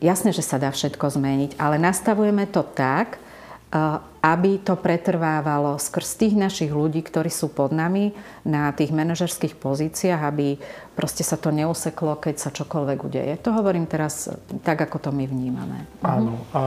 Jasné, 0.00 0.32
že 0.32 0.40
sa 0.40 0.56
dá 0.56 0.72
všetko 0.72 1.12
zmeniť, 1.12 1.60
ale 1.60 1.76
nastavujeme 1.76 2.48
to 2.48 2.64
tak, 2.64 3.20
eh, 3.20 4.00
aby 4.24 4.64
to 4.64 4.80
pretrvávalo 4.80 5.76
skrz 5.76 6.16
tých 6.16 6.34
našich 6.34 6.72
ľudí, 6.72 7.04
ktorí 7.04 7.28
sú 7.28 7.52
pod 7.52 7.76
nami 7.76 8.16
na 8.40 8.72
tých 8.72 8.88
manažerských 8.88 9.60
pozíciách, 9.60 10.22
aby 10.24 10.56
proste 10.96 11.20
sa 11.20 11.36
to 11.36 11.52
neuseklo, 11.52 12.16
keď 12.16 12.34
sa 12.40 12.50
čokoľvek 12.56 12.98
udeje. 13.04 13.34
To 13.44 13.52
hovorím 13.52 13.84
teraz 13.84 14.32
tak, 14.64 14.80
ako 14.80 14.96
to 14.96 15.10
my 15.12 15.28
vnímame. 15.28 15.84
Áno. 16.00 16.40
A 16.56 16.62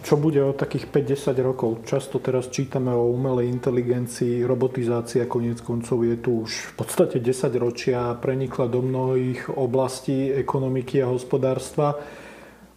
čo 0.00 0.16
bude 0.16 0.40
o 0.40 0.56
takých 0.56 0.88
5-10 0.88 1.40
rokov. 1.44 1.70
Často 1.84 2.22
teraz 2.22 2.48
čítame 2.48 2.94
o 2.94 3.12
umelej 3.12 3.52
inteligencii, 3.52 4.46
robotizácia 4.46 5.28
koniec 5.28 5.60
koncov 5.60 6.06
je 6.06 6.16
tu 6.16 6.46
už 6.48 6.72
v 6.72 6.72
podstate 6.80 7.16
10 7.20 7.52
ročia, 7.60 8.16
prenikla 8.16 8.70
do 8.70 8.80
mnohých 8.80 9.52
oblastí 9.52 10.32
ekonomiky 10.32 11.04
a 11.04 11.10
hospodárstva. 11.10 12.00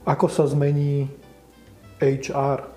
Ako 0.04 0.28
sa 0.28 0.44
zmení 0.50 1.08
HR? 2.04 2.73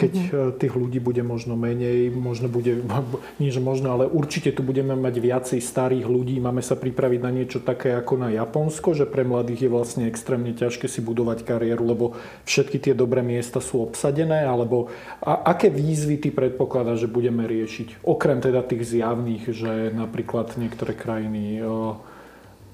Keď 0.00 0.12
mm-hmm. 0.16 0.56
tých 0.56 0.74
ľudí 0.74 0.98
bude 1.04 1.20
možno 1.20 1.60
menej, 1.60 2.08
možno 2.08 2.48
bude, 2.48 2.80
nie 3.42 3.52
že 3.52 3.60
možno, 3.60 3.92
ale 3.92 4.08
určite 4.08 4.56
tu 4.56 4.64
budeme 4.64 4.96
mať 4.96 5.14
viacej 5.20 5.60
starých 5.60 6.08
ľudí, 6.08 6.40
máme 6.40 6.64
sa 6.64 6.80
pripraviť 6.80 7.20
na 7.20 7.30
niečo 7.30 7.60
také 7.60 7.92
ako 7.92 8.16
na 8.16 8.32
Japonsko, 8.32 8.96
že 8.96 9.04
pre 9.04 9.28
mladých 9.28 9.68
je 9.68 9.70
vlastne 9.70 10.04
extrémne 10.08 10.56
ťažké 10.56 10.88
si 10.88 11.04
budovať 11.04 11.44
kariéru, 11.44 11.84
lebo 11.84 12.16
všetky 12.48 12.80
tie 12.80 12.94
dobré 12.96 13.20
miesta 13.20 13.60
sú 13.60 13.84
obsadené, 13.84 14.48
alebo 14.48 14.88
a, 15.20 15.52
aké 15.52 15.68
výzvy 15.68 16.16
ty 16.16 16.28
predpokladáš, 16.32 17.04
že 17.04 17.12
budeme 17.12 17.44
riešiť? 17.44 18.00
Okrem 18.08 18.40
teda 18.40 18.64
tých 18.64 18.96
zjavných, 18.96 19.44
že 19.52 19.92
napríklad 19.92 20.56
niektoré 20.56 20.96
krajiny 20.96 21.60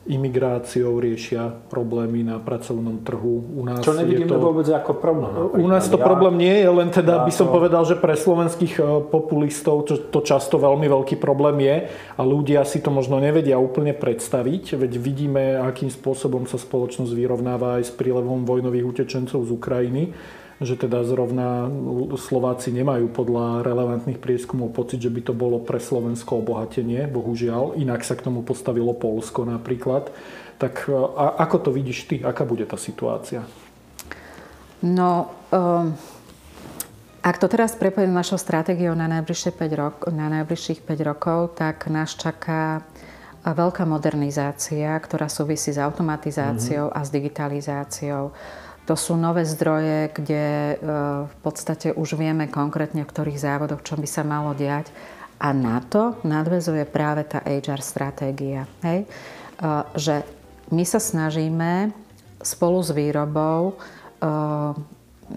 imigráciou 0.06 1.02
riešia 1.02 1.50
problémy 1.66 2.22
na 2.22 2.38
pracovnom 2.38 3.02
trhu. 3.02 3.42
U 3.58 3.62
nás 3.66 3.82
Čo 3.82 3.98
nevidíme 3.98 4.30
to, 4.30 4.38
vôbec 4.38 4.66
ako 4.70 4.92
problém. 4.96 5.30
Napríklad. 5.34 5.58
U 5.58 5.66
nás 5.66 5.84
to 5.90 5.98
ja, 5.98 6.04
problém 6.06 6.34
nie 6.38 6.54
je, 6.62 6.68
len 6.70 6.88
teda 6.94 7.14
ja 7.20 7.24
by 7.26 7.32
som 7.34 7.46
to... 7.50 7.52
povedal, 7.58 7.82
že 7.82 7.98
pre 7.98 8.14
slovenských 8.14 8.74
e, 8.78 8.82
populistov 9.10 9.90
to, 9.90 9.98
to 9.98 10.22
často 10.22 10.62
veľmi 10.62 10.86
veľký 10.86 11.18
problém 11.18 11.58
je 11.66 11.76
a 11.90 12.22
ľudia 12.22 12.62
si 12.62 12.78
to 12.78 12.94
možno 12.94 13.18
nevedia 13.18 13.58
úplne 13.58 13.92
predstaviť, 13.92 14.78
veď 14.78 14.92
vidíme, 14.96 15.58
akým 15.58 15.90
spôsobom 15.90 16.46
sa 16.46 16.56
spoločnosť 16.56 17.10
vyrovnáva 17.10 17.82
aj 17.82 17.90
s 17.90 17.92
prílevom 17.92 18.46
vojnových 18.46 18.86
utečencov 18.86 19.42
z 19.42 19.50
Ukrajiny 19.50 20.02
že 20.56 20.74
teda 20.80 21.04
zrovna 21.04 21.68
Slováci 22.16 22.72
nemajú 22.72 23.12
podľa 23.12 23.60
relevantných 23.60 24.16
prieskumov 24.16 24.72
pocit, 24.72 25.04
že 25.04 25.12
by 25.12 25.20
to 25.28 25.34
bolo 25.36 25.60
pre 25.60 25.76
Slovensko 25.76 26.40
obohatenie, 26.40 27.04
bohužiaľ. 27.12 27.76
Inak 27.76 28.08
sa 28.08 28.16
k 28.16 28.24
tomu 28.24 28.40
postavilo 28.40 28.96
Polsko 28.96 29.44
napríklad. 29.44 30.08
Tak 30.56 30.88
a 30.92 31.44
ako 31.44 31.68
to 31.68 31.70
vidíš 31.76 32.08
ty? 32.08 32.16
Aká 32.24 32.48
bude 32.48 32.64
tá 32.64 32.80
situácia? 32.80 33.44
No, 34.80 35.28
um, 35.52 35.92
ak 37.20 37.36
to 37.36 37.52
teraz 37.52 37.76
prepojím 37.76 38.16
našou 38.16 38.40
stratégiou 38.40 38.96
na, 38.96 39.10
najbližšie 39.12 39.52
5 39.52 39.80
rok, 39.80 39.96
na 40.08 40.32
najbližších 40.40 40.80
5 40.80 41.08
rokov, 41.10 41.58
tak 41.60 41.90
nás 41.92 42.16
čaká 42.16 42.80
veľká 43.44 43.84
modernizácia, 43.84 44.96
ktorá 44.96 45.28
súvisí 45.28 45.70
s 45.70 45.78
automatizáciou 45.78 46.90
mm-hmm. 46.90 46.98
a 46.98 47.00
s 47.04 47.10
digitalizáciou 47.12 48.24
to 48.86 48.94
sú 48.94 49.18
nové 49.18 49.42
zdroje, 49.42 50.14
kde 50.14 50.44
e, 50.46 50.74
v 51.26 51.36
podstate 51.42 51.90
už 51.90 52.14
vieme 52.14 52.46
konkrétne, 52.46 53.02
v 53.02 53.10
ktorých 53.10 53.42
závodoch, 53.42 53.82
čo 53.82 53.98
by 53.98 54.06
sa 54.06 54.22
malo 54.22 54.54
diať. 54.54 54.94
A 55.42 55.50
na 55.50 55.82
to 55.82 56.16
nadvezuje 56.22 56.86
práve 56.88 57.26
tá 57.26 57.42
HR 57.42 57.82
stratégia. 57.82 58.70
Hej? 58.86 59.04
E, 59.04 59.06
že 59.98 60.22
my 60.70 60.86
sa 60.86 61.02
snažíme 61.02 61.90
spolu 62.38 62.78
s 62.78 62.94
výrobou, 62.94 63.74
e, 63.74 64.30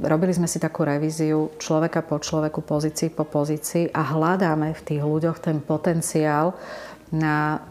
robili 0.05 0.29
sme 0.29 0.45
si 0.45 0.61
takú 0.61 0.85
revíziu 0.85 1.49
človeka 1.57 2.05
po 2.05 2.21
človeku, 2.21 2.61
pozícii 2.61 3.09
po 3.09 3.25
pozícii 3.25 3.89
a 3.89 4.13
hľadáme 4.13 4.77
v 4.77 4.81
tých 4.85 5.01
ľuďoch 5.01 5.41
ten 5.41 5.57
potenciál 5.57 6.53
na 7.09 7.65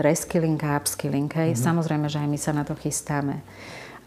reskilling 0.00 0.56
a 0.64 0.80
upskilling. 0.80 1.28
Hej? 1.28 1.52
Mm-hmm. 1.52 1.66
Samozrejme, 1.68 2.06
že 2.08 2.24
aj 2.24 2.28
my 2.32 2.38
sa 2.40 2.56
na 2.56 2.64
to 2.64 2.72
chystáme. 2.72 3.44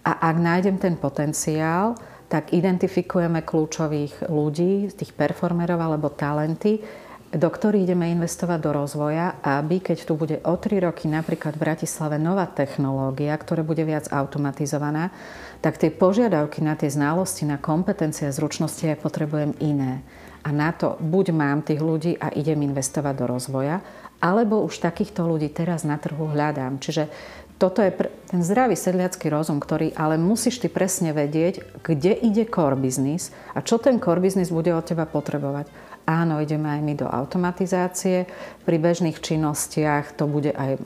A 0.08 0.32
ak 0.32 0.36
nájdem 0.39 0.80
ten 0.80 0.95
potenciál, 0.95 1.99
tak 2.32 2.55
identifikujeme 2.55 3.43
kľúčových 3.43 4.32
ľudí, 4.32 4.88
tých 4.95 5.12
performerov 5.12 5.80
alebo 5.84 6.08
talenty, 6.08 6.80
do 7.28 7.51
ktorých 7.51 7.91
ideme 7.91 8.08
investovať 8.16 8.60
do 8.64 8.72
rozvoja, 8.72 9.36
aby 9.43 9.84
keď 9.84 10.08
tu 10.08 10.16
bude 10.16 10.39
o 10.47 10.55
3 10.55 10.88
roky 10.88 11.12
napríklad 11.12 11.60
v 11.60 11.64
Bratislave 11.68 12.16
nová 12.16 12.47
technológia, 12.47 13.36
ktorá 13.36 13.68
bude 13.68 13.84
viac 13.84 14.08
automatizovaná, 14.08 15.12
tak 15.60 15.76
tie 15.76 15.91
požiadavky 15.91 16.64
na 16.64 16.80
tie 16.80 16.88
znalosti, 16.88 17.43
na 17.43 17.60
kompetencie 17.60 18.32
a 18.32 18.36
zručnosti 18.36 18.80
ja 18.80 18.95
potrebujem 18.95 19.60
iné. 19.60 20.08
A 20.47 20.55
na 20.55 20.72
to 20.72 20.95
buď 21.03 21.36
mám 21.36 21.60
tých 21.68 21.84
ľudí 21.84 22.16
a 22.16 22.32
idem 22.32 22.64
investovať 22.64 23.14
do 23.20 23.26
rozvoja, 23.28 23.84
alebo 24.24 24.64
už 24.64 24.80
takýchto 24.80 25.28
ľudí 25.28 25.51
teraz 25.51 25.84
na 25.84 25.99
trhu 25.99 26.32
hľadám. 26.32 26.80
Čiže 26.80 27.12
toto 27.58 27.82
je 27.82 27.89
ten 28.30 28.41
zdravý 28.45 28.78
sedliacký 28.78 29.34
rozum, 29.34 29.58
ktorý 29.58 29.89
ale 29.97 30.22
musíš 30.22 30.62
ty 30.62 30.70
presne 30.70 31.10
vedieť, 31.10 31.82
kde 31.82 32.14
ide 32.14 32.45
core 32.45 32.78
business 32.78 33.34
a 33.58 33.66
čo 33.66 33.82
ten 33.82 33.97
core 33.97 34.22
business 34.22 34.53
bude 34.53 34.70
od 34.70 34.86
teba 34.86 35.10
potrebovať. 35.10 35.89
Áno, 36.08 36.39
ideme 36.39 36.72
aj 36.72 36.82
my 36.88 36.93
do 36.95 37.03
automatizácie. 37.03 38.32
Pri 38.64 38.78
bežných 38.80 39.20
činnostiach 39.20 40.16
to 40.16 40.24
bude 40.24 40.55
aj 40.55 40.80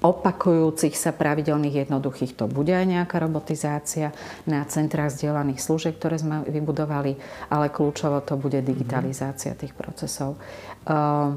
opakujúcich 0.00 0.96
sa 0.96 1.12
pravidelných 1.12 1.84
jednoduchých, 1.84 2.32
to 2.32 2.48
bude 2.48 2.72
aj 2.72 2.88
nejaká 2.88 3.20
robotizácia 3.20 4.08
na 4.48 4.64
centrách 4.64 5.12
zdieľaných 5.20 5.60
služieb, 5.60 6.00
ktoré 6.00 6.16
sme 6.16 6.48
vybudovali, 6.48 7.20
ale 7.52 7.68
kľúčovo 7.68 8.24
to 8.24 8.40
bude 8.40 8.64
digitalizácia 8.64 9.52
tých 9.52 9.76
procesov. 9.76 10.40
Uh, 10.88 11.36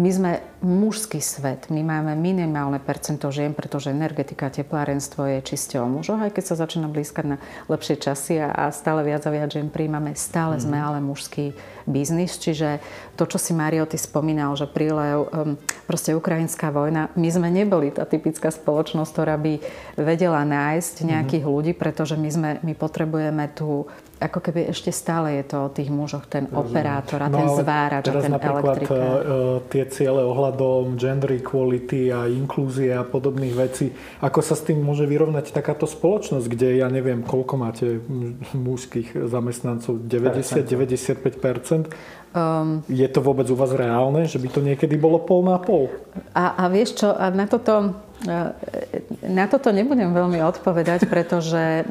my 0.00 0.08
sme 0.08 0.32
mužský 0.60 1.24
svet. 1.24 1.72
My 1.72 1.80
máme 1.80 2.12
minimálne 2.12 2.76
percento 2.76 3.32
žien, 3.32 3.56
pretože 3.56 3.88
energetika 3.88 4.52
teplárenstvo 4.52 5.24
je 5.24 5.38
čiste 5.40 5.80
o 5.80 5.88
mužoch. 5.88 6.20
Aj 6.20 6.28
keď 6.28 6.44
sa 6.52 6.60
začína 6.60 6.92
blízkať 6.92 7.24
na 7.24 7.36
lepšie 7.72 7.96
časy 7.96 8.36
a 8.44 8.68
stále 8.68 9.00
viac 9.00 9.24
a 9.24 9.32
viac 9.32 9.48
žien 9.56 9.72
príjmame, 9.72 10.12
stále 10.12 10.60
mm. 10.60 10.62
sme 10.62 10.76
ale 10.76 10.98
mužský 11.00 11.56
biznis. 11.88 12.36
Čiže 12.36 12.84
to, 13.16 13.24
čo 13.24 13.40
si 13.40 13.56
Mario 13.56 13.88
ty 13.88 13.96
spomínal, 13.96 14.52
že 14.52 14.68
prílev, 14.68 15.32
um, 15.32 15.56
proste 15.88 16.12
ukrajinská 16.12 16.68
vojna, 16.68 17.08
my 17.16 17.28
sme 17.32 17.48
neboli 17.48 17.88
tá 17.88 18.04
typická 18.04 18.52
spoločnosť, 18.52 19.10
ktorá 19.16 19.40
by 19.40 19.64
vedela 19.96 20.44
nájsť 20.44 20.94
mhm. 21.00 21.06
nejakých 21.08 21.44
mm. 21.48 21.50
ľudí, 21.50 21.72
pretože 21.72 22.20
my, 22.20 22.28
sme, 22.28 22.50
my 22.60 22.72
potrebujeme 22.76 23.48
tú 23.56 23.88
ako 24.20 24.38
keby 24.44 24.68
ešte 24.68 24.92
stále 24.92 25.40
je 25.40 25.44
to 25.48 25.56
o 25.64 25.72
tých 25.72 25.88
mužoch, 25.88 26.28
ten 26.28 26.44
operátor 26.52 27.24
a 27.24 27.32
no, 27.32 27.40
ten 27.40 27.48
zvárač 27.56 28.04
a 28.04 28.20
ten 28.20 28.28
napríklad 28.28 28.64
elektrikár. 28.68 29.16
tie 29.72 29.84
ciele 29.88 30.20
ohľadom 30.20 30.49
ohľadom 30.50 30.98
gender 30.98 31.38
equality 31.38 32.10
a 32.10 32.26
inklúzie 32.26 32.90
a 32.90 33.06
podobných 33.06 33.54
vecí. 33.54 33.94
Ako 34.18 34.42
sa 34.42 34.58
s 34.58 34.66
tým 34.66 34.82
môže 34.82 35.06
vyrovnať 35.06 35.54
takáto 35.54 35.86
spoločnosť, 35.86 36.46
kde 36.50 36.82
ja 36.82 36.90
neviem, 36.90 37.22
koľko 37.22 37.54
máte 37.54 38.02
mužských 38.58 39.30
zamestnancov? 39.30 40.02
90-95%? 40.02 41.94
Um, 42.30 42.82
je 42.86 43.06
to 43.10 43.22
vôbec 43.22 43.46
u 43.50 43.58
vás 43.58 43.74
reálne, 43.74 44.26
že 44.26 44.38
by 44.38 44.48
to 44.50 44.60
niekedy 44.62 44.94
bolo 44.98 45.18
pol 45.22 45.42
na 45.46 45.58
pol? 45.58 45.90
A, 46.34 46.66
a 46.66 46.70
vieš 46.70 47.02
čo, 47.02 47.10
a 47.14 47.30
na 47.30 47.46
toto, 47.46 47.94
na 49.24 49.44
toto 49.48 49.72
nebudem 49.72 50.12
veľmi 50.12 50.44
odpovedať, 50.44 51.08
pretože 51.08 51.88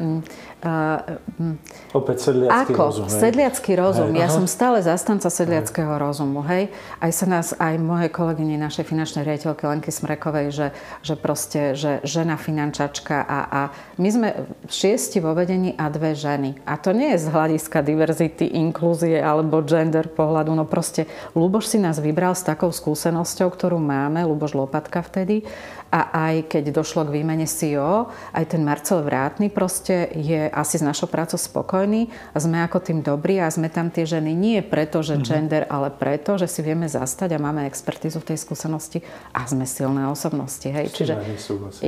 Uh, 0.60 1.56
Opäť 1.96 2.20
sedliacký 2.20 2.76
ako? 2.76 2.84
rozum. 2.92 3.08
Sedliacký 3.08 3.72
rozum. 3.80 4.12
Hej. 4.12 4.20
Ja 4.20 4.28
Aha. 4.28 4.36
som 4.36 4.44
stále 4.44 4.84
zastanca 4.84 5.32
sedliackého 5.32 5.96
hej. 5.96 6.04
rozumu. 6.04 6.44
Hej? 6.44 6.68
Aj 7.00 7.12
sa 7.16 7.32
nás, 7.32 7.56
aj 7.56 7.80
moje 7.80 8.12
kolegyne, 8.12 8.60
našej 8.60 8.84
finančnej 8.84 9.24
riaditeľky 9.24 9.64
Lenky 9.64 9.88
Smrekovej, 9.88 10.52
že, 10.52 10.68
že 11.00 11.16
proste, 11.16 11.80
že 11.80 12.04
žena 12.04 12.36
finančačka 12.36 13.24
a, 13.24 13.40
a 13.48 13.62
my 13.96 14.10
sme 14.12 14.28
šiesti 14.68 15.24
vo 15.24 15.32
vedení 15.32 15.80
a 15.80 15.88
dve 15.88 16.12
ženy. 16.12 16.60
A 16.68 16.76
to 16.76 16.92
nie 16.92 17.16
je 17.16 17.24
z 17.24 17.32
hľadiska 17.32 17.80
diverzity, 17.80 18.52
inklúzie 18.52 19.16
alebo 19.16 19.64
gender 19.64 20.12
pohľadu. 20.12 20.52
No 20.52 20.68
proste 20.68 21.08
Luboš 21.40 21.72
si 21.72 21.80
nás 21.80 22.04
vybral 22.04 22.36
s 22.36 22.44
takou 22.44 22.76
skúsenosťou, 22.76 23.48
ktorú 23.48 23.80
máme, 23.80 24.28
Luboš 24.28 24.60
Lopatka 24.60 25.00
vtedy 25.08 25.48
a 25.90 26.30
aj 26.30 26.54
keď 26.54 26.70
došlo 26.70 27.10
k 27.10 27.22
výmene 27.22 27.50
CEO, 27.50 28.14
aj 28.34 28.46
ten 28.54 28.62
Marcel 28.62 29.02
Vrátny 29.02 29.50
proste 29.50 30.10
je 30.14 30.46
asi 30.50 30.78
s 30.78 30.86
našou 30.86 31.10
prácou 31.10 31.42
spokojný 31.42 32.10
a 32.34 32.38
sme 32.38 32.62
ako 32.62 32.78
tým 32.80 33.00
dobrí 33.02 33.42
a 33.42 33.50
sme 33.50 33.74
tam 33.74 33.90
tie 33.90 34.06
ženy 34.06 34.38
nie 34.38 34.62
preto, 34.62 35.02
že 35.02 35.18
mm-hmm. 35.18 35.30
gender, 35.30 35.64
ale 35.66 35.90
preto, 35.90 36.38
že 36.38 36.46
si 36.46 36.62
vieme 36.62 36.86
zastať 36.86 37.34
a 37.34 37.42
máme 37.42 37.66
expertizu 37.66 38.22
v 38.22 38.34
tej 38.34 38.38
skúsenosti 38.38 39.02
a 39.34 39.50
sme 39.50 39.66
silné 39.66 40.06
osobnosti. 40.06 40.70
Hej? 40.70 40.94
Čiže 40.94 41.14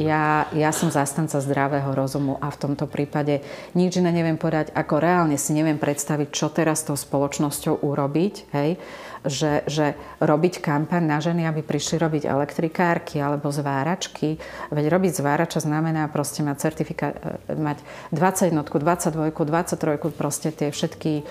ja, 0.02 0.50
ja 0.50 0.72
som 0.74 0.90
zastanca 0.90 1.38
zdravého 1.38 1.94
rozumu 1.94 2.42
a 2.42 2.50
v 2.50 2.58
tomto 2.58 2.90
prípade 2.90 3.46
nič 3.78 4.02
iné 4.02 4.10
neviem 4.10 4.36
povedať, 4.36 4.74
ako 4.74 4.98
reálne 4.98 5.38
si 5.38 5.54
neviem 5.54 5.78
predstaviť, 5.78 6.28
čo 6.34 6.50
teraz 6.50 6.82
s 6.82 6.90
tou 6.90 6.98
spoločnosťou 6.98 7.86
urobiť. 7.86 8.34
Hej? 8.58 8.82
Že, 9.26 9.62
že 9.70 9.94
robiť 10.18 10.62
kampaň 10.62 11.04
na 11.06 11.20
ženy, 11.22 11.46
aby 11.46 11.62
prišli 11.62 12.02
robiť 12.02 12.24
elektrikárky 12.26 13.22
alebo 13.22 13.54
zváračky. 13.54 14.42
Veď 14.74 14.86
robiť 14.90 15.12
zvárača 15.22 15.62
znamená 15.62 16.10
proste 16.10 16.42
mať 16.42 16.58
certifikát, 16.58 17.14
e, 17.48 17.54
mať 17.54 17.82
21, 18.10 18.66
22, 18.66 19.34
23, 19.34 20.18
proste 20.18 20.50
tie 20.50 20.74
všetky 20.74 21.14
e, 21.22 21.24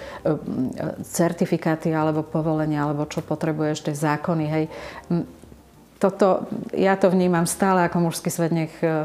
certifikáty 1.02 1.90
alebo 1.90 2.22
povolenia, 2.22 2.86
alebo 2.86 3.10
čo 3.10 3.26
potrebuješ, 3.26 3.90
tie 3.90 3.94
zákony, 3.94 4.44
hej. 4.46 4.64
Toto, 6.00 6.48
ja 6.72 6.96
to 6.96 7.12
vnímam 7.12 7.44
stále 7.44 7.84
ako 7.84 8.08
mužský 8.08 8.32
svet, 8.32 8.56
nech 8.56 8.72
e, 8.80 9.04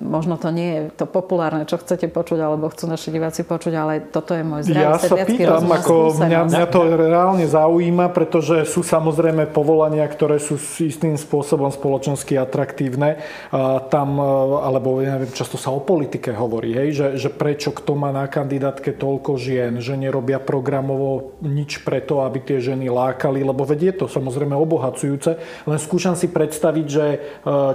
možno 0.00 0.36
to 0.36 0.52
nie 0.52 0.68
je 0.68 0.82
to 1.00 1.06
populárne, 1.08 1.64
čo 1.64 1.80
chcete 1.80 2.12
počuť, 2.12 2.38
alebo 2.44 2.68
chcú 2.68 2.84
naši 2.92 3.08
diváci 3.08 3.40
počuť, 3.40 3.72
ale 3.72 3.92
toto 4.04 4.36
je 4.36 4.44
môj 4.44 4.68
zdravý 4.68 4.84
Ja 4.84 5.00
sa 5.00 5.16
pýtam, 5.24 5.64
ako 5.64 5.94
mňa, 6.20 6.40
mňa 6.52 6.66
to 6.68 6.80
reálne 6.92 7.46
zaujíma, 7.48 8.12
pretože 8.12 8.68
sú 8.68 8.84
samozrejme 8.84 9.48
povolania, 9.48 10.04
ktoré 10.04 10.36
sú 10.36 10.60
istým 10.60 11.16
spôsobom 11.16 11.72
spoločensky 11.72 12.36
atraktívne. 12.36 13.20
A 13.48 13.80
tam, 13.88 14.20
e, 14.20 14.28
alebo 14.60 15.00
ja 15.00 15.16
neviem, 15.16 15.32
často 15.32 15.56
sa 15.56 15.72
o 15.72 15.80
politike 15.80 16.36
hovorí, 16.36 16.76
hej, 16.76 16.88
že, 16.92 17.06
že 17.16 17.28
prečo 17.32 17.72
kto 17.72 17.96
má 17.96 18.12
na 18.12 18.28
kandidátke 18.28 18.92
toľko 18.92 19.40
žien, 19.40 19.80
že 19.80 19.96
nerobia 19.96 20.36
programovo 20.36 21.40
nič 21.40 21.80
preto, 21.80 22.20
aby 22.28 22.44
tie 22.44 22.58
ženy 22.60 22.92
lákali, 22.92 23.40
lebo 23.40 23.64
vedie 23.64 23.96
to 23.96 24.04
samozrejme 24.04 24.52
obohacujúce. 24.52 25.30
Len 25.64 25.78
skúšam 25.80 26.12
si 26.12 26.28
predstaviť, 26.28 26.86
že 26.86 27.06
e, 27.08 27.18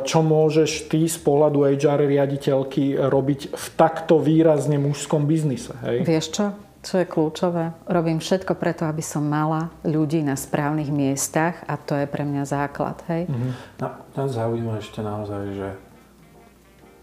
čo 0.06 0.22
môžeš 0.22 0.92
ty 0.94 1.10
z 1.10 1.18
pohľadu 1.18 1.55
pohľadu 1.56 1.80
HR 1.80 2.00
riaditeľky 2.04 3.00
robiť 3.00 3.56
v 3.56 3.66
takto 3.80 4.20
výrazne 4.20 4.76
mužskom 4.76 5.24
biznise. 5.24 5.72
Hej? 5.88 6.04
Vieš 6.04 6.26
čo? 6.36 6.46
Čo 6.86 7.02
je 7.02 7.08
kľúčové? 7.10 7.74
Robím 7.90 8.22
všetko 8.22 8.54
preto, 8.62 8.86
aby 8.86 9.02
som 9.02 9.26
mala 9.26 9.74
ľudí 9.82 10.22
na 10.22 10.38
správnych 10.38 10.94
miestach 10.94 11.66
a 11.66 11.82
to 11.82 11.98
je 11.98 12.06
pre 12.06 12.22
mňa 12.22 12.44
základ. 12.46 13.02
Hej? 13.10 13.26
Mm-hmm. 13.26 13.52
No, 13.82 13.88
nás 14.14 14.30
zaujíma 14.38 14.78
ešte 14.78 15.02
naozaj, 15.02 15.44
že 15.58 15.70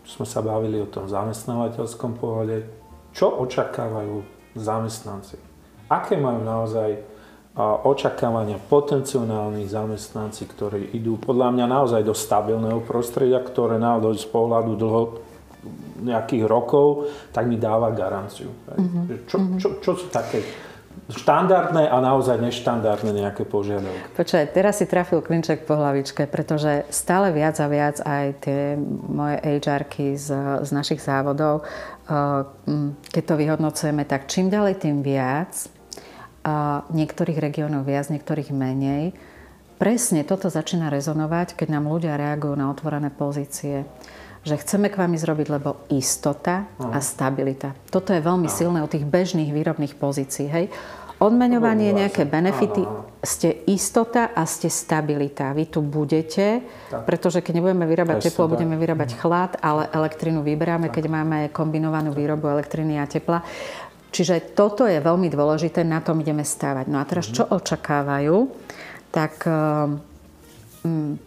sme 0.07 0.27
sa 0.29 0.39
bavili 0.39 0.79
o 0.79 0.87
tom 0.87 1.11
zamestnávateľskom 1.11 2.15
pohľade. 2.15 2.63
Čo 3.11 3.43
očakávajú 3.43 4.23
zamestnanci? 4.55 5.35
Aké 5.91 6.15
majú 6.15 6.47
naozaj 6.47 7.03
očakávania 7.61 8.57
potenciálnych 8.57 9.69
zamestnanci, 9.69 10.49
ktorí 10.49 10.97
idú 10.97 11.21
podľa 11.21 11.53
mňa 11.53 11.67
naozaj 11.69 12.01
do 12.01 12.17
stabilného 12.17 12.81
prostredia, 12.81 13.45
ktoré 13.45 13.77
naozaj 13.77 14.25
z 14.25 14.27
pohľadu 14.33 14.73
dlho 14.73 15.03
nejakých 16.03 16.49
rokov, 16.49 17.13
tak 17.31 17.47
mi 17.47 17.61
dáva 17.61 17.93
garanciu. 17.93 18.51
Mm-hmm. 18.51 19.29
Čo, 19.29 19.37
čo, 19.61 19.69
čo 19.85 19.91
sú 19.95 20.09
také 20.09 20.43
štandardné 21.13 21.93
a 21.93 21.97
naozaj 22.01 22.41
neštandardné 22.41 23.13
nejaké 23.13 23.45
požiadavky. 23.45 24.17
Počkaj, 24.17 24.45
teraz 24.57 24.81
si 24.81 24.89
trafil 24.89 25.21
klinček 25.21 25.69
po 25.69 25.77
hlavičke, 25.77 26.25
pretože 26.29 26.89
stále 26.89 27.33
viac 27.37 27.57
a 27.61 27.67
viac 27.69 27.97
aj 28.01 28.27
tie 28.41 28.81
moje 29.13 29.37
HRky 29.41 30.17
z, 30.17 30.29
z 30.65 30.71
našich 30.73 31.05
závodov, 31.05 31.69
keď 33.13 33.23
to 33.25 33.35
vyhodnocujeme, 33.37 34.09
tak 34.09 34.29
čím 34.29 34.49
ďalej, 34.49 34.75
tým 34.81 35.05
viac 35.05 35.53
a 35.53 35.82
niektorých 36.91 37.39
regiónov 37.39 37.87
viac, 37.87 38.11
niektorých 38.11 38.51
menej. 38.51 39.15
Presne 39.79 40.23
toto 40.23 40.47
začína 40.47 40.95
rezonovať, 40.95 41.59
keď 41.59 41.69
nám 41.75 41.91
ľudia 41.91 42.15
reagujú 42.15 42.55
na 42.55 42.71
otvorené 42.71 43.11
pozície. 43.11 43.83
Že 44.43 44.59
chceme 44.59 44.91
k 44.91 44.99
vami 44.99 45.15
zrobiť, 45.19 45.47
lebo 45.55 45.87
istota 45.91 46.67
a 46.79 46.99
stabilita. 46.99 47.75
Toto 47.91 48.11
je 48.11 48.23
veľmi 48.23 48.51
silné 48.51 48.83
u 48.83 48.91
tých 48.91 49.07
bežných 49.07 49.55
výrobných 49.55 49.95
pozícií. 49.95 50.51
Hej? 50.51 50.67
Odmeňovanie, 51.23 51.95
nejaké 51.95 52.27
benefity, 52.27 52.83
ste 53.23 53.63
istota 53.71 54.35
a 54.35 54.43
ste 54.43 54.67
stabilita. 54.67 55.55
Vy 55.55 55.71
tu 55.71 55.79
budete, 55.79 56.67
pretože 57.07 57.39
keď 57.39 57.63
nebudeme 57.63 57.87
vyrábať 57.87 58.27
teplo, 58.27 58.51
budeme 58.51 58.75
vyrábať 58.75 59.15
mhm. 59.15 59.19
chlad, 59.23 59.53
ale 59.63 59.87
elektrínu 59.95 60.43
vyberáme, 60.43 60.91
keď 60.91 61.07
máme 61.07 61.39
kombinovanú 61.55 62.11
výrobu 62.11 62.51
elektriny 62.51 62.99
a 62.99 63.07
tepla. 63.07 63.47
Čiže 64.13 64.53
toto 64.53 64.85
je 64.85 65.01
veľmi 65.01 65.33
dôležité, 65.33 65.81
na 65.89 66.05
tom 66.05 66.21
ideme 66.21 66.45
stávať. 66.45 66.87
No 66.93 67.01
a 67.01 67.09
teraz 67.09 67.33
čo 67.33 67.49
očakávajú? 67.49 68.45
Tak 69.09 69.49
ehm, 69.49 70.05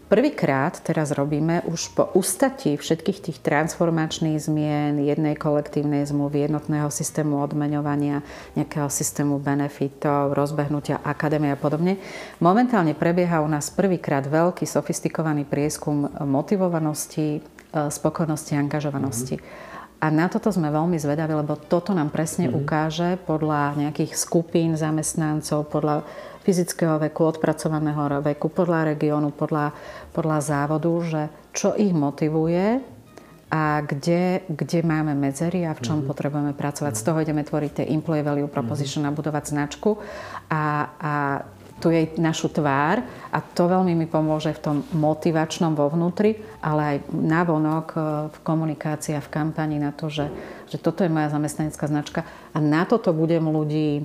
prvýkrát 0.06 0.78
teraz 0.86 1.10
robíme 1.10 1.66
už 1.66 1.98
po 1.98 2.14
ustatí 2.14 2.78
všetkých 2.78 3.20
tých 3.26 3.38
transformačných 3.42 4.38
zmien, 4.38 5.02
jednej 5.02 5.34
kolektívnej 5.34 6.06
zmluvy, 6.06 6.46
jednotného 6.46 6.94
systému 6.94 7.42
odmeňovania, 7.42 8.22
nejakého 8.54 8.92
systému 8.94 9.42
benefitov, 9.42 10.38
rozbehnutia 10.38 11.02
akadémie 11.02 11.56
a 11.56 11.58
podobne. 11.58 11.98
Momentálne 12.38 12.94
prebieha 12.94 13.42
u 13.42 13.50
nás 13.50 13.74
prvýkrát 13.74 14.30
veľký 14.30 14.70
sofistikovaný 14.70 15.42
prieskum 15.42 16.06
motivovanosti, 16.22 17.40
e, 17.40 17.42
spokojnosti 17.74 18.54
a 18.54 18.62
angažovanosti. 18.62 19.42
Mm-hmm. 19.42 19.74
A 20.06 20.14
na 20.14 20.30
toto 20.30 20.54
sme 20.54 20.70
veľmi 20.70 21.02
zvedaví, 21.02 21.34
lebo 21.34 21.58
toto 21.58 21.90
nám 21.98 22.14
presne 22.14 22.46
mm-hmm. 22.46 22.62
ukáže 22.62 23.10
podľa 23.26 23.74
nejakých 23.74 24.14
skupín 24.14 24.78
zamestnancov, 24.78 25.66
podľa 25.66 26.06
fyzického 26.46 27.02
veku, 27.10 27.26
odpracovaného 27.26 28.22
veku, 28.22 28.54
podľa 28.54 28.94
regiónu, 28.94 29.34
podľa, 29.34 29.74
podľa 30.14 30.38
závodu, 30.46 30.92
že 31.02 31.22
čo 31.58 31.74
ich 31.74 31.90
motivuje 31.90 32.86
a 33.50 33.82
kde, 33.82 34.46
kde 34.46 34.86
máme 34.86 35.18
medzery 35.18 35.66
a 35.66 35.74
v 35.74 35.82
čom 35.82 36.06
mm-hmm. 36.06 36.12
potrebujeme 36.14 36.54
pracovať. 36.54 36.94
Z 36.94 37.02
toho 37.02 37.18
ideme 37.26 37.42
tvoriť 37.42 37.72
tie 37.82 37.90
employee 37.90 38.22
value 38.22 38.46
proposition 38.46 39.10
mm-hmm. 39.10 39.18
a 39.18 39.18
budovať 39.18 39.44
značku. 39.58 39.98
A, 40.54 40.64
a 41.02 41.14
tu 41.80 41.92
jej 41.92 42.16
našu 42.16 42.48
tvár 42.48 43.04
a 43.32 43.38
to 43.44 43.68
veľmi 43.68 43.94
mi 44.00 44.08
pomôže 44.08 44.56
v 44.56 44.64
tom 44.64 44.78
motivačnom 44.96 45.76
vo 45.76 45.92
vnútri, 45.92 46.40
ale 46.64 46.82
aj 46.82 46.98
navonok 47.12 47.88
e, 47.92 47.98
v 48.32 48.38
komunikácii 48.48 49.20
a 49.20 49.24
v 49.24 49.32
kampani 49.32 49.76
na 49.76 49.92
to, 49.92 50.08
že, 50.08 50.32
že 50.72 50.80
toto 50.80 51.04
je 51.04 51.12
moja 51.12 51.28
zamestnanecká 51.36 51.86
značka 51.92 52.22
a 52.56 52.58
na 52.64 52.88
toto 52.88 53.12
budem 53.12 53.44
ľudí 53.44 54.00
e, 54.00 54.04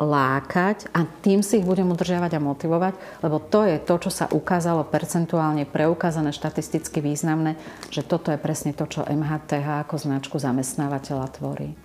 lákať 0.00 0.88
a 0.96 1.04
tým 1.04 1.44
si 1.44 1.60
ich 1.60 1.68
budem 1.68 1.92
udržiavať 1.92 2.40
a 2.40 2.40
motivovať, 2.40 2.94
lebo 3.20 3.36
to 3.36 3.68
je 3.68 3.76
to, 3.84 3.94
čo 4.08 4.10
sa 4.10 4.24
ukázalo 4.32 4.88
percentuálne 4.88 5.68
preukázané, 5.68 6.32
štatisticky 6.32 7.04
významné, 7.04 7.60
že 7.92 8.00
toto 8.00 8.32
je 8.32 8.40
presne 8.40 8.72
to, 8.72 8.88
čo 8.88 9.04
MHTH 9.04 9.84
ako 9.84 10.00
značku 10.00 10.40
zamestnávateľa 10.40 11.26
tvorí. 11.36 11.76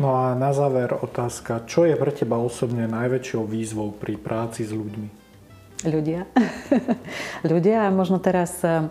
No 0.00 0.16
a 0.16 0.32
na 0.32 0.56
záver 0.56 0.96
otázka, 0.96 1.68
čo 1.68 1.84
je 1.84 1.92
pre 1.92 2.08
teba 2.08 2.40
osobne 2.40 2.88
najväčšou 2.88 3.44
výzvou 3.44 3.92
pri 3.92 4.16
práci 4.16 4.64
s 4.64 4.72
ľuďmi? 4.72 5.08
Ľudia. 5.84 6.24
Ľudia 7.52 7.84
a 7.84 7.92
možno 7.92 8.16
teraz, 8.16 8.64
e, 8.64 8.88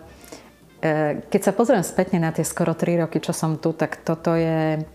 e, 0.85 1.25
keď 1.25 1.41
sa 1.41 1.57
pozriem 1.57 1.81
spätne 1.81 2.21
na 2.21 2.29
tie 2.29 2.45
skoro 2.45 2.77
3 2.77 3.09
roky, 3.09 3.17
čo 3.17 3.33
som 3.33 3.57
tu, 3.57 3.73
tak 3.73 4.05
toto 4.05 4.37
je 4.37 4.85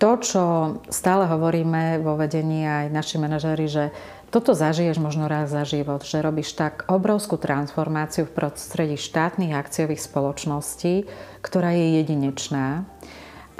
to, 0.00 0.10
čo 0.24 0.44
stále 0.88 1.28
hovoríme 1.28 2.00
vo 2.00 2.16
vedení 2.16 2.64
aj 2.64 2.88
naši 2.88 3.20
manažeri, 3.20 3.68
že 3.68 3.84
toto 4.32 4.56
zažiješ 4.56 4.96
možno 4.96 5.28
raz 5.28 5.52
za 5.52 5.68
život, 5.68 6.00
že 6.00 6.24
robíš 6.24 6.56
tak 6.56 6.88
obrovskú 6.88 7.36
transformáciu 7.36 8.24
v 8.24 8.32
prostredí 8.32 8.96
štátnych 8.96 9.52
akciových 9.52 10.00
spoločností, 10.00 11.04
ktorá 11.44 11.76
je 11.76 12.00
jedinečná 12.00 12.88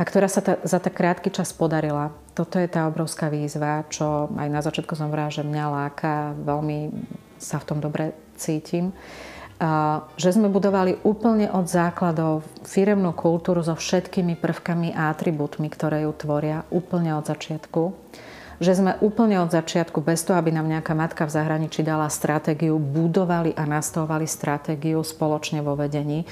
a 0.01 0.03
ktorá 0.09 0.33
sa 0.33 0.41
ta, 0.41 0.57
za 0.65 0.81
tak 0.81 0.97
krátky 0.97 1.29
čas 1.29 1.53
podarila. 1.53 2.09
Toto 2.33 2.57
je 2.57 2.65
tá 2.73 2.89
obrovská 2.89 3.29
výzva, 3.29 3.85
čo 3.93 4.33
aj 4.33 4.49
na 4.49 4.65
začiatku 4.65 4.97
som 4.97 5.13
vrala, 5.13 5.29
že 5.29 5.45
mňa 5.45 5.67
láka, 5.69 6.33
veľmi 6.41 6.89
sa 7.37 7.61
v 7.61 7.69
tom 7.69 7.79
dobre 7.85 8.17
cítim. 8.41 8.97
Že 10.17 10.41
sme 10.41 10.49
budovali 10.49 11.05
úplne 11.05 11.53
od 11.53 11.69
základov 11.69 12.49
firemnú 12.65 13.13
kultúru 13.13 13.61
so 13.61 13.77
všetkými 13.77 14.41
prvkami 14.41 14.97
a 14.97 15.13
atribútmi, 15.13 15.69
ktoré 15.69 16.09
ju 16.09 16.17
tvoria, 16.17 16.65
úplne 16.73 17.13
od 17.21 17.29
začiatku 17.29 17.93
že 18.61 18.77
sme 18.77 19.01
úplne 19.01 19.41
od 19.41 19.49
začiatku, 19.49 20.05
bez 20.05 20.21
toho, 20.21 20.37
aby 20.37 20.53
nám 20.53 20.69
nejaká 20.69 20.93
matka 20.93 21.25
v 21.25 21.33
zahraničí 21.33 21.81
dala 21.81 22.13
stratégiu, 22.13 22.77
budovali 22.77 23.57
a 23.57 23.65
nastavovali 23.65 24.29
stratégiu 24.29 25.01
spoločne 25.01 25.65
vo 25.65 25.81
vedení 25.81 26.29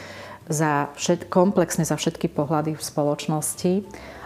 za 0.49 0.89
všet, 0.97 1.29
komplexne 1.29 1.85
za 1.85 1.95
všetky 1.95 2.33
pohľady 2.33 2.75
v 2.75 2.83
spoločnosti. 2.83 3.73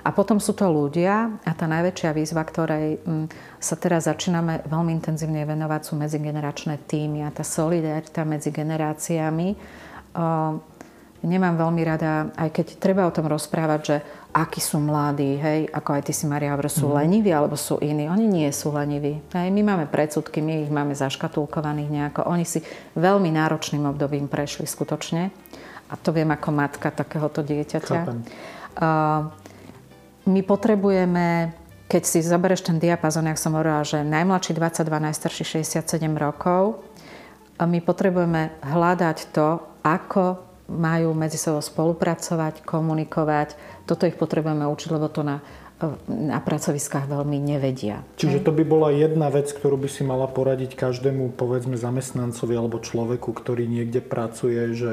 A 0.02 0.10
potom 0.10 0.42
sú 0.42 0.50
to 0.54 0.66
ľudia 0.66 1.30
a 1.46 1.50
tá 1.54 1.70
najväčšia 1.70 2.10
výzva, 2.10 2.42
ktorej 2.42 2.98
mm, 3.02 3.26
sa 3.62 3.78
teraz 3.78 4.10
začíname 4.10 4.66
veľmi 4.66 4.90
intenzívne 4.98 5.46
venovať, 5.46 5.80
sú 5.86 5.94
medzigeneračné 5.94 6.82
týmy 6.90 7.22
a 7.22 7.30
tá 7.30 7.46
solidarita 7.46 8.26
medzi 8.26 8.50
generáciami. 8.50 9.54
Nemám 11.22 11.54
veľmi 11.54 11.82
rada, 11.86 12.34
aj 12.34 12.50
keď 12.50 12.66
treba 12.82 13.06
o 13.06 13.14
tom 13.14 13.30
rozprávať, 13.30 13.80
že 13.86 13.96
akí 14.34 14.58
sú 14.58 14.82
mladí, 14.82 15.38
hej, 15.38 15.70
ako 15.70 15.94
aj 15.94 16.02
ty 16.10 16.12
si, 16.16 16.26
Maria, 16.26 16.50
hovorí, 16.50 16.66
sú 16.66 16.90
mm. 16.90 16.94
leniví 16.98 17.30
alebo 17.30 17.54
sú 17.54 17.78
iní. 17.78 18.10
Oni 18.10 18.26
nie 18.26 18.50
sú 18.50 18.74
leniví. 18.74 19.22
Hej, 19.30 19.54
my 19.54 19.62
máme 19.62 19.86
predsudky, 19.86 20.42
my 20.42 20.66
ich 20.66 20.72
máme 20.74 20.98
zaškatulkovaných 20.98 21.94
nejako. 21.94 22.26
Oni 22.26 22.42
si 22.42 22.66
veľmi 22.98 23.30
náročným 23.30 23.86
obdobím 23.86 24.26
prešli 24.26 24.66
skutočne. 24.66 25.30
A 25.92 25.94
to 26.00 26.08
viem 26.16 26.32
ako 26.32 26.50
matka 26.56 26.88
takéhoto 26.88 27.44
dieťaťa. 27.44 28.00
Uh, 28.72 29.28
my 30.24 30.40
potrebujeme, 30.40 31.52
keď 31.84 32.02
si 32.08 32.24
zoberieš 32.24 32.64
ten 32.64 32.80
diapazon, 32.80 33.28
jak 33.28 33.36
som 33.36 33.52
hovorila, 33.52 33.84
že 33.84 34.00
najmladší 34.00 34.56
22, 34.56 34.88
najstarší 35.12 35.44
67 35.60 36.00
rokov, 36.16 36.80
my 37.60 37.78
potrebujeme 37.84 38.56
hľadať 38.64 39.18
to, 39.36 39.60
ako 39.84 40.40
majú 40.72 41.12
medzi 41.12 41.36
sebou 41.36 41.60
spolupracovať, 41.60 42.64
komunikovať. 42.64 43.54
Toto 43.84 44.08
ich 44.08 44.16
potrebujeme 44.16 44.64
učiť, 44.64 44.88
lebo 44.88 45.12
to 45.12 45.20
na, 45.20 45.44
na 46.08 46.38
pracoviskách 46.40 47.10
veľmi 47.10 47.36
nevedia. 47.36 48.06
Čiže 48.16 48.46
to 48.46 48.54
by 48.54 48.64
bola 48.64 48.88
jedna 48.94 49.28
vec, 49.28 49.52
ktorú 49.52 49.76
by 49.76 49.88
si 49.90 50.06
mala 50.06 50.30
poradiť 50.30 50.78
každému, 50.78 51.36
povedzme, 51.36 51.76
zamestnancovi 51.76 52.54
alebo 52.56 52.80
človeku, 52.80 53.34
ktorý 53.36 53.68
niekde 53.68 54.00
pracuje, 54.00 54.72
že 54.72 54.92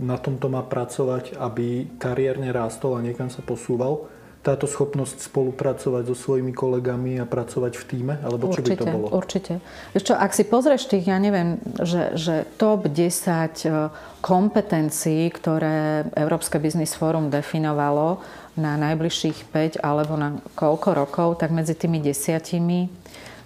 na 0.00 0.16
tomto 0.16 0.48
má 0.48 0.64
pracovať, 0.64 1.36
aby 1.36 1.86
kariérne 2.00 2.48
rástol 2.50 2.96
a 2.96 3.04
niekam 3.04 3.28
sa 3.28 3.44
posúval 3.44 4.08
táto 4.40 4.64
schopnosť 4.64 5.28
spolupracovať 5.28 6.08
so 6.08 6.16
svojimi 6.16 6.56
kolegami 6.56 7.20
a 7.20 7.28
pracovať 7.28 7.76
v 7.76 7.84
týme? 7.84 8.14
Alebo 8.24 8.48
čo 8.48 8.64
určite, 8.64 8.72
by 8.72 8.76
to 8.80 8.86
bolo? 8.88 9.06
Určite. 9.12 9.52
Vieš 9.92 10.04
čo, 10.08 10.14
ak 10.16 10.32
si 10.32 10.44
pozrieš 10.48 10.88
tých, 10.88 11.12
ja 11.12 11.20
neviem, 11.20 11.60
že, 11.84 12.16
že 12.16 12.48
top 12.56 12.88
10 12.88 12.96
e, 12.96 13.92
kompetencií, 14.24 15.28
ktoré 15.28 16.08
Európske 16.16 16.56
Business 16.56 16.96
Forum 16.96 17.28
definovalo 17.28 18.24
na 18.56 18.80
najbližších 18.80 19.52
5 19.52 19.84
alebo 19.84 20.16
na 20.16 20.40
koľko 20.56 20.96
rokov, 20.96 21.28
tak 21.44 21.52
medzi 21.52 21.76
tými 21.76 22.00
desiatimi 22.00 22.88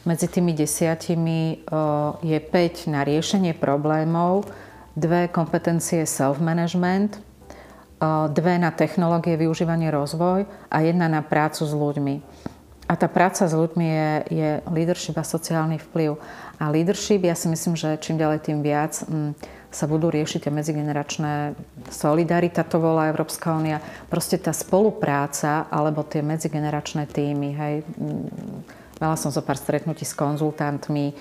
medzi 0.04 0.28
tými 0.28 0.52
desiatimi 0.52 1.40
e, 1.48 1.56
je 2.22 2.38
5 2.38 2.92
na 2.92 3.02
riešenie 3.02 3.56
problémov, 3.56 4.44
dve 4.94 5.28
kompetencie 5.28 6.06
self-management, 6.06 7.18
dve 8.30 8.54
na 8.58 8.70
technológie, 8.74 9.38
využívanie, 9.38 9.90
rozvoj 9.90 10.46
a 10.70 10.76
jedna 10.82 11.06
na 11.10 11.22
prácu 11.22 11.62
s 11.66 11.74
ľuďmi. 11.74 12.14
A 12.84 13.00
tá 13.00 13.08
práca 13.08 13.48
s 13.48 13.54
ľuďmi 13.56 13.86
je, 13.86 14.10
je 14.28 14.50
leadership 14.68 15.16
a 15.16 15.24
sociálny 15.24 15.80
vplyv. 15.88 16.20
A 16.60 16.68
leadership, 16.68 17.24
ja 17.24 17.32
si 17.32 17.48
myslím, 17.48 17.80
že 17.80 17.96
čím 17.96 18.20
ďalej, 18.20 18.44
tým 18.44 18.60
viac 18.60 19.00
m, 19.08 19.32
sa 19.72 19.88
budú 19.88 20.12
riešiť 20.12 20.46
tie 20.46 20.52
medzigeneračné 20.52 21.56
solidarita, 21.88 22.60
to 22.62 22.76
volá 22.76 23.08
Európska 23.08 23.56
únia. 23.56 23.80
Proste 24.12 24.36
tá 24.36 24.52
spolupráca 24.52 25.64
alebo 25.72 26.04
tie 26.04 26.20
medzigeneračné 26.20 27.08
týmy, 27.08 27.50
hej, 27.56 27.74
Mala 29.02 29.18
som 29.18 29.34
zo 29.34 29.42
pár 29.42 29.58
stretnutí 29.58 30.06
s 30.06 30.14
konzultantmi, 30.14 31.18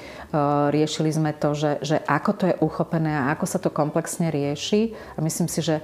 riešili 0.70 1.10
sme 1.10 1.34
to, 1.34 1.58
že, 1.58 1.82
že 1.82 1.98
ako 2.06 2.32
to 2.38 2.44
je 2.54 2.56
uchopené 2.62 3.10
a 3.10 3.34
ako 3.34 3.46
sa 3.50 3.58
to 3.58 3.74
komplexne 3.74 4.30
rieši. 4.30 4.94
A 5.18 5.20
myslím 5.26 5.50
si, 5.50 5.66
že 5.66 5.82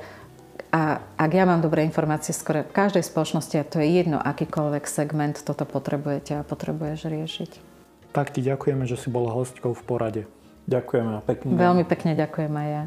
a 0.69 1.01
ak 1.17 1.31
ja 1.33 1.49
mám 1.49 1.65
dobré 1.65 1.81
informácie, 1.81 2.29
skoro 2.29 2.61
v 2.61 2.69
každej 2.69 3.01
spoločnosti, 3.01 3.57
a 3.57 3.65
to 3.65 3.81
je 3.81 3.89
jedno, 3.89 4.21
akýkoľvek 4.21 4.85
segment, 4.85 5.41
toto 5.41 5.65
potrebujete 5.65 6.37
a 6.37 6.45
potrebuješ 6.45 7.09
riešiť. 7.09 7.51
Tak 8.13 8.37
ti 8.37 8.45
ďakujeme, 8.45 8.85
že 8.85 8.93
si 8.93 9.09
bola 9.09 9.33
hostkou 9.33 9.73
v 9.73 9.81
porade. 9.81 10.21
Ďakujeme 10.69 11.11
a 11.17 11.21
pekne. 11.25 11.57
Veľmi 11.57 11.89
pekne 11.89 12.13
ďakujem 12.13 12.53
aj 12.53 12.67
ja. 12.69 12.83